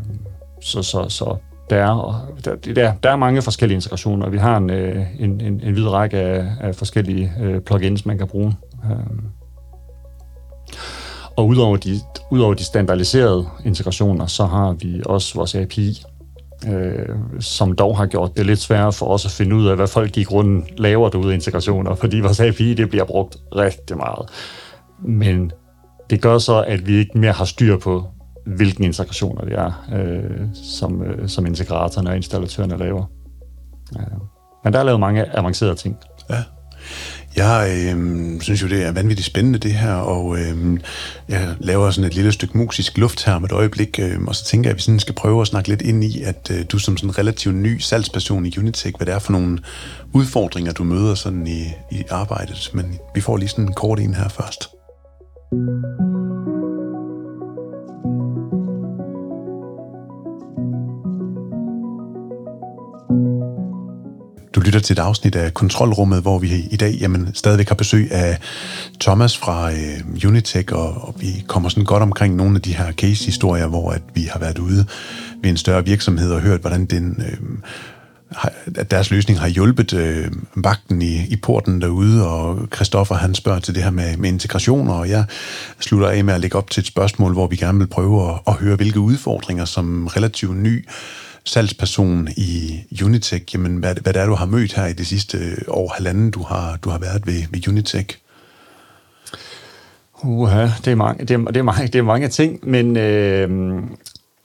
så, 0.61 0.83
så, 0.83 1.09
så 1.09 1.37
der 1.71 1.77
er, 1.77 2.27
der, 2.45 2.93
der, 3.03 3.11
er 3.11 3.17
mange 3.17 3.43
forskellige 3.43 3.75
integrationer. 3.75 4.29
Vi 4.29 4.39
har 4.39 4.57
en, 4.57 4.71
øh, 4.71 5.07
en, 5.19 5.41
en, 5.41 5.61
en 5.65 5.77
vid 5.77 5.89
række 5.89 6.17
af, 6.17 6.47
af 6.61 6.75
forskellige 6.75 7.33
øh, 7.41 7.61
plugins, 7.61 8.07
man 8.07 8.19
kan 8.19 8.29
bruge. 8.29 8.57
Øhm. 8.85 9.25
Og 11.37 11.47
udover 11.47 11.77
de, 11.77 12.01
udover 12.31 12.55
de 12.55 12.65
standardiserede 12.65 13.47
integrationer, 13.65 14.27
så 14.27 14.45
har 14.45 14.73
vi 14.73 15.03
også 15.07 15.35
vores 15.35 15.55
API, 15.55 16.03
øh, 16.69 17.17
som 17.41 17.73
dog 17.73 17.97
har 17.97 18.07
gjort 18.07 18.37
det 18.37 18.47
lidt 18.47 18.59
sværere 18.59 18.93
for 18.93 19.07
os 19.07 19.25
at 19.25 19.31
finde 19.31 19.57
ud 19.57 19.67
af, 19.67 19.77
hvad 19.77 19.87
folk 19.87 20.17
i 20.17 20.23
grunden 20.23 20.67
laver 20.79 21.09
derude 21.09 21.35
integrationer, 21.35 21.95
fordi 21.95 22.21
vores 22.21 22.41
API 22.41 22.75
det 22.75 22.91
bliver 22.91 23.05
brugt 23.05 23.37
rigtig 23.57 23.97
meget. 23.97 24.29
Men 25.03 25.53
det 26.11 26.23
gør 26.23 26.39
så, 26.39 26.63
at 26.63 26.87
vi 26.87 26.97
ikke 26.97 27.19
mere 27.19 27.33
har 27.33 27.45
styr 27.45 27.79
på, 27.79 28.09
hvilken 28.47 28.85
integrationer 28.85 29.45
det 29.45 29.53
er, 29.53 29.87
øh, 29.95 30.41
som, 30.55 31.03
øh, 31.03 31.29
som 31.29 31.47
integratorerne 31.47 32.11
og 32.11 32.17
installatørerne 32.17 32.77
laver. 32.77 33.05
Ja. 33.95 34.01
Men 34.65 34.73
der 34.73 34.79
er 34.79 34.85
lavet 34.85 35.01
mange 35.01 35.37
avancerede 35.37 35.75
ting. 35.75 35.97
Ja. 36.31 36.43
Jeg 37.37 37.93
øh, 37.97 38.41
synes 38.41 38.63
jo, 38.63 38.69
det 38.69 38.83
er 38.83 38.93
vanvittigt 38.93 39.27
spændende 39.27 39.59
det 39.59 39.73
her, 39.73 39.95
og 39.95 40.39
øh, 40.39 40.79
jeg 41.29 41.57
laver 41.61 41.91
sådan 41.91 42.09
et 42.09 42.15
lille 42.15 42.33
stykke 42.33 42.59
musisk 42.59 42.99
luft 42.99 43.25
her 43.25 43.39
med 43.39 43.49
et 43.49 43.55
øjeblik, 43.55 43.99
øh, 44.03 44.23
og 44.27 44.37
så 44.37 44.45
tænker 44.45 44.71
jeg, 44.71 44.73
at 44.73 44.77
vi 44.77 44.83
sådan 44.83 45.01
skal 45.01 45.15
prøve 45.15 45.41
at 45.41 45.47
snakke 45.47 45.69
lidt 45.69 45.83
ind 45.83 46.05
i, 46.05 46.23
at 46.23 46.51
øh, 46.55 46.65
du 46.73 46.79
som 46.79 46.97
sådan 46.97 47.11
en 47.11 47.19
relativt 47.19 47.55
ny 47.55 47.79
salgsperson 47.79 48.47
i 48.47 48.59
Unitech, 48.59 48.97
hvad 48.97 49.07
det 49.07 49.15
er 49.15 49.19
for 49.19 49.33
nogle 49.33 49.59
udfordringer, 50.13 50.73
du 50.73 50.85
møder 50.85 51.15
sådan 51.15 51.47
i, 51.47 51.63
i 51.91 52.03
arbejdet. 52.11 52.71
Men 52.75 52.99
vi 53.15 53.21
får 53.21 53.37
lige 53.37 53.49
sådan 53.49 53.65
en 53.65 53.75
kort 53.75 54.01
en 54.01 54.15
her 54.15 54.29
først. 54.29 54.69
Du 55.53 56.16
lytter 64.67 64.81
til 64.81 64.93
et 64.93 64.99
afsnit 64.99 65.37
af 65.37 65.55
Kontrolrummet, 65.55 66.23
hvor 66.23 66.39
vi 66.39 66.69
i 66.71 66.77
dag 66.77 66.95
jamen, 67.01 67.31
stadigvæk 67.35 67.69
har 67.69 67.75
besøg 67.75 68.13
af 68.13 68.39
Thomas 69.01 69.39
fra 69.39 69.73
øh, 69.73 70.27
Unitech, 70.27 70.73
og, 70.73 71.09
og 71.09 71.15
vi 71.21 71.45
kommer 71.49 71.69
sådan 71.69 71.85
godt 71.85 72.03
omkring 72.03 72.37
nogle 72.37 72.57
af 72.57 72.63
de 72.63 72.75
her 72.75 72.93
case-historier, 72.93 73.67
hvor 73.67 73.91
at 73.91 74.03
vi 74.15 74.23
har 74.23 74.39
været 74.39 74.59
ude 74.59 74.87
ved 75.43 75.51
en 75.51 75.57
større 75.57 75.85
virksomhed 75.85 76.33
og 76.33 76.41
hørt, 76.41 76.61
hvordan 76.61 76.85
den, 76.85 77.23
øh, 77.29 77.39
har, 78.33 78.53
at 78.77 78.91
deres 78.91 79.11
løsning 79.11 79.41
har 79.41 79.49
hjulpet 79.49 79.93
øh, 79.93 80.31
vagten 80.57 81.03
i, 81.03 81.27
i 81.27 81.37
porten 81.37 81.81
derude, 81.81 82.29
og 82.29 82.69
Christoffer 82.75 83.15
han 83.15 83.35
spørger 83.35 83.61
til 83.61 83.75
det 83.75 83.83
her 83.83 83.91
med, 83.91 84.17
med 84.17 84.29
integrationer, 84.29 84.93
og 84.93 85.09
jeg 85.09 85.25
slutter 85.81 86.09
af 86.09 86.25
med 86.25 86.35
at 86.35 86.41
lægge 86.41 86.59
op 86.59 86.71
til 86.71 86.81
et 86.81 86.87
spørgsmål, 86.87 87.33
hvor 87.33 87.47
vi 87.47 87.57
gerne 87.57 87.79
vil 87.79 87.87
prøve 87.87 88.31
at, 88.31 88.39
at 88.47 88.55
høre, 88.55 88.77
hvilke 88.77 89.01
udfordringer 89.01 89.65
som 89.65 90.07
relativt 90.07 90.57
ny 90.57 90.85
salgsperson 91.47 92.29
i 92.37 92.81
Unitech, 93.05 93.55
jamen 93.55 93.77
hvad, 93.77 93.95
hvad 94.03 94.13
det 94.13 94.23
er, 94.23 94.27
du 94.27 94.35
har 94.35 94.47
mødt 94.47 94.73
her 94.73 94.87
i 94.87 94.93
det 94.93 95.07
sidste 95.07 95.39
år, 95.69 95.93
halvanden, 95.95 96.31
du 96.31 96.43
har, 96.43 96.77
du 96.77 96.91
har 96.91 96.99
været 96.99 97.27
ved, 97.27 97.43
ved 97.51 97.69
Unitech? 97.69 98.19
Uha, 100.23 100.69
det 100.85 100.89
er 100.89 100.95
mange, 100.95 101.25
det 101.27 101.35
er, 101.35 101.39
det 101.39 101.57
er 101.57 101.63
mange, 101.63 101.87
det 101.87 101.95
er 101.95 102.03
mange 102.03 102.29
ting, 102.29 102.69
men, 102.71 102.97
øh, 102.97 103.51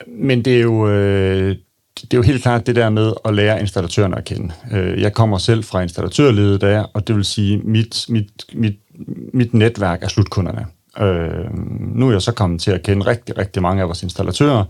men 0.07 0.45
det 0.45 0.57
er 0.57 0.61
jo... 0.61 0.89
Øh, 0.89 1.55
det 2.01 2.13
er 2.13 2.17
jo 2.17 2.21
helt 2.21 2.41
klart 2.41 2.67
det 2.67 2.75
der 2.75 2.89
med 2.89 3.13
at 3.25 3.33
lære 3.33 3.59
installatørerne 3.59 4.17
at 4.17 4.25
kende. 4.25 4.53
Øh, 4.71 5.01
jeg 5.01 5.13
kommer 5.13 5.37
selv 5.37 5.63
fra 5.63 5.81
installatørledet 5.81 6.61
der, 6.61 6.83
og 6.93 7.07
det 7.07 7.15
vil 7.15 7.25
sige, 7.25 7.57
mit, 7.57 8.05
mit, 8.09 8.31
mit, 8.53 8.75
mit 9.33 9.53
netværk 9.53 10.03
er 10.03 10.07
slutkunderne. 10.07 10.65
Øh, 10.99 11.57
nu 11.95 12.07
er 12.07 12.11
jeg 12.11 12.21
så 12.21 12.31
kommet 12.31 12.61
til 12.61 12.71
at 12.71 12.83
kende 12.83 13.05
rigtig, 13.05 13.37
rigtig 13.37 13.61
mange 13.61 13.81
af 13.81 13.87
vores 13.87 14.03
installatører, 14.03 14.63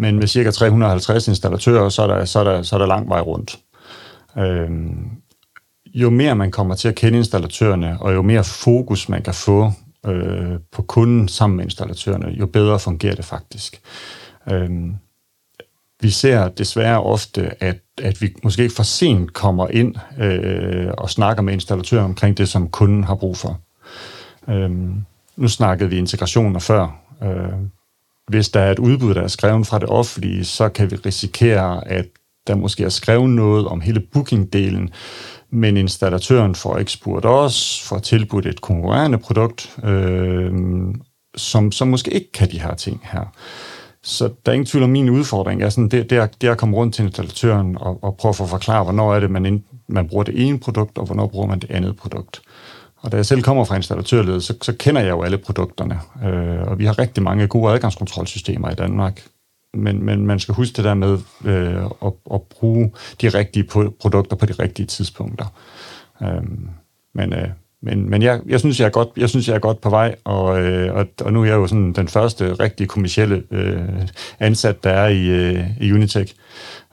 men 0.00 0.18
med 0.18 0.26
cirka 0.26 0.50
350 0.50 1.28
installatører, 1.28 1.88
så 1.88 2.02
er 2.02 2.06
der, 2.06 2.24
så 2.24 2.38
er 2.38 2.44
der, 2.44 2.62
så 2.62 2.76
er 2.76 2.78
der 2.78 2.86
lang 2.86 3.08
vej 3.08 3.20
rundt. 3.20 3.58
Øhm, 4.38 5.10
jo 5.94 6.10
mere 6.10 6.34
man 6.34 6.50
kommer 6.50 6.74
til 6.74 6.88
at 6.88 6.94
kende 6.94 7.18
installatørerne, 7.18 7.96
og 8.00 8.14
jo 8.14 8.22
mere 8.22 8.44
fokus 8.44 9.08
man 9.08 9.22
kan 9.22 9.34
få 9.34 9.72
øh, 10.06 10.58
på 10.72 10.82
kunden 10.82 11.28
sammen 11.28 11.56
med 11.56 11.64
installatørerne, 11.64 12.28
jo 12.28 12.46
bedre 12.46 12.78
fungerer 12.78 13.14
det 13.14 13.24
faktisk. 13.24 13.80
Øhm, 14.50 14.94
vi 16.00 16.10
ser 16.10 16.48
desværre 16.48 17.02
ofte, 17.02 17.62
at, 17.62 17.78
at 18.02 18.22
vi 18.22 18.34
måske 18.42 18.70
for 18.70 18.82
sent 18.82 19.32
kommer 19.32 19.68
ind 19.68 19.94
øh, 20.18 20.90
og 20.98 21.10
snakker 21.10 21.42
med 21.42 21.52
installatører 21.52 22.04
omkring 22.04 22.38
det, 22.38 22.48
som 22.48 22.68
kunden 22.68 23.04
har 23.04 23.14
brug 23.14 23.36
for. 23.36 23.60
Øhm, 24.48 25.04
nu 25.36 25.48
snakkede 25.48 25.90
vi 25.90 25.98
integrationer 25.98 26.60
før. 26.60 27.00
Øh, 27.22 27.52
hvis 28.30 28.48
der 28.48 28.60
er 28.60 28.70
et 28.70 28.78
udbud, 28.78 29.14
der 29.14 29.22
er 29.22 29.28
skrevet 29.28 29.66
fra 29.66 29.78
det 29.78 29.88
offentlige, 29.88 30.44
så 30.44 30.68
kan 30.68 30.90
vi 30.90 30.96
risikere, 30.96 31.88
at 31.88 32.06
der 32.46 32.54
måske 32.54 32.84
er 32.84 32.88
skrevet 32.88 33.30
noget 33.30 33.66
om 33.66 33.80
hele 33.80 34.00
bookingdelen, 34.00 34.90
men 35.50 35.76
installatøren 35.76 36.54
får 36.54 36.78
ikke 36.78 36.92
spurgt 36.92 37.26
os, 37.26 37.82
får 37.88 37.98
tilbudt 37.98 38.46
et 38.46 38.60
konkurrerende 38.60 39.18
produkt, 39.18 39.76
øh, 39.84 40.52
som, 41.36 41.72
som 41.72 41.88
måske 41.88 42.10
ikke 42.10 42.32
kan 42.32 42.50
de 42.50 42.60
her 42.60 42.74
ting 42.74 43.00
her. 43.02 43.32
Så 44.02 44.24
der 44.24 44.52
er 44.52 44.52
ingen 44.52 44.66
tvivl 44.66 44.84
om 44.84 44.90
min 44.90 45.10
udfordring. 45.10 45.62
Er 45.62 45.68
sådan, 45.68 45.88
det, 45.88 46.10
det, 46.10 46.18
er, 46.18 46.26
det 46.26 46.46
er 46.46 46.52
at 46.52 46.58
komme 46.58 46.76
rundt 46.76 46.94
til 46.94 47.04
installatøren 47.04 47.76
og, 47.80 48.04
og 48.04 48.16
prøve 48.16 48.30
at 48.30 48.36
få 48.36 48.46
forklare, 48.46 48.84
hvornår 48.84 49.14
er 49.14 49.20
det, 49.20 49.30
man, 49.30 49.64
man 49.88 50.08
bruger 50.08 50.24
det 50.24 50.46
ene 50.46 50.58
produkt, 50.58 50.98
og 50.98 51.06
hvornår 51.06 51.26
bruger 51.26 51.46
man 51.46 51.58
det 51.58 51.70
andet 51.70 51.96
produkt. 51.96 52.42
Og 53.02 53.12
da 53.12 53.16
jeg 53.16 53.26
selv 53.26 53.42
kommer 53.42 53.64
fra 53.64 53.76
installatørledet, 53.76 54.42
så, 54.42 54.54
så 54.62 54.72
kender 54.72 55.00
jeg 55.00 55.10
jo 55.10 55.22
alle 55.22 55.38
produkterne. 55.38 56.00
Øh, 56.24 56.62
og 56.62 56.78
vi 56.78 56.84
har 56.84 56.98
rigtig 56.98 57.22
mange 57.22 57.46
gode 57.46 57.72
adgangskontrolsystemer 57.72 58.70
i 58.70 58.74
Danmark. 58.74 59.22
Men, 59.74 60.04
men 60.04 60.26
man 60.26 60.38
skal 60.38 60.54
huske 60.54 60.76
det 60.76 60.84
der 60.84 60.94
med 60.94 61.18
øh, 61.44 61.84
at, 61.84 62.12
at 62.34 62.42
bruge 62.42 62.92
de 63.20 63.28
rigtige 63.28 63.64
produkter 64.00 64.36
på 64.36 64.46
de 64.46 64.52
rigtige 64.52 64.86
tidspunkter. 64.86 65.46
Øh, 66.22 66.42
men 67.14 67.32
øh, 67.32 67.48
men, 67.82 68.10
men 68.10 68.22
jeg, 68.22 68.40
jeg, 68.46 68.60
synes, 68.60 68.80
jeg, 68.80 68.86
er 68.86 68.90
godt, 68.90 69.08
jeg 69.16 69.28
synes, 69.28 69.48
jeg 69.48 69.54
er 69.54 69.58
godt 69.58 69.80
på 69.80 69.90
vej, 69.90 70.14
og, 70.24 70.62
øh, 70.62 70.94
og, 70.94 71.06
og 71.20 71.32
nu 71.32 71.42
er 71.42 71.46
jeg 71.46 71.54
jo 71.54 71.66
sådan 71.66 71.92
den 71.92 72.08
første 72.08 72.52
rigtig 72.52 72.88
kommersielle 72.88 73.42
øh, 73.50 73.78
ansat, 74.38 74.84
der 74.84 74.90
er 74.90 75.08
i, 75.08 75.26
øh, 75.26 75.64
i 75.80 75.92
Unitech. 75.92 76.34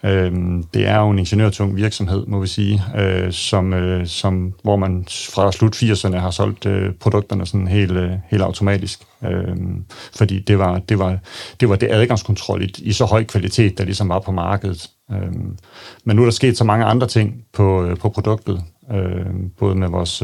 Øh, 0.03 0.31
det 0.73 0.87
er 0.87 0.99
jo 0.99 1.09
en 1.09 1.19
ingeniørtung 1.19 1.75
virksomhed, 1.75 2.25
må 2.25 2.39
vi 2.39 2.47
sige, 2.47 2.81
øh, 2.97 3.31
som, 3.31 3.73
øh, 3.73 4.07
som, 4.07 4.53
hvor 4.63 4.75
man 4.75 5.05
fra 5.09 5.51
slut 5.51 5.75
80'erne 5.75 6.17
har 6.17 6.31
solgt 6.31 6.65
øh, 6.65 6.93
produkterne 6.93 7.45
sådan 7.45 7.67
helt, 7.67 7.99
helt 8.29 8.41
automatisk. 8.41 8.99
Øhm, 9.23 9.85
fordi 10.17 10.39
det 10.39 10.59
var, 10.59 10.79
det, 10.79 10.99
var, 10.99 11.17
det 11.59 11.69
var 11.69 11.75
det 11.75 11.91
adgangskontrol 11.91 12.63
i, 12.63 12.73
i 12.77 12.91
så 12.93 13.05
høj 13.05 13.23
kvalitet, 13.23 13.77
der 13.77 13.83
ligesom 13.83 14.09
var 14.09 14.19
på 14.19 14.31
markedet. 14.31 14.89
Øhm, 15.11 15.57
men 16.03 16.15
nu 16.15 16.21
er 16.21 16.25
der 16.25 16.31
sket 16.31 16.57
så 16.57 16.63
mange 16.63 16.85
andre 16.85 17.07
ting 17.07 17.43
på, 17.53 17.95
på 17.99 18.09
produktet, 18.09 18.63
øhm, 18.91 19.49
både 19.59 19.75
med 19.75 19.87
vores... 19.87 20.23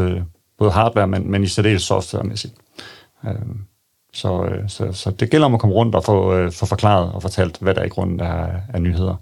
Både 0.58 0.72
hardware, 0.72 1.08
men, 1.08 1.32
men 1.32 1.44
i 1.44 1.48
særdeles 1.48 1.82
softwaremæssigt. 1.82 2.54
Øh, 4.14 4.18
så, 4.18 4.44
øh, 4.44 4.70
så, 4.70 4.88
så 4.92 5.12
det 5.12 5.30
gælder 5.30 5.46
om 5.46 5.54
at 5.54 5.60
komme 5.60 5.76
rundt 5.76 5.96
og 5.96 6.04
få, 6.04 6.36
øh, 6.36 6.52
få 6.52 6.66
forklaret 6.66 7.12
og 7.12 7.22
fortalt, 7.22 7.58
hvad 7.62 7.76
der 7.76 7.84
i 7.84 7.88
grunden 7.88 8.20
er 8.20 8.48
af 8.74 8.82
nyheder. 8.82 9.16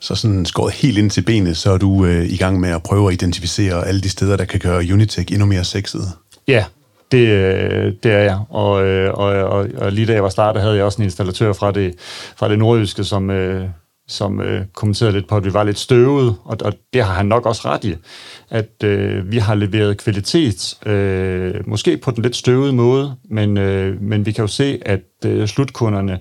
Så 0.00 0.14
sådan 0.14 0.46
skåret 0.46 0.74
helt 0.74 0.98
ind 0.98 1.10
til 1.10 1.22
benet, 1.22 1.56
så 1.56 1.72
er 1.72 1.78
du 1.78 2.04
øh, 2.04 2.24
i 2.24 2.36
gang 2.36 2.60
med 2.60 2.70
at 2.70 2.82
prøve 2.82 3.08
at 3.08 3.12
identificere 3.12 3.86
alle 3.86 4.00
de 4.00 4.08
steder, 4.08 4.36
der 4.36 4.44
kan 4.44 4.60
gøre 4.60 4.78
Unitech 4.92 5.32
endnu 5.32 5.46
mere 5.46 5.64
sexet? 5.64 6.12
Ja, 6.48 6.64
det, 7.12 7.28
øh, 7.28 7.92
det 8.02 8.12
er 8.12 8.18
jeg. 8.18 8.38
Og, 8.50 8.70
og, 9.14 9.32
og, 9.32 9.66
og 9.76 9.92
lige 9.92 10.06
da 10.06 10.12
jeg 10.12 10.22
var 10.22 10.28
startet, 10.28 10.62
havde 10.62 10.76
jeg 10.76 10.84
også 10.84 11.02
en 11.02 11.04
installatør 11.04 11.52
fra 11.52 11.72
det, 11.72 11.94
fra 12.36 12.48
det 12.48 12.58
nordjyske, 12.58 13.04
som, 13.04 13.30
som 14.08 14.40
øh, 14.40 14.66
kommenterede 14.74 15.12
lidt 15.12 15.28
på, 15.28 15.36
at 15.36 15.44
vi 15.44 15.52
var 15.52 15.64
lidt 15.64 15.78
støvede, 15.78 16.34
og, 16.44 16.56
og 16.64 16.72
det 16.92 17.04
har 17.04 17.14
han 17.14 17.26
nok 17.26 17.46
også 17.46 17.62
ret 17.64 17.84
i, 17.84 17.94
at 18.50 18.84
øh, 18.84 19.32
vi 19.32 19.38
har 19.38 19.54
leveret 19.54 19.98
kvalitet, 19.98 20.86
øh, 20.86 21.68
måske 21.68 21.96
på 21.96 22.10
den 22.10 22.22
lidt 22.22 22.36
støvede 22.36 22.72
måde, 22.72 23.16
men, 23.24 23.58
øh, 23.58 24.02
men 24.02 24.26
vi 24.26 24.32
kan 24.32 24.42
jo 24.42 24.48
se, 24.48 24.78
at 24.82 25.02
øh, 25.26 25.48
slutkunderne, 25.48 26.18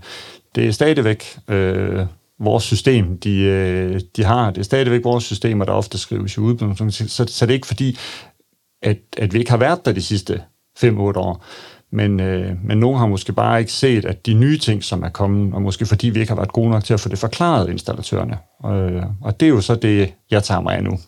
det 0.55 0.67
er 0.67 0.71
stadigvæk 0.71 1.37
øh, 1.47 2.05
vores 2.39 2.63
system, 2.63 3.17
de, 3.17 3.39
øh, 3.39 4.01
de 4.15 4.23
har. 4.23 4.49
Det 4.51 4.57
er 4.57 4.63
stadigvæk 4.63 5.03
vores 5.03 5.23
systemer, 5.23 5.65
der 5.65 5.73
ofte 5.73 5.97
skrives 5.97 6.37
i 6.37 6.39
udbud. 6.39 6.91
Så, 6.91 7.25
så 7.27 7.45
det 7.45 7.51
er 7.51 7.55
ikke 7.55 7.67
fordi, 7.67 7.97
at, 8.81 8.97
at 9.17 9.33
vi 9.33 9.39
ikke 9.39 9.51
har 9.51 9.57
været 9.57 9.85
der 9.85 9.91
de 9.91 10.01
sidste 10.01 10.41
5-8 10.79 10.87
år. 10.99 11.45
Men, 11.93 12.19
øh, 12.19 12.51
men 12.63 12.77
nogen 12.77 12.99
har 12.99 13.07
måske 13.07 13.33
bare 13.33 13.59
ikke 13.59 13.71
set, 13.71 14.05
at 14.05 14.25
de 14.25 14.33
nye 14.33 14.57
ting, 14.57 14.83
som 14.83 15.03
er 15.03 15.09
kommet, 15.09 15.53
og 15.53 15.61
måske 15.61 15.85
fordi 15.85 16.09
vi 16.09 16.19
ikke 16.19 16.31
har 16.31 16.35
været 16.35 16.53
gode 16.53 16.69
nok 16.69 16.83
til 16.83 16.93
at 16.93 16.99
få 16.99 17.09
det 17.09 17.19
forklaret 17.19 17.69
installatørerne. 17.69 18.37
Øh, 18.65 19.03
og 19.21 19.39
det 19.39 19.45
er 19.45 19.49
jo 19.49 19.61
så 19.61 19.75
det, 19.75 20.13
jeg 20.31 20.43
tager 20.43 20.61
mig 20.61 20.75
af 20.75 20.83
nu. 20.83 20.99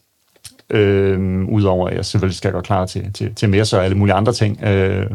Øh, 0.69 1.43
Udover 1.43 1.87
at 1.87 1.95
jeg 1.95 2.05
selvfølgelig 2.05 2.37
skal 2.37 2.51
gå 2.51 2.61
klar 2.61 2.85
til, 2.85 3.13
til, 3.13 3.35
til 3.35 3.49
mere 3.49 3.65
så 3.65 3.77
alle 3.77 3.97
mulige 3.97 4.15
andre 4.15 4.33
ting. 4.33 4.63
Øh, 4.63 5.07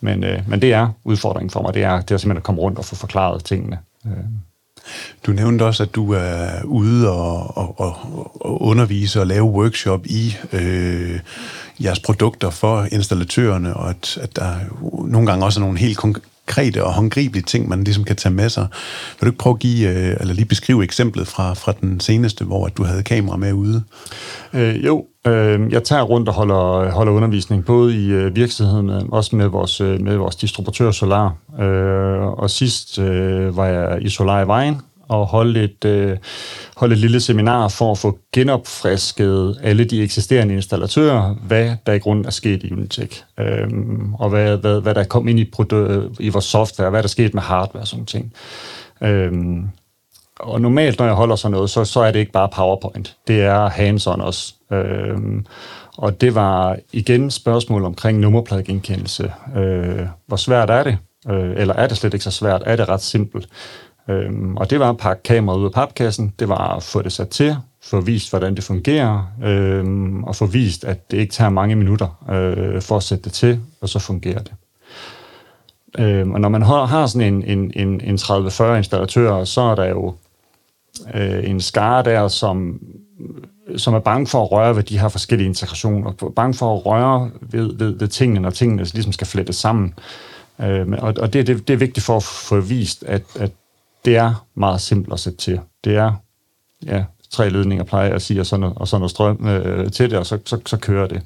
men, 0.00 0.24
øh, 0.24 0.40
men 0.48 0.62
det 0.62 0.72
er 0.72 0.88
udfordringen 1.04 1.50
for 1.50 1.62
mig, 1.62 1.74
det 1.74 1.82
er, 1.82 2.00
det 2.00 2.10
er 2.10 2.16
simpelthen 2.16 2.36
at 2.36 2.42
komme 2.42 2.60
rundt 2.60 2.78
og 2.78 2.84
få 2.84 2.96
forklaret 2.96 3.44
tingene. 3.44 3.78
Øh. 4.06 4.12
Du 5.26 5.32
nævnte 5.32 5.62
også, 5.62 5.82
at 5.82 5.94
du 5.94 6.12
er 6.12 6.64
ude 6.64 7.10
og, 7.10 7.56
og, 7.56 7.80
og, 7.80 7.96
og 8.40 8.62
undervise 8.62 9.20
og 9.20 9.26
lave 9.26 9.44
workshop 9.44 10.06
i 10.06 10.36
øh, 10.52 11.20
jeres 11.82 12.00
produkter 12.00 12.50
for 12.50 12.86
installatørerne, 12.92 13.74
og 13.76 13.90
at, 13.90 14.18
at 14.20 14.36
der 14.36 14.54
nogle 15.06 15.26
gange 15.26 15.44
også 15.44 15.60
er 15.60 15.64
nogle 15.64 15.78
helt 15.78 15.96
konkrete 15.96 16.84
og 16.84 16.92
håndgribelige 16.92 17.42
ting, 17.42 17.68
man 17.68 17.84
ligesom 17.84 18.04
kan 18.04 18.16
tage 18.16 18.34
med 18.34 18.48
sig. 18.48 18.66
Vil 19.20 19.26
du 19.26 19.26
ikke 19.26 19.38
prøve 19.38 19.54
at 19.54 19.60
give, 19.60 19.88
øh, 19.88 20.16
eller 20.20 20.34
lige 20.34 20.44
beskrive 20.44 20.84
eksemplet 20.84 21.28
fra, 21.28 21.54
fra 21.54 21.72
den 21.80 22.00
seneste, 22.00 22.44
hvor 22.44 22.66
at 22.66 22.76
du 22.76 22.84
havde 22.84 23.02
kamera 23.02 23.36
med 23.36 23.52
ude? 23.52 23.82
Øh, 24.52 24.84
jo, 24.84 25.06
øh, 25.26 25.72
jeg 25.72 25.84
tager 25.84 26.02
rundt 26.02 26.28
og 26.28 26.34
holder, 26.34 26.90
holder 26.90 27.12
undervisning, 27.12 27.64
både 27.64 27.94
i 27.94 28.06
øh, 28.08 28.36
virksomheden, 28.36 28.86
men 28.86 29.08
også 29.12 29.36
med 29.36 29.46
vores, 29.46 29.80
øh, 29.80 30.00
med 30.00 30.16
vores 30.16 30.36
distributør 30.36 30.90
Solar. 30.90 31.34
Øh, 31.60 32.26
og 32.26 32.50
sidst 32.50 32.98
øh, 32.98 33.56
var 33.56 33.66
jeg 33.66 34.02
i 34.02 34.08
Solar 34.08 34.44
i 34.44 34.46
Vejen, 34.46 34.80
og 35.08 35.26
holde 35.26 35.62
et, 35.62 35.84
øh, 35.84 36.16
holde 36.76 36.92
et 36.92 36.98
lille 36.98 37.20
seminar 37.20 37.68
for 37.68 37.92
at 37.92 37.98
få 37.98 38.18
genopfrisket 38.32 39.58
alle 39.62 39.84
de 39.84 40.02
eksisterende 40.02 40.54
installatører, 40.54 41.34
hvad 41.34 41.76
der 41.86 41.92
i 41.92 41.98
grunden 41.98 42.26
er 42.26 42.30
sket 42.30 42.62
i 42.62 42.72
Unitech, 42.72 43.22
øhm, 43.38 44.14
og 44.14 44.28
hvad, 44.28 44.56
hvad, 44.56 44.80
hvad 44.80 44.94
der 44.94 45.04
kom 45.04 45.28
ind 45.28 45.40
i, 45.40 45.52
i 46.20 46.28
vores 46.28 46.44
software, 46.44 46.90
hvad 46.90 47.02
der 47.02 47.06
er 47.06 47.08
sket 47.08 47.34
med 47.34 47.42
hardware 47.42 47.82
og 47.82 47.88
sådan 47.88 48.06
ting. 48.06 48.32
Øhm, 49.02 49.68
og 50.40 50.60
normalt, 50.60 50.98
når 50.98 51.06
jeg 51.06 51.14
holder 51.14 51.36
sådan 51.36 51.52
noget, 51.52 51.70
så, 51.70 51.84
så 51.84 52.00
er 52.00 52.10
det 52.10 52.18
ikke 52.18 52.32
bare 52.32 52.48
PowerPoint. 52.48 53.16
Det 53.28 53.42
er 53.42 53.68
hands-on 53.68 54.22
også. 54.22 54.54
Øhm, 54.72 55.46
og 55.96 56.20
det 56.20 56.34
var 56.34 56.76
igen 56.92 57.30
spørgsmål 57.30 57.84
omkring 57.84 58.18
nummerpladegenkendelse. 58.18 59.32
Øh, 59.56 60.06
hvor 60.26 60.36
svært 60.36 60.70
er 60.70 60.82
det? 60.82 60.98
Øh, 61.30 61.52
eller 61.56 61.74
er 61.74 61.86
det 61.86 61.96
slet 61.96 62.14
ikke 62.14 62.24
så 62.24 62.30
svært? 62.30 62.62
Er 62.66 62.76
det 62.76 62.88
ret 62.88 63.02
simpelt? 63.02 63.48
Øhm, 64.08 64.56
og 64.56 64.70
det 64.70 64.80
var 64.80 64.90
at 64.90 64.96
pakke 64.96 65.22
kameraet 65.22 65.60
ud 65.60 65.64
af 65.64 65.72
papkassen, 65.72 66.34
det 66.38 66.48
var 66.48 66.76
at 66.76 66.82
få 66.82 67.02
det 67.02 67.12
sat 67.12 67.28
til, 67.28 67.56
få 67.82 68.00
vist, 68.00 68.30
hvordan 68.30 68.54
det 68.54 68.64
fungerer, 68.64 69.32
øhm, 69.44 70.24
og 70.24 70.36
få 70.36 70.46
vist, 70.46 70.84
at 70.84 71.10
det 71.10 71.18
ikke 71.18 71.32
tager 71.32 71.50
mange 71.50 71.76
minutter 71.76 72.24
øh, 72.30 72.82
for 72.82 72.96
at 72.96 73.02
sætte 73.02 73.24
det 73.24 73.32
til, 73.32 73.60
og 73.80 73.88
så 73.88 73.98
fungerer 73.98 74.42
det. 74.42 74.52
Øhm, 75.98 76.32
og 76.32 76.40
når 76.40 76.48
man 76.48 76.62
har, 76.62 76.84
har 76.84 77.06
sådan 77.06 77.34
en, 77.34 77.44
en, 77.44 77.72
en, 77.76 78.00
en 78.00 78.16
30-40 78.16 78.64
installatører, 78.64 79.44
så 79.44 79.60
er 79.60 79.74
der 79.74 79.88
jo 79.88 80.14
øh, 81.14 81.50
en 81.50 81.60
skare 81.60 82.02
der, 82.02 82.28
som, 82.28 82.80
som 83.76 83.94
er 83.94 83.98
bange 83.98 84.26
for 84.26 84.42
at 84.42 84.52
røre 84.52 84.76
ved 84.76 84.82
de 84.82 84.98
her 84.98 85.08
forskellige 85.08 85.48
integrationer, 85.48 86.32
bange 86.36 86.54
for 86.54 86.76
at 86.76 86.86
røre 86.86 87.30
ved, 87.40 87.78
ved, 87.78 87.98
ved 87.98 88.08
tingene, 88.08 88.40
når 88.40 88.50
tingene 88.50 88.82
ligesom 88.82 89.12
skal 89.12 89.26
flettes 89.26 89.56
sammen. 89.56 89.94
Øh, 90.60 90.86
og 90.90 91.14
og 91.18 91.32
det, 91.32 91.46
det, 91.46 91.68
det 91.68 91.74
er 91.74 91.78
vigtigt 91.78 92.06
for 92.06 92.16
at 92.16 92.22
få 92.22 92.60
vist, 92.60 93.04
at, 93.04 93.22
at 93.38 93.50
det 94.04 94.16
er 94.16 94.46
meget 94.54 94.80
simpelt 94.80 95.12
at 95.12 95.20
sætte 95.20 95.38
til. 95.38 95.60
Det 95.84 95.96
er 95.96 96.12
ja, 96.86 97.04
tre 97.30 97.50
ledninger, 97.50 97.84
plejer 97.84 98.14
at 98.14 98.22
sige, 98.22 98.40
og 98.40 98.46
sådan 98.46 98.60
noget, 98.60 98.76
og 98.76 98.88
sådan 98.88 99.00
noget 99.00 99.10
strøm 99.10 99.46
øh, 99.46 99.90
til 99.92 100.10
det, 100.10 100.18
og 100.18 100.26
så, 100.26 100.38
så, 100.46 100.60
så 100.66 100.76
kører 100.76 101.08
det. 101.08 101.22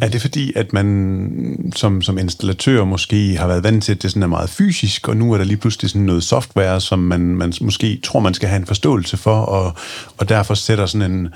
Er 0.00 0.08
det 0.08 0.20
fordi, 0.20 0.52
at 0.56 0.72
man 0.72 1.72
som, 1.76 2.02
som 2.02 2.18
installatør 2.18 2.84
måske 2.84 3.36
har 3.36 3.46
været 3.46 3.64
vant 3.64 3.84
til, 3.84 3.92
at 3.92 4.02
det 4.02 4.10
sådan 4.10 4.22
er 4.22 4.26
meget 4.26 4.50
fysisk, 4.50 5.08
og 5.08 5.16
nu 5.16 5.32
er 5.32 5.38
der 5.38 5.44
lige 5.44 5.56
pludselig 5.56 5.90
sådan 5.90 6.02
noget 6.02 6.22
software, 6.22 6.80
som 6.80 6.98
man, 6.98 7.20
man 7.20 7.52
måske 7.60 8.00
tror, 8.04 8.20
man 8.20 8.34
skal 8.34 8.48
have 8.48 8.60
en 8.60 8.66
forståelse 8.66 9.16
for, 9.16 9.36
og, 9.36 9.76
og 10.18 10.28
derfor 10.28 10.54
sætter 10.54 10.86
sådan 10.86 11.12
en 11.12 11.28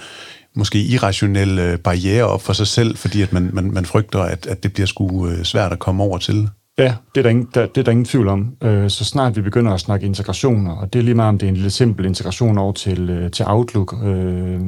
måske 0.55 0.83
irrationel 0.83 1.59
øh, 1.59 1.79
barriere 1.79 2.25
op 2.25 2.42
for 2.42 2.53
sig 2.53 2.66
selv, 2.66 2.97
fordi 2.97 3.23
at 3.23 3.33
man, 3.33 3.51
man, 3.53 3.71
man 3.71 3.87
frygter, 3.87 4.21
at, 4.21 4.47
at 4.47 4.62
det 4.62 4.73
bliver 4.73 4.87
sgu 4.87 5.29
øh, 5.29 5.44
svært 5.44 5.73
at 5.73 5.79
komme 5.79 6.03
over 6.03 6.18
til? 6.18 6.49
Ja, 6.78 6.94
det 7.14 7.20
er 7.20 7.22
der 7.22 7.30
ingen, 7.30 7.48
der, 7.54 7.66
det 7.66 7.78
er 7.78 7.82
der 7.82 7.92
ingen 7.92 8.04
tvivl 8.04 8.28
om. 8.28 8.56
Øh, 8.62 8.90
så 8.90 9.04
snart 9.04 9.36
vi 9.36 9.42
begynder 9.42 9.72
at 9.72 9.80
snakke 9.80 10.06
integrationer, 10.06 10.76
og 10.76 10.92
det 10.92 10.98
er 10.98 11.02
lige 11.02 11.14
meget 11.14 11.28
om 11.28 11.38
det 11.38 11.46
er 11.46 11.48
en 11.48 11.54
lille 11.54 11.70
simpel 11.70 12.06
integration 12.06 12.58
over 12.58 12.72
til, 12.72 13.10
øh, 13.10 13.30
til 13.30 13.44
Outlook, 13.48 13.94
øh, 14.04 14.60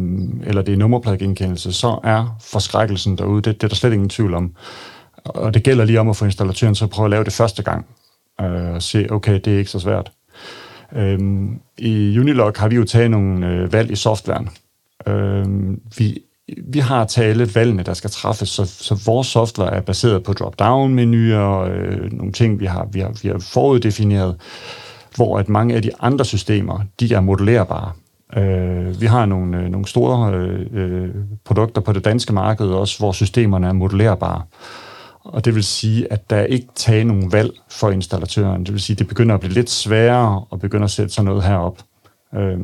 eller 0.45 0.63
det 0.63 0.73
er 0.73 0.77
nummerpladegenkendelse, 0.77 1.73
så 1.73 2.01
er 2.05 2.37
forskrækkelsen 2.41 3.19
derude, 3.19 3.43
det, 3.43 3.55
det 3.55 3.63
er 3.63 3.69
der 3.69 3.75
slet 3.75 3.93
ingen 3.93 4.09
tvivl 4.09 4.35
om. 4.35 4.55
Og 5.25 5.55
det 5.55 5.63
gælder 5.63 5.85
lige 5.85 6.01
om 6.01 6.09
at 6.09 6.17
få 6.17 6.25
installatøren 6.25 6.75
til 6.75 6.85
at 6.85 6.91
prøve 6.91 7.07
at 7.07 7.11
lave 7.11 7.25
det 7.25 7.33
første 7.33 7.63
gang, 7.63 7.87
øh, 8.41 8.71
og 8.71 8.83
se, 8.83 9.07
okay, 9.11 9.41
det 9.45 9.55
er 9.55 9.59
ikke 9.59 9.71
så 9.71 9.79
svært. 9.79 10.13
Øh, 10.97 11.19
I 11.79 12.19
Unilog 12.19 12.53
har 12.57 12.69
vi 12.69 12.77
jo 12.77 12.85
taget 12.85 13.11
nogle 13.11 13.47
øh, 13.47 13.73
valg 13.73 13.91
i 13.91 13.97
softwaren. 13.97 14.49
Øh, 15.07 15.47
vi 15.99 16.19
vi 16.65 16.79
har 16.79 17.05
tale 17.05 17.55
valgene, 17.55 17.83
der 17.83 17.95
skal 17.95 18.11
træffes, 18.11 18.49
så, 18.49 18.65
så 18.65 19.03
vores 19.07 19.27
software 19.27 19.75
er 19.75 19.81
baseret 19.81 20.23
på 20.23 20.33
drop-down-menuer, 20.33 21.59
øh, 21.59 22.13
nogle 22.13 22.33
ting, 22.33 22.61
vi 22.61 22.67
har, 22.67 22.89
vi, 22.93 23.01
har, 23.01 23.19
vi 23.23 23.29
har 23.29 23.39
foruddefineret, 23.39 24.37
hvor 25.17 25.39
at 25.39 25.49
mange 25.49 25.75
af 25.75 25.83
de 25.83 25.91
andre 26.01 26.25
systemer, 26.25 26.81
de 27.01 27.15
er 27.15 27.21
modellerbare. 27.21 27.93
Øh, 28.37 29.01
vi 29.01 29.07
har 29.07 29.27
nogle, 29.27 29.59
øh, 29.59 29.69
nogle 29.69 29.87
store 29.87 30.35
øh, 30.35 30.67
øh, 30.73 31.09
produkter 31.45 31.81
på 31.81 31.93
det 31.93 32.05
danske 32.05 32.33
marked 32.33 32.67
også, 32.67 32.99
hvor 32.99 33.13
systemerne 33.13 33.67
er 33.67 33.73
modellerbare. 33.73 34.43
Og 35.25 35.45
det 35.45 35.55
vil 35.55 35.65
sige, 35.65 36.13
at 36.13 36.31
der 36.31 36.43
ikke 36.43 36.67
tager 36.75 37.05
nogen 37.05 37.33
valg 37.33 37.51
for 37.71 37.91
installatøren. 37.91 38.65
Det 38.65 38.73
vil 38.73 38.81
sige, 38.81 38.95
at 38.95 38.99
det 38.99 39.09
begynder 39.09 39.35
at 39.35 39.41
blive 39.41 39.55
lidt 39.55 39.71
sværere 39.71 40.45
at 40.53 40.61
begynde 40.61 40.85
at 40.85 40.91
sætte 40.91 41.15
sådan 41.15 41.25
noget 41.25 41.43
herop. 41.43 41.79
Øh, 42.35 42.59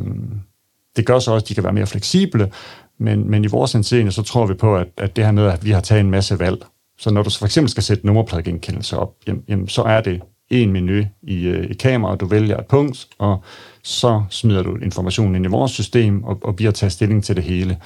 det 0.96 1.06
gør 1.06 1.18
så 1.18 1.32
også, 1.32 1.44
at 1.44 1.48
de 1.48 1.54
kan 1.54 1.64
være 1.64 1.72
mere 1.72 1.86
fleksible, 1.86 2.50
men, 2.98 3.30
men 3.30 3.44
i 3.44 3.46
vores 3.46 3.74
indseende, 3.74 4.12
så 4.12 4.22
tror 4.22 4.46
vi 4.46 4.54
på, 4.54 4.76
at, 4.76 4.88
at 4.96 5.16
det 5.16 5.24
her 5.24 5.32
med, 5.32 5.46
at 5.46 5.64
vi 5.64 5.70
har 5.70 5.80
taget 5.80 6.00
en 6.00 6.10
masse 6.10 6.38
valg. 6.38 6.64
Så 6.98 7.10
når 7.10 7.22
du 7.22 7.30
for 7.30 7.44
eksempel 7.44 7.70
skal 7.70 7.82
sætte 7.82 8.06
nummerpladegenkendelse 8.06 8.98
op, 8.98 9.14
jamen, 9.26 9.44
jamen, 9.48 9.68
så 9.68 9.82
er 9.82 10.00
det 10.00 10.20
en 10.50 10.72
menu 10.72 11.04
i, 11.22 11.46
øh, 11.46 11.70
i 11.70 11.74
kameraet, 11.74 12.20
du 12.20 12.26
vælger 12.26 12.56
et 12.56 12.66
punkt, 12.66 13.08
og 13.18 13.42
så 13.82 14.22
smider 14.30 14.62
du 14.62 14.76
informationen 14.76 15.34
ind 15.34 15.46
i 15.46 15.48
vores 15.48 15.72
system, 15.72 16.24
og, 16.24 16.38
og 16.42 16.58
vi 16.58 16.64
har 16.64 16.72
taget 16.72 16.92
stilling 16.92 17.24
til 17.24 17.36
det 17.36 17.44
hele. 17.44 17.78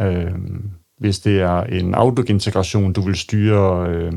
Øh, 0.00 0.32
hvis 0.98 1.20
det 1.20 1.40
er 1.40 1.60
en 1.60 1.94
Outlook-integration, 1.94 2.92
du 2.92 3.00
vil 3.00 3.16
styre 3.16 3.88
øh, 3.88 4.12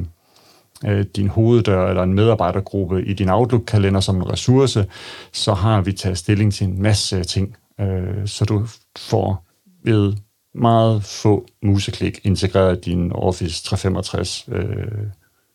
øh, 0.85 1.05
din 1.15 1.27
hoveddør 1.27 1.89
eller 1.89 2.03
en 2.03 2.13
medarbejdergruppe 2.13 3.05
i 3.05 3.13
din 3.13 3.29
Outlook-kalender 3.29 3.99
som 3.99 4.15
en 4.15 4.31
ressource, 4.31 4.85
så 5.33 5.53
har 5.53 5.81
vi 5.81 5.91
taget 5.93 6.17
stilling 6.17 6.53
til 6.53 6.67
en 6.67 6.81
masse 6.81 7.23
ting, 7.23 7.55
øh, 7.81 8.27
så 8.27 8.45
du 8.45 8.67
får 8.97 9.45
ved 9.83 10.13
meget 10.55 11.03
få 11.03 11.47
museklik 11.63 12.19
integreret 12.23 12.85
din 12.85 13.11
Office 13.11 13.63
365 13.63 14.45
øh, 14.51 14.87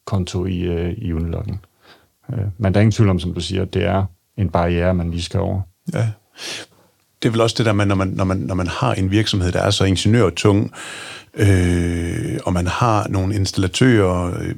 konto 0.06 0.46
i, 0.46 0.60
øh, 0.60 0.92
i 0.92 1.12
Uniloggen. 1.12 1.60
Øh, 2.32 2.44
men 2.58 2.74
der 2.74 2.80
er 2.80 2.82
ingen 2.82 2.92
tvivl 2.92 3.10
om, 3.10 3.18
som 3.18 3.34
du 3.34 3.40
siger, 3.40 3.64
det 3.64 3.84
er 3.84 4.04
en 4.36 4.50
barriere, 4.50 4.94
man 4.94 5.10
lige 5.10 5.22
skal 5.22 5.40
over. 5.40 5.60
Ja. 5.92 6.08
Det 7.22 7.28
er 7.28 7.32
vel 7.32 7.40
også 7.40 7.54
det 7.58 7.66
der 7.66 7.72
med, 7.72 7.86
når 7.86 7.94
man, 7.94 8.08
når 8.08 8.24
man, 8.24 8.36
når 8.36 8.54
man 8.54 8.66
har 8.66 8.94
en 8.94 9.10
virksomhed, 9.10 9.52
der 9.52 9.60
er 9.60 9.70
så 9.70 9.84
ingeniørtung, 9.84 10.72
øh, 11.34 12.38
og 12.44 12.52
man 12.52 12.66
har 12.66 13.08
nogle 13.08 13.34
installatører, 13.34 14.38
øh, 14.40 14.56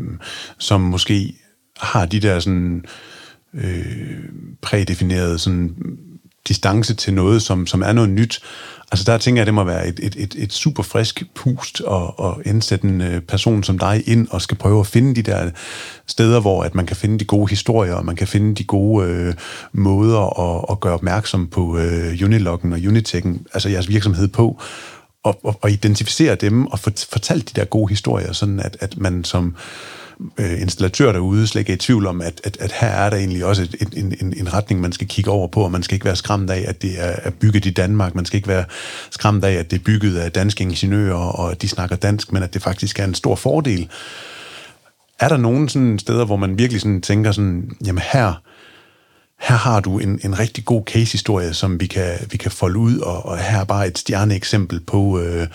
som 0.59 0.81
måske 0.81 1.35
har 1.76 2.07
de 2.07 2.20
der 2.20 2.40
sådan 2.40 2.85
øh, 3.55 4.24
prædefinerede 4.62 5.38
sådan 5.38 5.76
distance 6.48 6.94
til 6.94 7.14
noget, 7.14 7.42
som, 7.42 7.66
som 7.66 7.83
er 7.83 7.92
noget 7.92 8.11
nyt, 8.11 8.40
Altså 8.92 9.12
der 9.12 9.18
tænker 9.18 9.38
jeg, 9.38 9.42
at 9.42 9.46
det 9.46 9.55
må 9.55 9.64
være 9.64 9.88
et, 9.88 10.00
et, 10.02 10.16
et, 10.18 10.35
et 10.38 10.52
super 10.52 10.83
frisk 10.83 11.22
pust 11.35 11.83
at, 11.90 12.26
at 12.26 12.46
indsætte 12.46 12.88
en 12.88 13.00
øh, 13.00 13.20
person 13.20 13.62
som 13.62 13.78
dig 13.78 14.02
ind 14.07 14.28
og 14.31 14.42
skal 14.42 14.57
prøve 14.57 14.81
at 14.81 14.87
finde 14.87 15.14
de 15.14 15.22
der 15.22 15.50
steder, 16.07 16.40
hvor 16.40 16.62
at 16.62 16.74
man 16.74 16.87
kan 16.87 16.96
finde 16.96 17.18
de 17.18 17.24
gode 17.24 17.50
historier, 17.50 17.94
og 17.94 18.05
man 18.05 18.16
kan 18.16 18.26
finde 18.26 18.55
de 18.55 18.64
gode 18.64 19.09
øh, 19.09 19.35
måder 19.72 20.40
at, 20.40 20.64
at 20.70 20.81
gøre 20.81 20.94
opmærksom 20.94 21.46
på 21.46 21.78
øh, 21.78 22.18
Uniloggen 22.24 22.72
og 22.72 22.78
Unitechen, 22.88 23.46
altså 23.55 23.68
jeres 23.68 23.88
virksomhed 23.88 24.28
på, 24.28 24.61
og, 25.24 25.40
og, 25.44 25.59
og 25.62 25.70
identificere 25.70 26.35
dem 26.35 26.66
og 26.66 26.78
fortælle 26.78 27.42
de 27.42 27.61
der 27.61 27.64
gode 27.64 27.88
historier, 27.88 28.33
sådan 28.33 28.61
at, 28.61 28.76
at 28.81 28.98
man 28.98 29.24
som 29.24 29.46
øh, 29.46 30.02
Øh, 30.38 30.61
installatør 30.61 31.12
derude 31.12 31.46
slet 31.46 31.61
ikke 31.61 31.72
er 31.72 31.77
i 31.77 31.79
tvivl 31.79 32.07
om, 32.07 32.20
at, 32.20 32.40
at, 32.44 32.57
at 32.61 32.72
her 32.72 32.88
er 32.88 33.11
der 33.11 33.16
egentlig 33.16 33.44
også 33.44 33.62
et, 33.62 33.94
en, 33.96 34.14
en, 34.20 34.35
en 34.37 34.53
retning, 34.53 34.81
man 34.81 34.92
skal 34.92 35.09
kigge 35.09 35.31
over 35.31 35.48
på, 35.48 35.61
og 35.61 35.70
man 35.70 35.83
skal 35.83 35.94
ikke 35.94 36.05
være 36.05 36.16
skræmt 36.16 36.51
af, 36.51 36.64
at 36.68 36.83
det 36.83 36.90
er, 36.98 37.16
er 37.22 37.31
bygget 37.31 37.66
i 37.66 37.70
Danmark. 37.70 38.14
Man 38.14 38.25
skal 38.25 38.37
ikke 38.37 38.48
være 38.48 38.64
skræmt 39.11 39.44
af, 39.44 39.53
at 39.53 39.70
det 39.70 39.79
er 39.79 39.85
bygget 39.85 40.16
af 40.16 40.33
danske 40.33 40.64
ingeniører, 40.64 41.14
og 41.14 41.51
at 41.51 41.62
de 41.62 41.68
snakker 41.68 41.96
dansk, 41.96 42.33
men 42.33 42.42
at 42.42 42.55
det 42.55 42.62
faktisk 42.62 42.98
er 42.98 43.05
en 43.05 43.14
stor 43.14 43.35
fordel. 43.35 43.88
Er 45.20 45.29
der 45.29 45.37
nogen 45.37 45.68
sådan 45.68 45.98
steder, 45.98 46.25
hvor 46.25 46.37
man 46.37 46.59
virkelig 46.59 46.81
sådan 46.81 47.01
tænker 47.01 47.33
sådan, 47.33 47.70
jamen 47.87 48.03
her, 48.12 48.42
her 49.42 49.57
har 49.57 49.81
du 49.81 49.98
en, 49.98 50.20
en 50.24 50.38
rigtig 50.38 50.64
god 50.64 50.83
case-historie, 50.87 51.55
som 51.55 51.81
vi 51.81 51.87
kan, 51.87 52.14
vi 52.31 52.37
kan 52.37 52.50
folde 52.50 52.78
ud, 52.78 52.98
og, 52.98 53.26
og 53.26 53.38
her 53.38 53.61
er 53.61 53.64
bare 53.64 53.87
et 53.87 53.98
stjerneeksempel 53.98 54.81
på 54.81 55.20
øh, 55.20 55.46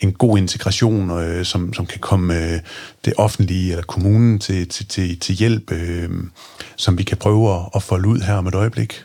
en 0.00 0.12
god 0.12 0.38
integration, 0.38 1.10
øh, 1.10 1.44
som, 1.44 1.74
som 1.74 1.86
kan 1.86 2.00
komme 2.00 2.38
øh, 2.38 2.60
det 3.04 3.14
offentlige 3.16 3.70
eller 3.70 3.84
kommunen 3.84 4.38
til, 4.38 4.68
til, 4.68 4.86
til, 4.86 5.20
til 5.20 5.34
hjælp, 5.34 5.72
øh, 5.72 6.10
som 6.76 6.98
vi 6.98 7.02
kan 7.02 7.16
prøve 7.16 7.54
at, 7.54 7.60
at 7.74 7.82
folde 7.82 8.08
ud 8.08 8.20
her 8.20 8.34
om 8.34 8.46
et 8.46 8.54
øjeblik? 8.54 9.04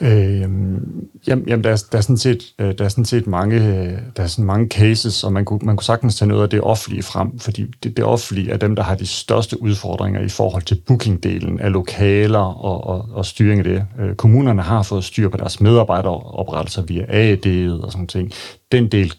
Øh, 0.00 0.40
jamen, 0.40 1.08
jamen 1.26 1.64
der, 1.64 1.70
er, 1.70 1.84
der, 1.92 1.98
er 1.98 2.02
sådan 2.02 2.16
set, 2.16 2.42
øh, 2.58 2.74
der 2.78 2.84
er 2.84 2.88
sådan 2.88 3.04
set 3.04 3.26
mange, 3.26 3.56
øh, 3.56 3.98
der 4.16 4.22
er 4.22 4.26
sådan 4.26 4.44
mange 4.44 4.68
cases, 4.68 5.24
og 5.24 5.32
man 5.32 5.44
kunne, 5.44 5.60
man 5.62 5.76
kunne 5.76 5.84
sagtens 5.84 6.16
tage 6.16 6.28
noget 6.28 6.42
af 6.42 6.50
det 6.50 6.60
offentlige 6.60 7.02
frem, 7.02 7.38
fordi 7.38 7.66
det, 7.82 7.96
det 7.96 8.04
offentlige 8.04 8.50
er 8.50 8.56
dem, 8.56 8.76
der 8.76 8.82
har 8.82 8.94
de 8.94 9.06
største 9.06 9.62
udfordringer 9.62 10.20
i 10.20 10.28
forhold 10.28 10.62
til 10.62 10.80
bookingdelen 10.86 11.60
af 11.60 11.72
lokaler 11.72 12.38
og, 12.38 12.86
og, 12.86 13.08
og 13.12 13.26
styring 13.26 13.58
af 13.58 13.64
det. 13.64 13.86
Øh, 14.00 14.14
kommunerne 14.14 14.62
har 14.62 14.82
fået 14.82 15.04
styr 15.04 15.28
på 15.28 15.36
deres 15.36 15.60
medarbejderoprettelser 15.60 16.82
via 16.82 17.04
AED'et 17.04 17.84
og 17.84 17.92
sådan 17.92 18.06
ting. 18.06 18.32
Den 18.72 18.88
del 18.88 19.12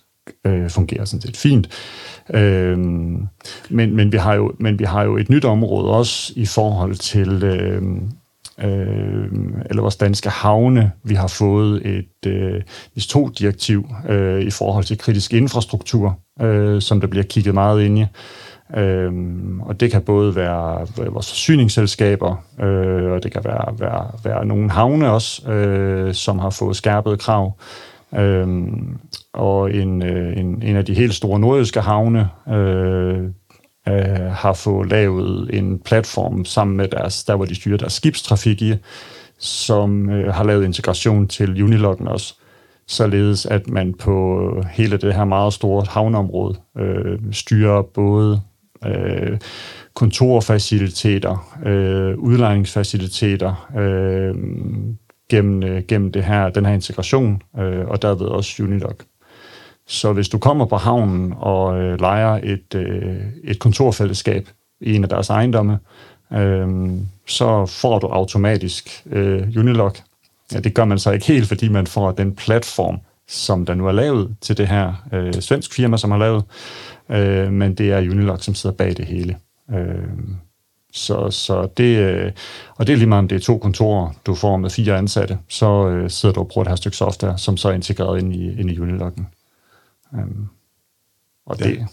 øh, 0.45 0.69
fungerer 0.69 1.05
sådan 1.05 1.21
set 1.21 1.37
fint. 1.37 1.69
Øh, 2.33 2.77
men, 3.69 3.95
men, 3.95 4.11
vi 4.11 4.17
har 4.17 4.33
jo, 4.33 4.51
men 4.59 4.79
vi 4.79 4.83
har 4.83 5.03
jo 5.03 5.17
et 5.17 5.29
nyt 5.29 5.45
område 5.45 5.91
også 5.91 6.33
i 6.35 6.45
forhold 6.45 6.95
til... 6.95 7.43
Øh, 7.43 7.81
øh, 8.63 9.27
eller 9.69 9.81
vores 9.81 9.95
danske 9.95 10.29
havne. 10.29 10.91
Vi 11.03 11.15
har 11.15 11.27
fået 11.27 11.85
et 11.85 12.27
øh, 12.27 12.61
NIS2-direktiv 12.97 13.85
øh, 14.09 14.41
i 14.41 14.51
forhold 14.51 14.83
til 14.83 14.97
kritisk 14.97 15.33
infrastruktur, 15.33 16.19
øh, 16.41 16.81
som 16.81 17.01
der 17.01 17.07
bliver 17.07 17.23
kigget 17.23 17.53
meget 17.53 17.83
ind 17.83 17.99
i. 17.99 18.05
Øhm, 18.75 19.61
og 19.61 19.79
det 19.79 19.91
kan 19.91 20.01
både 20.01 20.35
være 20.35 20.87
vores 20.97 21.29
forsyningsselskaber, 21.29 22.35
øh, 22.59 23.11
og 23.11 23.23
det 23.23 23.31
kan 23.31 23.41
være, 23.43 23.79
være, 23.79 24.11
være 24.23 24.45
nogle 24.45 24.71
havne 24.71 25.11
også, 25.11 25.51
øh, 25.51 26.13
som 26.13 26.39
har 26.39 26.49
fået 26.49 26.75
skærpet 26.75 27.19
krav. 27.19 27.57
Øhm, 28.15 28.97
og 29.33 29.73
en, 29.73 30.03
øh, 30.03 30.37
en, 30.37 30.61
en 30.61 30.75
af 30.75 30.85
de 30.85 30.93
helt 30.93 31.13
store 31.13 31.39
nordjyske 31.39 31.81
havne, 31.81 32.29
øh, 32.49 33.29
øh, 33.87 34.31
har 34.31 34.53
fået 34.53 34.89
lavet 34.89 35.49
en 35.53 35.79
platform 35.79 36.45
sammen 36.45 36.77
med 36.77 36.87
deres, 36.87 37.23
der 37.23 37.35
hvor 37.35 37.45
de 37.45 37.55
styrer 37.55 37.77
deres 37.77 37.93
skibstrafik 37.93 38.61
i, 38.61 38.73
som 39.39 40.09
øh, 40.09 40.33
har 40.33 40.43
lavet 40.43 40.65
integration 40.65 41.27
til 41.27 41.63
Uniloggen 41.63 42.07
også, 42.07 42.35
således 42.87 43.45
at 43.45 43.67
man 43.67 43.93
på 43.93 44.63
hele 44.71 44.97
det 44.97 45.13
her 45.13 45.25
meget 45.25 45.53
store 45.53 45.85
havneområde 45.89 46.59
øh, 46.77 47.19
styrer 47.31 47.81
både 47.81 48.41
øh, 48.85 49.37
kontorfaciliteter, 49.93 51.57
øh, 51.65 52.17
udlejningsfaciliteter, 52.17 53.69
øh, 53.77 54.35
gennem, 55.29 55.63
øh, 55.63 55.83
gennem 55.87 56.11
det 56.11 56.23
her, 56.23 56.49
den 56.49 56.65
her 56.65 56.73
integration, 56.73 57.41
øh, 57.59 57.87
og 57.87 58.01
derved 58.01 58.25
også 58.27 58.63
Unilog. 58.63 58.95
Så 59.87 60.13
hvis 60.13 60.29
du 60.29 60.37
kommer 60.37 60.65
på 60.65 60.77
havnen 60.77 61.33
og 61.37 61.81
øh, 61.81 61.99
leger 61.99 62.39
et, 62.43 62.75
øh, 62.75 63.21
et 63.43 63.59
kontorfællesskab 63.59 64.49
i 64.81 64.95
en 64.95 65.03
af 65.03 65.09
deres 65.09 65.29
ejendomme, 65.29 65.79
øh, 66.33 66.91
så 67.27 67.65
får 67.65 67.99
du 67.99 68.07
automatisk 68.07 69.03
øh, 69.05 69.47
Unilog. 69.57 69.95
Ja, 70.53 70.59
det 70.59 70.73
gør 70.73 70.85
man 70.85 70.99
så 70.99 71.11
ikke 71.11 71.25
helt, 71.25 71.47
fordi 71.47 71.67
man 71.67 71.87
får 71.87 72.11
den 72.11 72.35
platform, 72.35 72.99
som 73.27 73.65
der 73.65 73.73
nu 73.73 73.87
er 73.87 73.91
lavet 73.91 74.35
til 74.41 74.57
det 74.57 74.67
her 74.67 74.93
øh, 75.13 75.33
svensk 75.33 75.73
firma, 75.73 75.97
som 75.97 76.11
har 76.11 76.17
lavet, 76.17 76.43
øh, 77.09 77.51
men 77.51 77.75
det 77.75 77.91
er 77.91 77.97
Unilog, 77.97 78.41
som 78.41 78.55
sidder 78.55 78.75
bag 78.75 78.97
det 78.97 79.05
hele. 79.05 79.37
Øh, 79.71 80.07
så, 80.93 81.31
så 81.31 81.67
det, 81.77 81.97
øh, 81.97 82.31
og 82.75 82.87
det 82.87 82.93
er 82.93 82.97
lige 82.97 83.07
meget, 83.07 83.19
om 83.19 83.27
det 83.27 83.35
er 83.35 83.39
to 83.39 83.57
kontorer, 83.57 84.11
du 84.25 84.35
får 84.35 84.57
med 84.57 84.69
fire 84.69 84.97
ansatte, 84.97 85.37
så 85.49 85.87
øh, 85.87 86.09
sidder 86.09 86.33
du 86.33 86.39
og 86.39 86.47
bruger 86.47 86.63
det 86.63 86.71
her 86.71 86.75
stykke 86.75 86.97
software, 86.97 87.37
som 87.37 87.57
så 87.57 87.69
er 87.69 87.73
integreret 87.73 88.19
ind 88.21 88.35
i, 88.35 88.59
ind 88.59 88.71
i 88.71 88.79
Uniloggen. 88.79 89.27
Um, 90.23 90.49
og 91.45 91.59
ja. 91.59 91.65
det... 91.65 91.87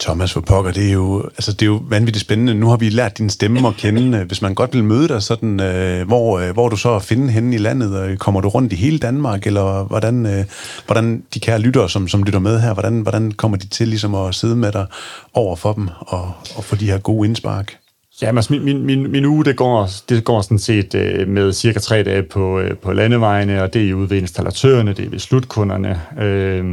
Thomas 0.00 0.32
for 0.32 0.40
pokker, 0.40 0.72
det 0.72 0.88
er, 0.88 0.92
jo, 0.92 1.22
altså 1.22 1.52
det 1.52 1.62
er 1.62 1.66
jo 1.66 1.82
vanvittigt 1.88 2.24
spændende. 2.24 2.54
Nu 2.54 2.68
har 2.68 2.76
vi 2.76 2.88
lært 2.88 3.18
din 3.18 3.30
stemme 3.30 3.68
at 3.68 3.74
kende. 3.74 4.24
Hvis 4.28 4.42
man 4.42 4.54
godt 4.54 4.74
vil 4.74 4.84
møde 4.84 5.08
dig, 5.08 5.22
sådan, 5.22 5.60
øh, 5.60 6.06
hvor, 6.06 6.38
øh, 6.38 6.52
hvor 6.52 6.68
du 6.68 6.76
så 6.76 6.90
er 6.90 6.98
finde 6.98 7.32
henne 7.32 7.54
i 7.54 7.58
landet, 7.58 7.96
og 7.96 8.18
kommer 8.18 8.40
du 8.40 8.48
rundt 8.48 8.72
i 8.72 8.76
hele 8.76 8.98
Danmark, 8.98 9.46
eller 9.46 9.84
hvordan, 9.84 10.26
øh, 10.26 10.44
hvordan 10.86 11.24
de 11.34 11.40
kære 11.40 11.58
lyttere, 11.58 11.88
som, 11.88 12.08
som 12.08 12.22
lytter 12.22 12.40
med 12.40 12.60
her, 12.60 12.72
hvordan, 12.72 13.00
hvordan 13.00 13.32
kommer 13.32 13.56
de 13.56 13.66
til 13.66 13.88
ligesom 13.88 14.14
at 14.14 14.34
sidde 14.34 14.56
med 14.56 14.72
dig 14.72 14.86
over 15.34 15.56
for 15.56 15.72
dem, 15.72 15.88
og, 16.00 16.32
og 16.56 16.64
få 16.64 16.76
de 16.76 16.90
her 16.90 16.98
gode 16.98 17.28
indspark? 17.28 17.78
Ja, 18.22 18.36
altså 18.36 18.52
min, 18.52 18.64
min, 18.64 18.86
min, 18.86 19.10
min 19.10 19.24
uge, 19.24 19.44
det 19.44 19.56
går, 19.56 19.88
det 20.08 20.24
går 20.24 20.40
sådan 20.40 20.58
set 20.58 20.94
øh, 20.94 21.28
med 21.28 21.52
cirka 21.52 21.78
tre 21.78 22.02
dage 22.02 22.22
på, 22.22 22.58
øh, 22.60 22.76
på 22.76 22.92
landevejene, 22.92 23.62
og 23.62 23.74
det 23.74 23.90
er 23.90 23.94
ude 23.94 24.10
ved 24.10 24.16
installatørerne, 24.16 24.92
det 24.92 25.04
er 25.06 25.10
ved 25.10 25.18
slutkunderne. 25.18 26.00
Øh, 26.18 26.64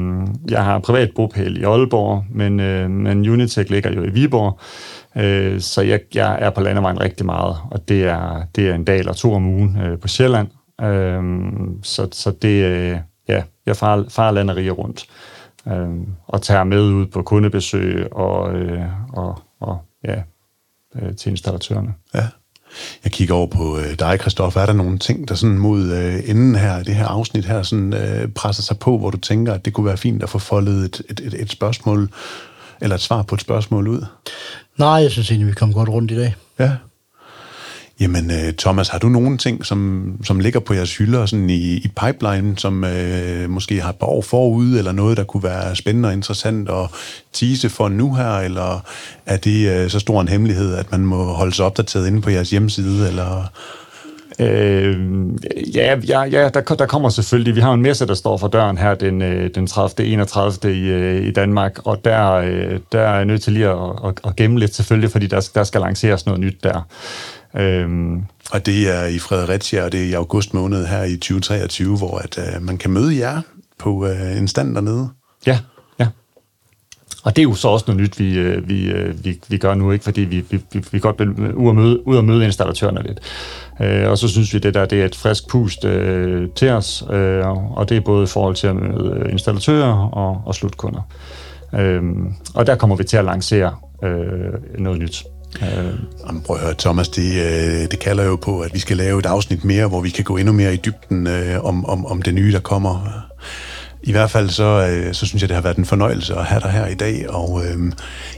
jeg 0.49 0.63
har 0.63 0.79
privat 0.79 1.11
bopæl 1.15 1.57
i 1.57 1.63
Aalborg, 1.63 2.23
men, 2.31 2.59
øh, 2.59 2.89
men 2.89 3.29
Unitech 3.29 3.71
ligger 3.71 3.93
jo 3.93 4.03
i 4.03 4.09
Viborg, 4.09 4.59
øh, 5.23 5.61
så 5.61 5.81
jeg, 5.81 5.99
jeg 6.13 6.37
er 6.41 6.49
på 6.49 6.61
landevejen 6.61 7.01
rigtig 7.01 7.25
meget, 7.25 7.57
og 7.71 7.89
det 7.89 8.03
er, 8.03 8.43
det 8.55 8.69
er 8.69 8.75
en 8.75 8.83
dag 8.83 8.99
eller 8.99 9.13
to 9.13 9.33
om 9.33 9.45
ugen 9.45 9.77
øh, 9.85 9.99
på 9.99 10.07
Sjælland. 10.07 10.47
Øh, 10.81 11.23
så, 11.83 12.07
så 12.11 12.31
det, 12.41 12.63
øh, 12.63 12.97
ja, 13.27 13.43
jeg 13.65 13.75
far, 13.75 14.05
far 14.09 14.31
land 14.31 14.49
og 14.49 14.55
riger 14.55 14.71
rundt 14.71 15.05
øh, 15.67 15.89
og 16.27 16.41
tager 16.41 16.63
med 16.63 16.81
ud 16.81 17.05
på 17.05 17.21
kundebesøg 17.21 18.13
og, 18.13 18.53
øh, 18.53 18.81
og, 19.13 19.39
og 19.59 19.77
ja, 20.03 20.21
øh, 21.01 21.15
til 21.15 21.29
installatørerne. 21.29 21.93
Ja. 22.13 22.27
Jeg 23.03 23.11
kigger 23.11 23.35
over 23.35 23.47
på 23.47 23.77
øh, 23.77 23.99
dig, 23.99 24.19
Kristoffer. 24.19 24.61
Er 24.61 24.65
der 24.65 24.73
nogle 24.73 24.99
ting, 24.99 25.27
der 25.27 25.35
sådan 25.35 25.57
mod 25.57 25.91
øh, 25.91 26.29
enden 26.29 26.55
her, 26.55 26.83
det 26.83 26.95
her 26.95 27.07
afsnit 27.07 27.45
her, 27.45 27.63
sådan, 27.63 27.93
øh, 27.93 28.27
presser 28.27 28.63
sig 28.63 28.79
på, 28.79 28.97
hvor 28.97 29.09
du 29.09 29.17
tænker, 29.17 29.53
at 29.53 29.65
det 29.65 29.73
kunne 29.73 29.85
være 29.85 29.97
fint 29.97 30.23
at 30.23 30.29
få 30.29 30.39
foldet 30.39 30.85
et, 30.85 31.01
et, 31.09 31.19
et, 31.19 31.41
et 31.41 31.51
spørgsmål, 31.51 32.09
eller 32.81 32.95
et 32.95 33.01
svar 33.01 33.21
på 33.21 33.35
et 33.35 33.41
spørgsmål 33.41 33.87
ud? 33.87 34.05
Nej, 34.77 34.89
jeg 34.89 35.11
synes 35.11 35.31
egentlig, 35.31 35.47
vi 35.47 35.53
kom 35.53 35.73
godt 35.73 35.89
rundt 35.89 36.11
i 36.11 36.17
dag. 36.17 36.35
Ja. 36.59 36.71
Jamen, 37.99 38.31
øh, 38.31 38.53
Thomas, 38.53 38.89
har 38.89 38.99
du 38.99 39.09
nogle 39.09 39.37
ting, 39.37 39.65
som, 39.65 40.11
som 40.23 40.39
ligger 40.39 40.59
på 40.59 40.73
jeres 40.73 40.97
hylder 40.97 41.25
sådan 41.25 41.49
i, 41.49 41.73
i 41.73 41.91
pipeline, 42.05 42.57
som 42.57 42.83
øh, 42.83 43.49
måske 43.49 43.81
har 43.81 43.89
et 43.89 43.95
par 43.95 44.07
år 44.07 44.21
forud, 44.21 44.77
eller 44.77 44.91
noget, 44.91 45.17
der 45.17 45.23
kunne 45.23 45.43
være 45.43 45.75
spændende 45.75 46.09
og 46.09 46.13
interessant 46.13 46.69
at 46.69 46.89
tease 47.33 47.69
for 47.69 47.89
nu 47.89 48.13
her, 48.13 48.37
eller 48.37 48.85
er 49.25 49.37
det 49.37 49.69
øh, 49.69 49.89
så 49.89 49.99
stor 49.99 50.21
en 50.21 50.27
hemmelighed, 50.27 50.75
at 50.75 50.91
man 50.91 50.99
må 50.99 51.23
holde 51.23 51.55
sig 51.55 51.65
opdateret 51.65 52.07
inde 52.07 52.21
på 52.21 52.29
jeres 52.29 52.49
hjemmeside, 52.49 53.07
eller... 53.07 53.51
Øh, 54.39 54.97
ja, 55.75 55.99
ja, 56.07 56.21
ja 56.21 56.49
der, 56.49 56.61
der 56.61 56.85
kommer 56.85 57.09
selvfølgelig. 57.09 57.55
Vi 57.55 57.61
har 57.61 57.73
en 57.73 57.81
messe, 57.81 58.07
der 58.07 58.13
står 58.13 58.37
for 58.37 58.47
døren 58.47 58.77
her 58.77 58.95
den, 58.95 59.21
øh, 59.21 59.49
den 59.55 59.67
30. 59.67 60.07
31. 60.07 60.75
i, 60.75 60.89
øh, 60.89 61.27
i 61.27 61.31
Danmark, 61.31 61.79
og 61.85 62.05
der, 62.05 62.31
øh, 62.31 62.79
der 62.91 62.99
er 62.99 63.15
jeg 63.15 63.25
nødt 63.25 63.41
til 63.41 63.53
lige 63.53 63.67
at, 63.67 63.77
at, 64.05 64.13
at 64.25 64.35
gemme 64.35 64.59
lidt 64.59 64.75
selvfølgelig, 64.75 65.11
fordi 65.11 65.27
der, 65.27 65.49
der 65.55 65.63
skal 65.63 65.81
lanceres 65.81 66.25
noget 66.25 66.41
nyt 66.41 66.63
der. 66.63 66.87
Øhm, 67.57 68.23
og 68.51 68.65
det 68.65 68.89
er 68.89 69.05
i 69.05 69.19
Fredericia, 69.19 69.83
og 69.83 69.91
det 69.91 69.99
er 69.99 70.05
i 70.05 70.13
august 70.13 70.53
måned 70.53 70.85
her 70.85 71.03
i 71.03 71.15
2023, 71.15 71.97
hvor 71.97 72.17
at, 72.17 72.37
øh, 72.37 72.61
man 72.61 72.77
kan 72.77 72.91
møde 72.91 73.17
jer 73.17 73.41
på 73.79 74.07
øh, 74.07 74.37
en 74.37 74.47
stand 74.47 74.75
dernede. 74.75 75.09
Ja, 75.47 75.59
ja. 75.99 76.07
Og 77.23 77.35
det 77.35 77.41
er 77.41 77.43
jo 77.43 77.53
så 77.53 77.67
også 77.67 77.85
noget 77.87 78.01
nyt, 78.01 78.19
vi, 78.19 78.37
øh, 78.37 78.69
vi, 78.69 78.85
øh, 78.85 79.25
vi, 79.25 79.39
vi 79.47 79.57
gør 79.57 79.75
nu, 79.75 79.91
ikke? 79.91 80.03
fordi 80.03 80.21
vi, 80.21 80.45
vi, 80.49 80.59
vi, 80.73 80.83
vi 80.91 80.99
godt 80.99 81.19
vil 81.19 81.53
ud 81.53 81.67
og 81.67 81.75
møde, 81.75 82.07
ud 82.07 82.17
og 82.17 82.25
møde 82.25 82.45
installatørerne 82.45 83.03
lidt. 83.03 83.19
Øh, 83.81 84.09
og 84.09 84.17
så 84.17 84.27
synes 84.27 84.53
vi, 84.53 84.59
det 84.59 84.73
der 84.73 84.85
det 84.85 85.01
er 85.01 85.05
et 85.05 85.15
frisk 85.15 85.49
pust 85.49 85.85
øh, 85.85 86.49
til 86.55 86.69
os, 86.69 87.03
øh, 87.11 87.47
og 87.77 87.89
det 87.89 87.97
er 87.97 88.01
både 88.01 88.23
i 88.23 88.27
forhold 88.27 88.55
til 88.55 88.67
at 88.67 88.75
møde 88.75 89.27
installatører 89.31 89.93
og, 89.93 90.41
og 90.45 90.55
slutkunder. 90.55 91.01
Øh, 91.75 92.03
og 92.55 92.67
der 92.67 92.75
kommer 92.75 92.95
vi 92.95 93.03
til 93.03 93.17
at 93.17 93.25
lancere 93.25 93.75
øh, 94.03 94.79
noget 94.79 94.99
nyt. 94.99 95.25
Øh. 95.61 95.93
Jamen, 96.27 96.41
prøv 96.41 96.55
at 96.55 96.61
høre, 96.61 96.73
Thomas, 96.79 97.09
det, 97.09 97.33
øh, 97.33 97.91
det 97.91 97.99
kalder 97.99 98.23
jo 98.23 98.35
på, 98.35 98.59
at 98.59 98.73
vi 98.73 98.79
skal 98.79 98.97
lave 98.97 99.19
et 99.19 99.25
afsnit 99.25 99.63
mere, 99.63 99.87
hvor 99.87 100.01
vi 100.01 100.09
kan 100.09 100.23
gå 100.23 100.37
endnu 100.37 100.53
mere 100.53 100.73
i 100.73 100.77
dybden 100.77 101.27
øh, 101.27 101.65
om, 101.65 101.85
om, 101.85 102.05
om 102.05 102.21
det 102.21 102.33
nye, 102.33 102.51
der 102.51 102.59
kommer. 102.59 103.21
I 104.03 104.11
hvert 104.11 104.31
fald 104.31 104.49
så, 104.49 104.87
øh, 104.89 105.13
så 105.13 105.25
synes 105.25 105.41
jeg, 105.41 105.49
det 105.49 105.55
har 105.55 105.61
været 105.61 105.77
en 105.77 105.85
fornøjelse 105.85 106.35
at 106.35 106.45
have 106.45 106.61
dig 106.61 106.71
her 106.71 106.87
i 106.87 106.93
dag, 106.93 107.29
og 107.29 107.61
øh, 107.65 107.91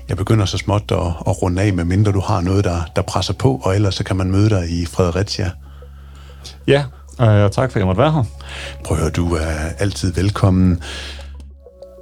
jeg 0.10 0.18
begynder 0.18 0.46
så 0.46 0.58
småt 0.58 0.92
at, 0.92 0.98
at 0.98 1.42
runde 1.42 1.62
af, 1.62 1.74
med 1.74 1.84
mindre 1.84 2.12
du 2.12 2.20
har 2.20 2.42
noget, 2.42 2.64
der, 2.64 2.82
der 2.96 3.02
presser 3.02 3.34
på, 3.34 3.62
og 3.64 3.76
ellers 3.76 3.96
så 3.96 4.04
kan 4.04 4.16
man 4.16 4.32
møde 4.32 4.50
dig 4.50 4.70
i 4.70 4.86
Fredericia. 4.86 5.52
Ja, 6.68 6.84
og 7.18 7.52
tak 7.52 7.72
for, 7.72 7.76
at 7.78 7.80
jeg 7.80 7.86
måtte 7.86 8.02
være 8.02 8.12
her. 8.12 8.24
Prøv 8.84 8.98
at 8.98 9.02
høre, 9.02 9.12
du 9.12 9.36
er 9.36 9.70
altid 9.80 10.14
velkommen. 10.14 10.82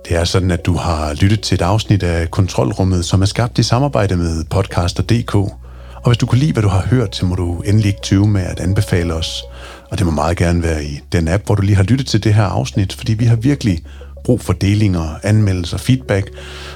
Det 0.09 0.17
er 0.17 0.23
sådan, 0.23 0.51
at 0.51 0.65
du 0.65 0.73
har 0.73 1.13
lyttet 1.13 1.41
til 1.41 1.55
et 1.55 1.61
afsnit 1.61 2.03
af 2.03 2.31
Kontrolrummet, 2.31 3.05
som 3.05 3.21
er 3.21 3.25
skabt 3.25 3.57
i 3.57 3.63
samarbejde 3.63 4.15
med 4.15 4.43
Podcaster.dk. 4.43 5.35
Og 5.35 6.07
hvis 6.07 6.17
du 6.17 6.25
kunne 6.25 6.39
lide, 6.39 6.53
hvad 6.53 6.63
du 6.63 6.69
har 6.69 6.81
hørt, 6.81 7.15
så 7.15 7.25
må 7.25 7.35
du 7.35 7.61
endelig 7.61 7.87
ikke 7.87 8.01
tyve 8.01 8.27
med 8.27 8.41
at 8.41 8.59
anbefale 8.59 9.13
os. 9.13 9.43
Og 9.91 9.97
det 9.97 10.05
må 10.05 10.11
meget 10.11 10.37
gerne 10.37 10.63
være 10.63 10.83
i 10.83 10.99
den 11.11 11.27
app, 11.27 11.45
hvor 11.45 11.55
du 11.55 11.61
lige 11.61 11.75
har 11.75 11.83
lyttet 11.83 12.07
til 12.07 12.23
det 12.23 12.33
her 12.33 12.43
afsnit, 12.43 12.93
fordi 12.93 13.13
vi 13.13 13.25
har 13.25 13.35
virkelig 13.35 13.79
brug 14.23 14.41
for 14.41 14.53
delinger, 14.53 15.15
anmeldelser, 15.23 15.77
feedback, 15.77 16.29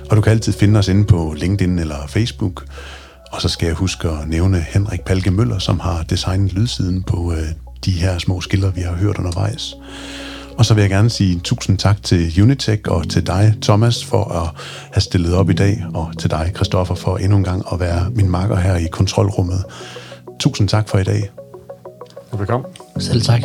og 0.10 0.18
du 0.18 0.22
kan 0.22 0.32
altid 0.32 0.54
finde 0.54 0.80
os 0.80 0.88
inde 0.88 1.06
på 1.06 1.34
LinkedIn 1.38 1.80
eller 1.80 2.08
Facebook. 2.08 2.66
Og 3.32 3.42
så 3.42 3.50
skal 3.50 3.66
jeg 3.66 3.76
huske 3.76 4.10
at 4.10 4.28
nævne 4.28 4.66
Henrik 4.70 5.02
Palke 5.02 5.32
Møller, 5.32 5.60
som 5.60 5.80
har 5.80 6.04
designet 6.04 6.54
lydsiden 6.54 7.04
på 7.04 7.34
øh, 7.34 7.48
de 7.86 7.92
her 7.92 8.18
små 8.18 8.42
skiller, 8.42 8.72
vi 8.72 8.82
har 8.82 8.94
hørt 8.94 9.18
undervejs. 9.18 9.76
Og 10.60 10.66
så 10.66 10.74
vil 10.74 10.82
jeg 10.82 10.90
gerne 10.90 11.10
sige 11.10 11.40
tusind 11.40 11.78
tak 11.78 12.04
til 12.04 12.42
Unitech 12.42 12.82
og 12.88 13.10
til 13.10 13.28
dig, 13.28 13.54
Thomas, 13.62 14.06
for 14.06 14.24
at 14.24 14.64
have 14.94 15.02
stillet 15.02 15.36
op 15.36 15.50
i 15.50 15.54
dag, 15.54 15.84
og 15.94 16.12
til 16.20 16.32
dig, 16.32 16.52
Christoffer, 16.56 16.96
for 16.96 17.18
endnu 17.18 17.38
en 17.38 17.44
gang 17.44 17.64
at 17.74 17.80
være 17.80 18.10
min 18.16 18.30
makker 18.30 18.56
her 18.56 18.76
i 18.76 18.88
kontrolrummet. 18.92 19.64
Tusind 20.40 20.68
tak 20.68 20.90
for 20.90 20.98
i 20.98 21.04
dag. 21.04 21.30
Velkommen. 22.34 22.72
Selv 23.00 23.22
tak. 23.22 23.42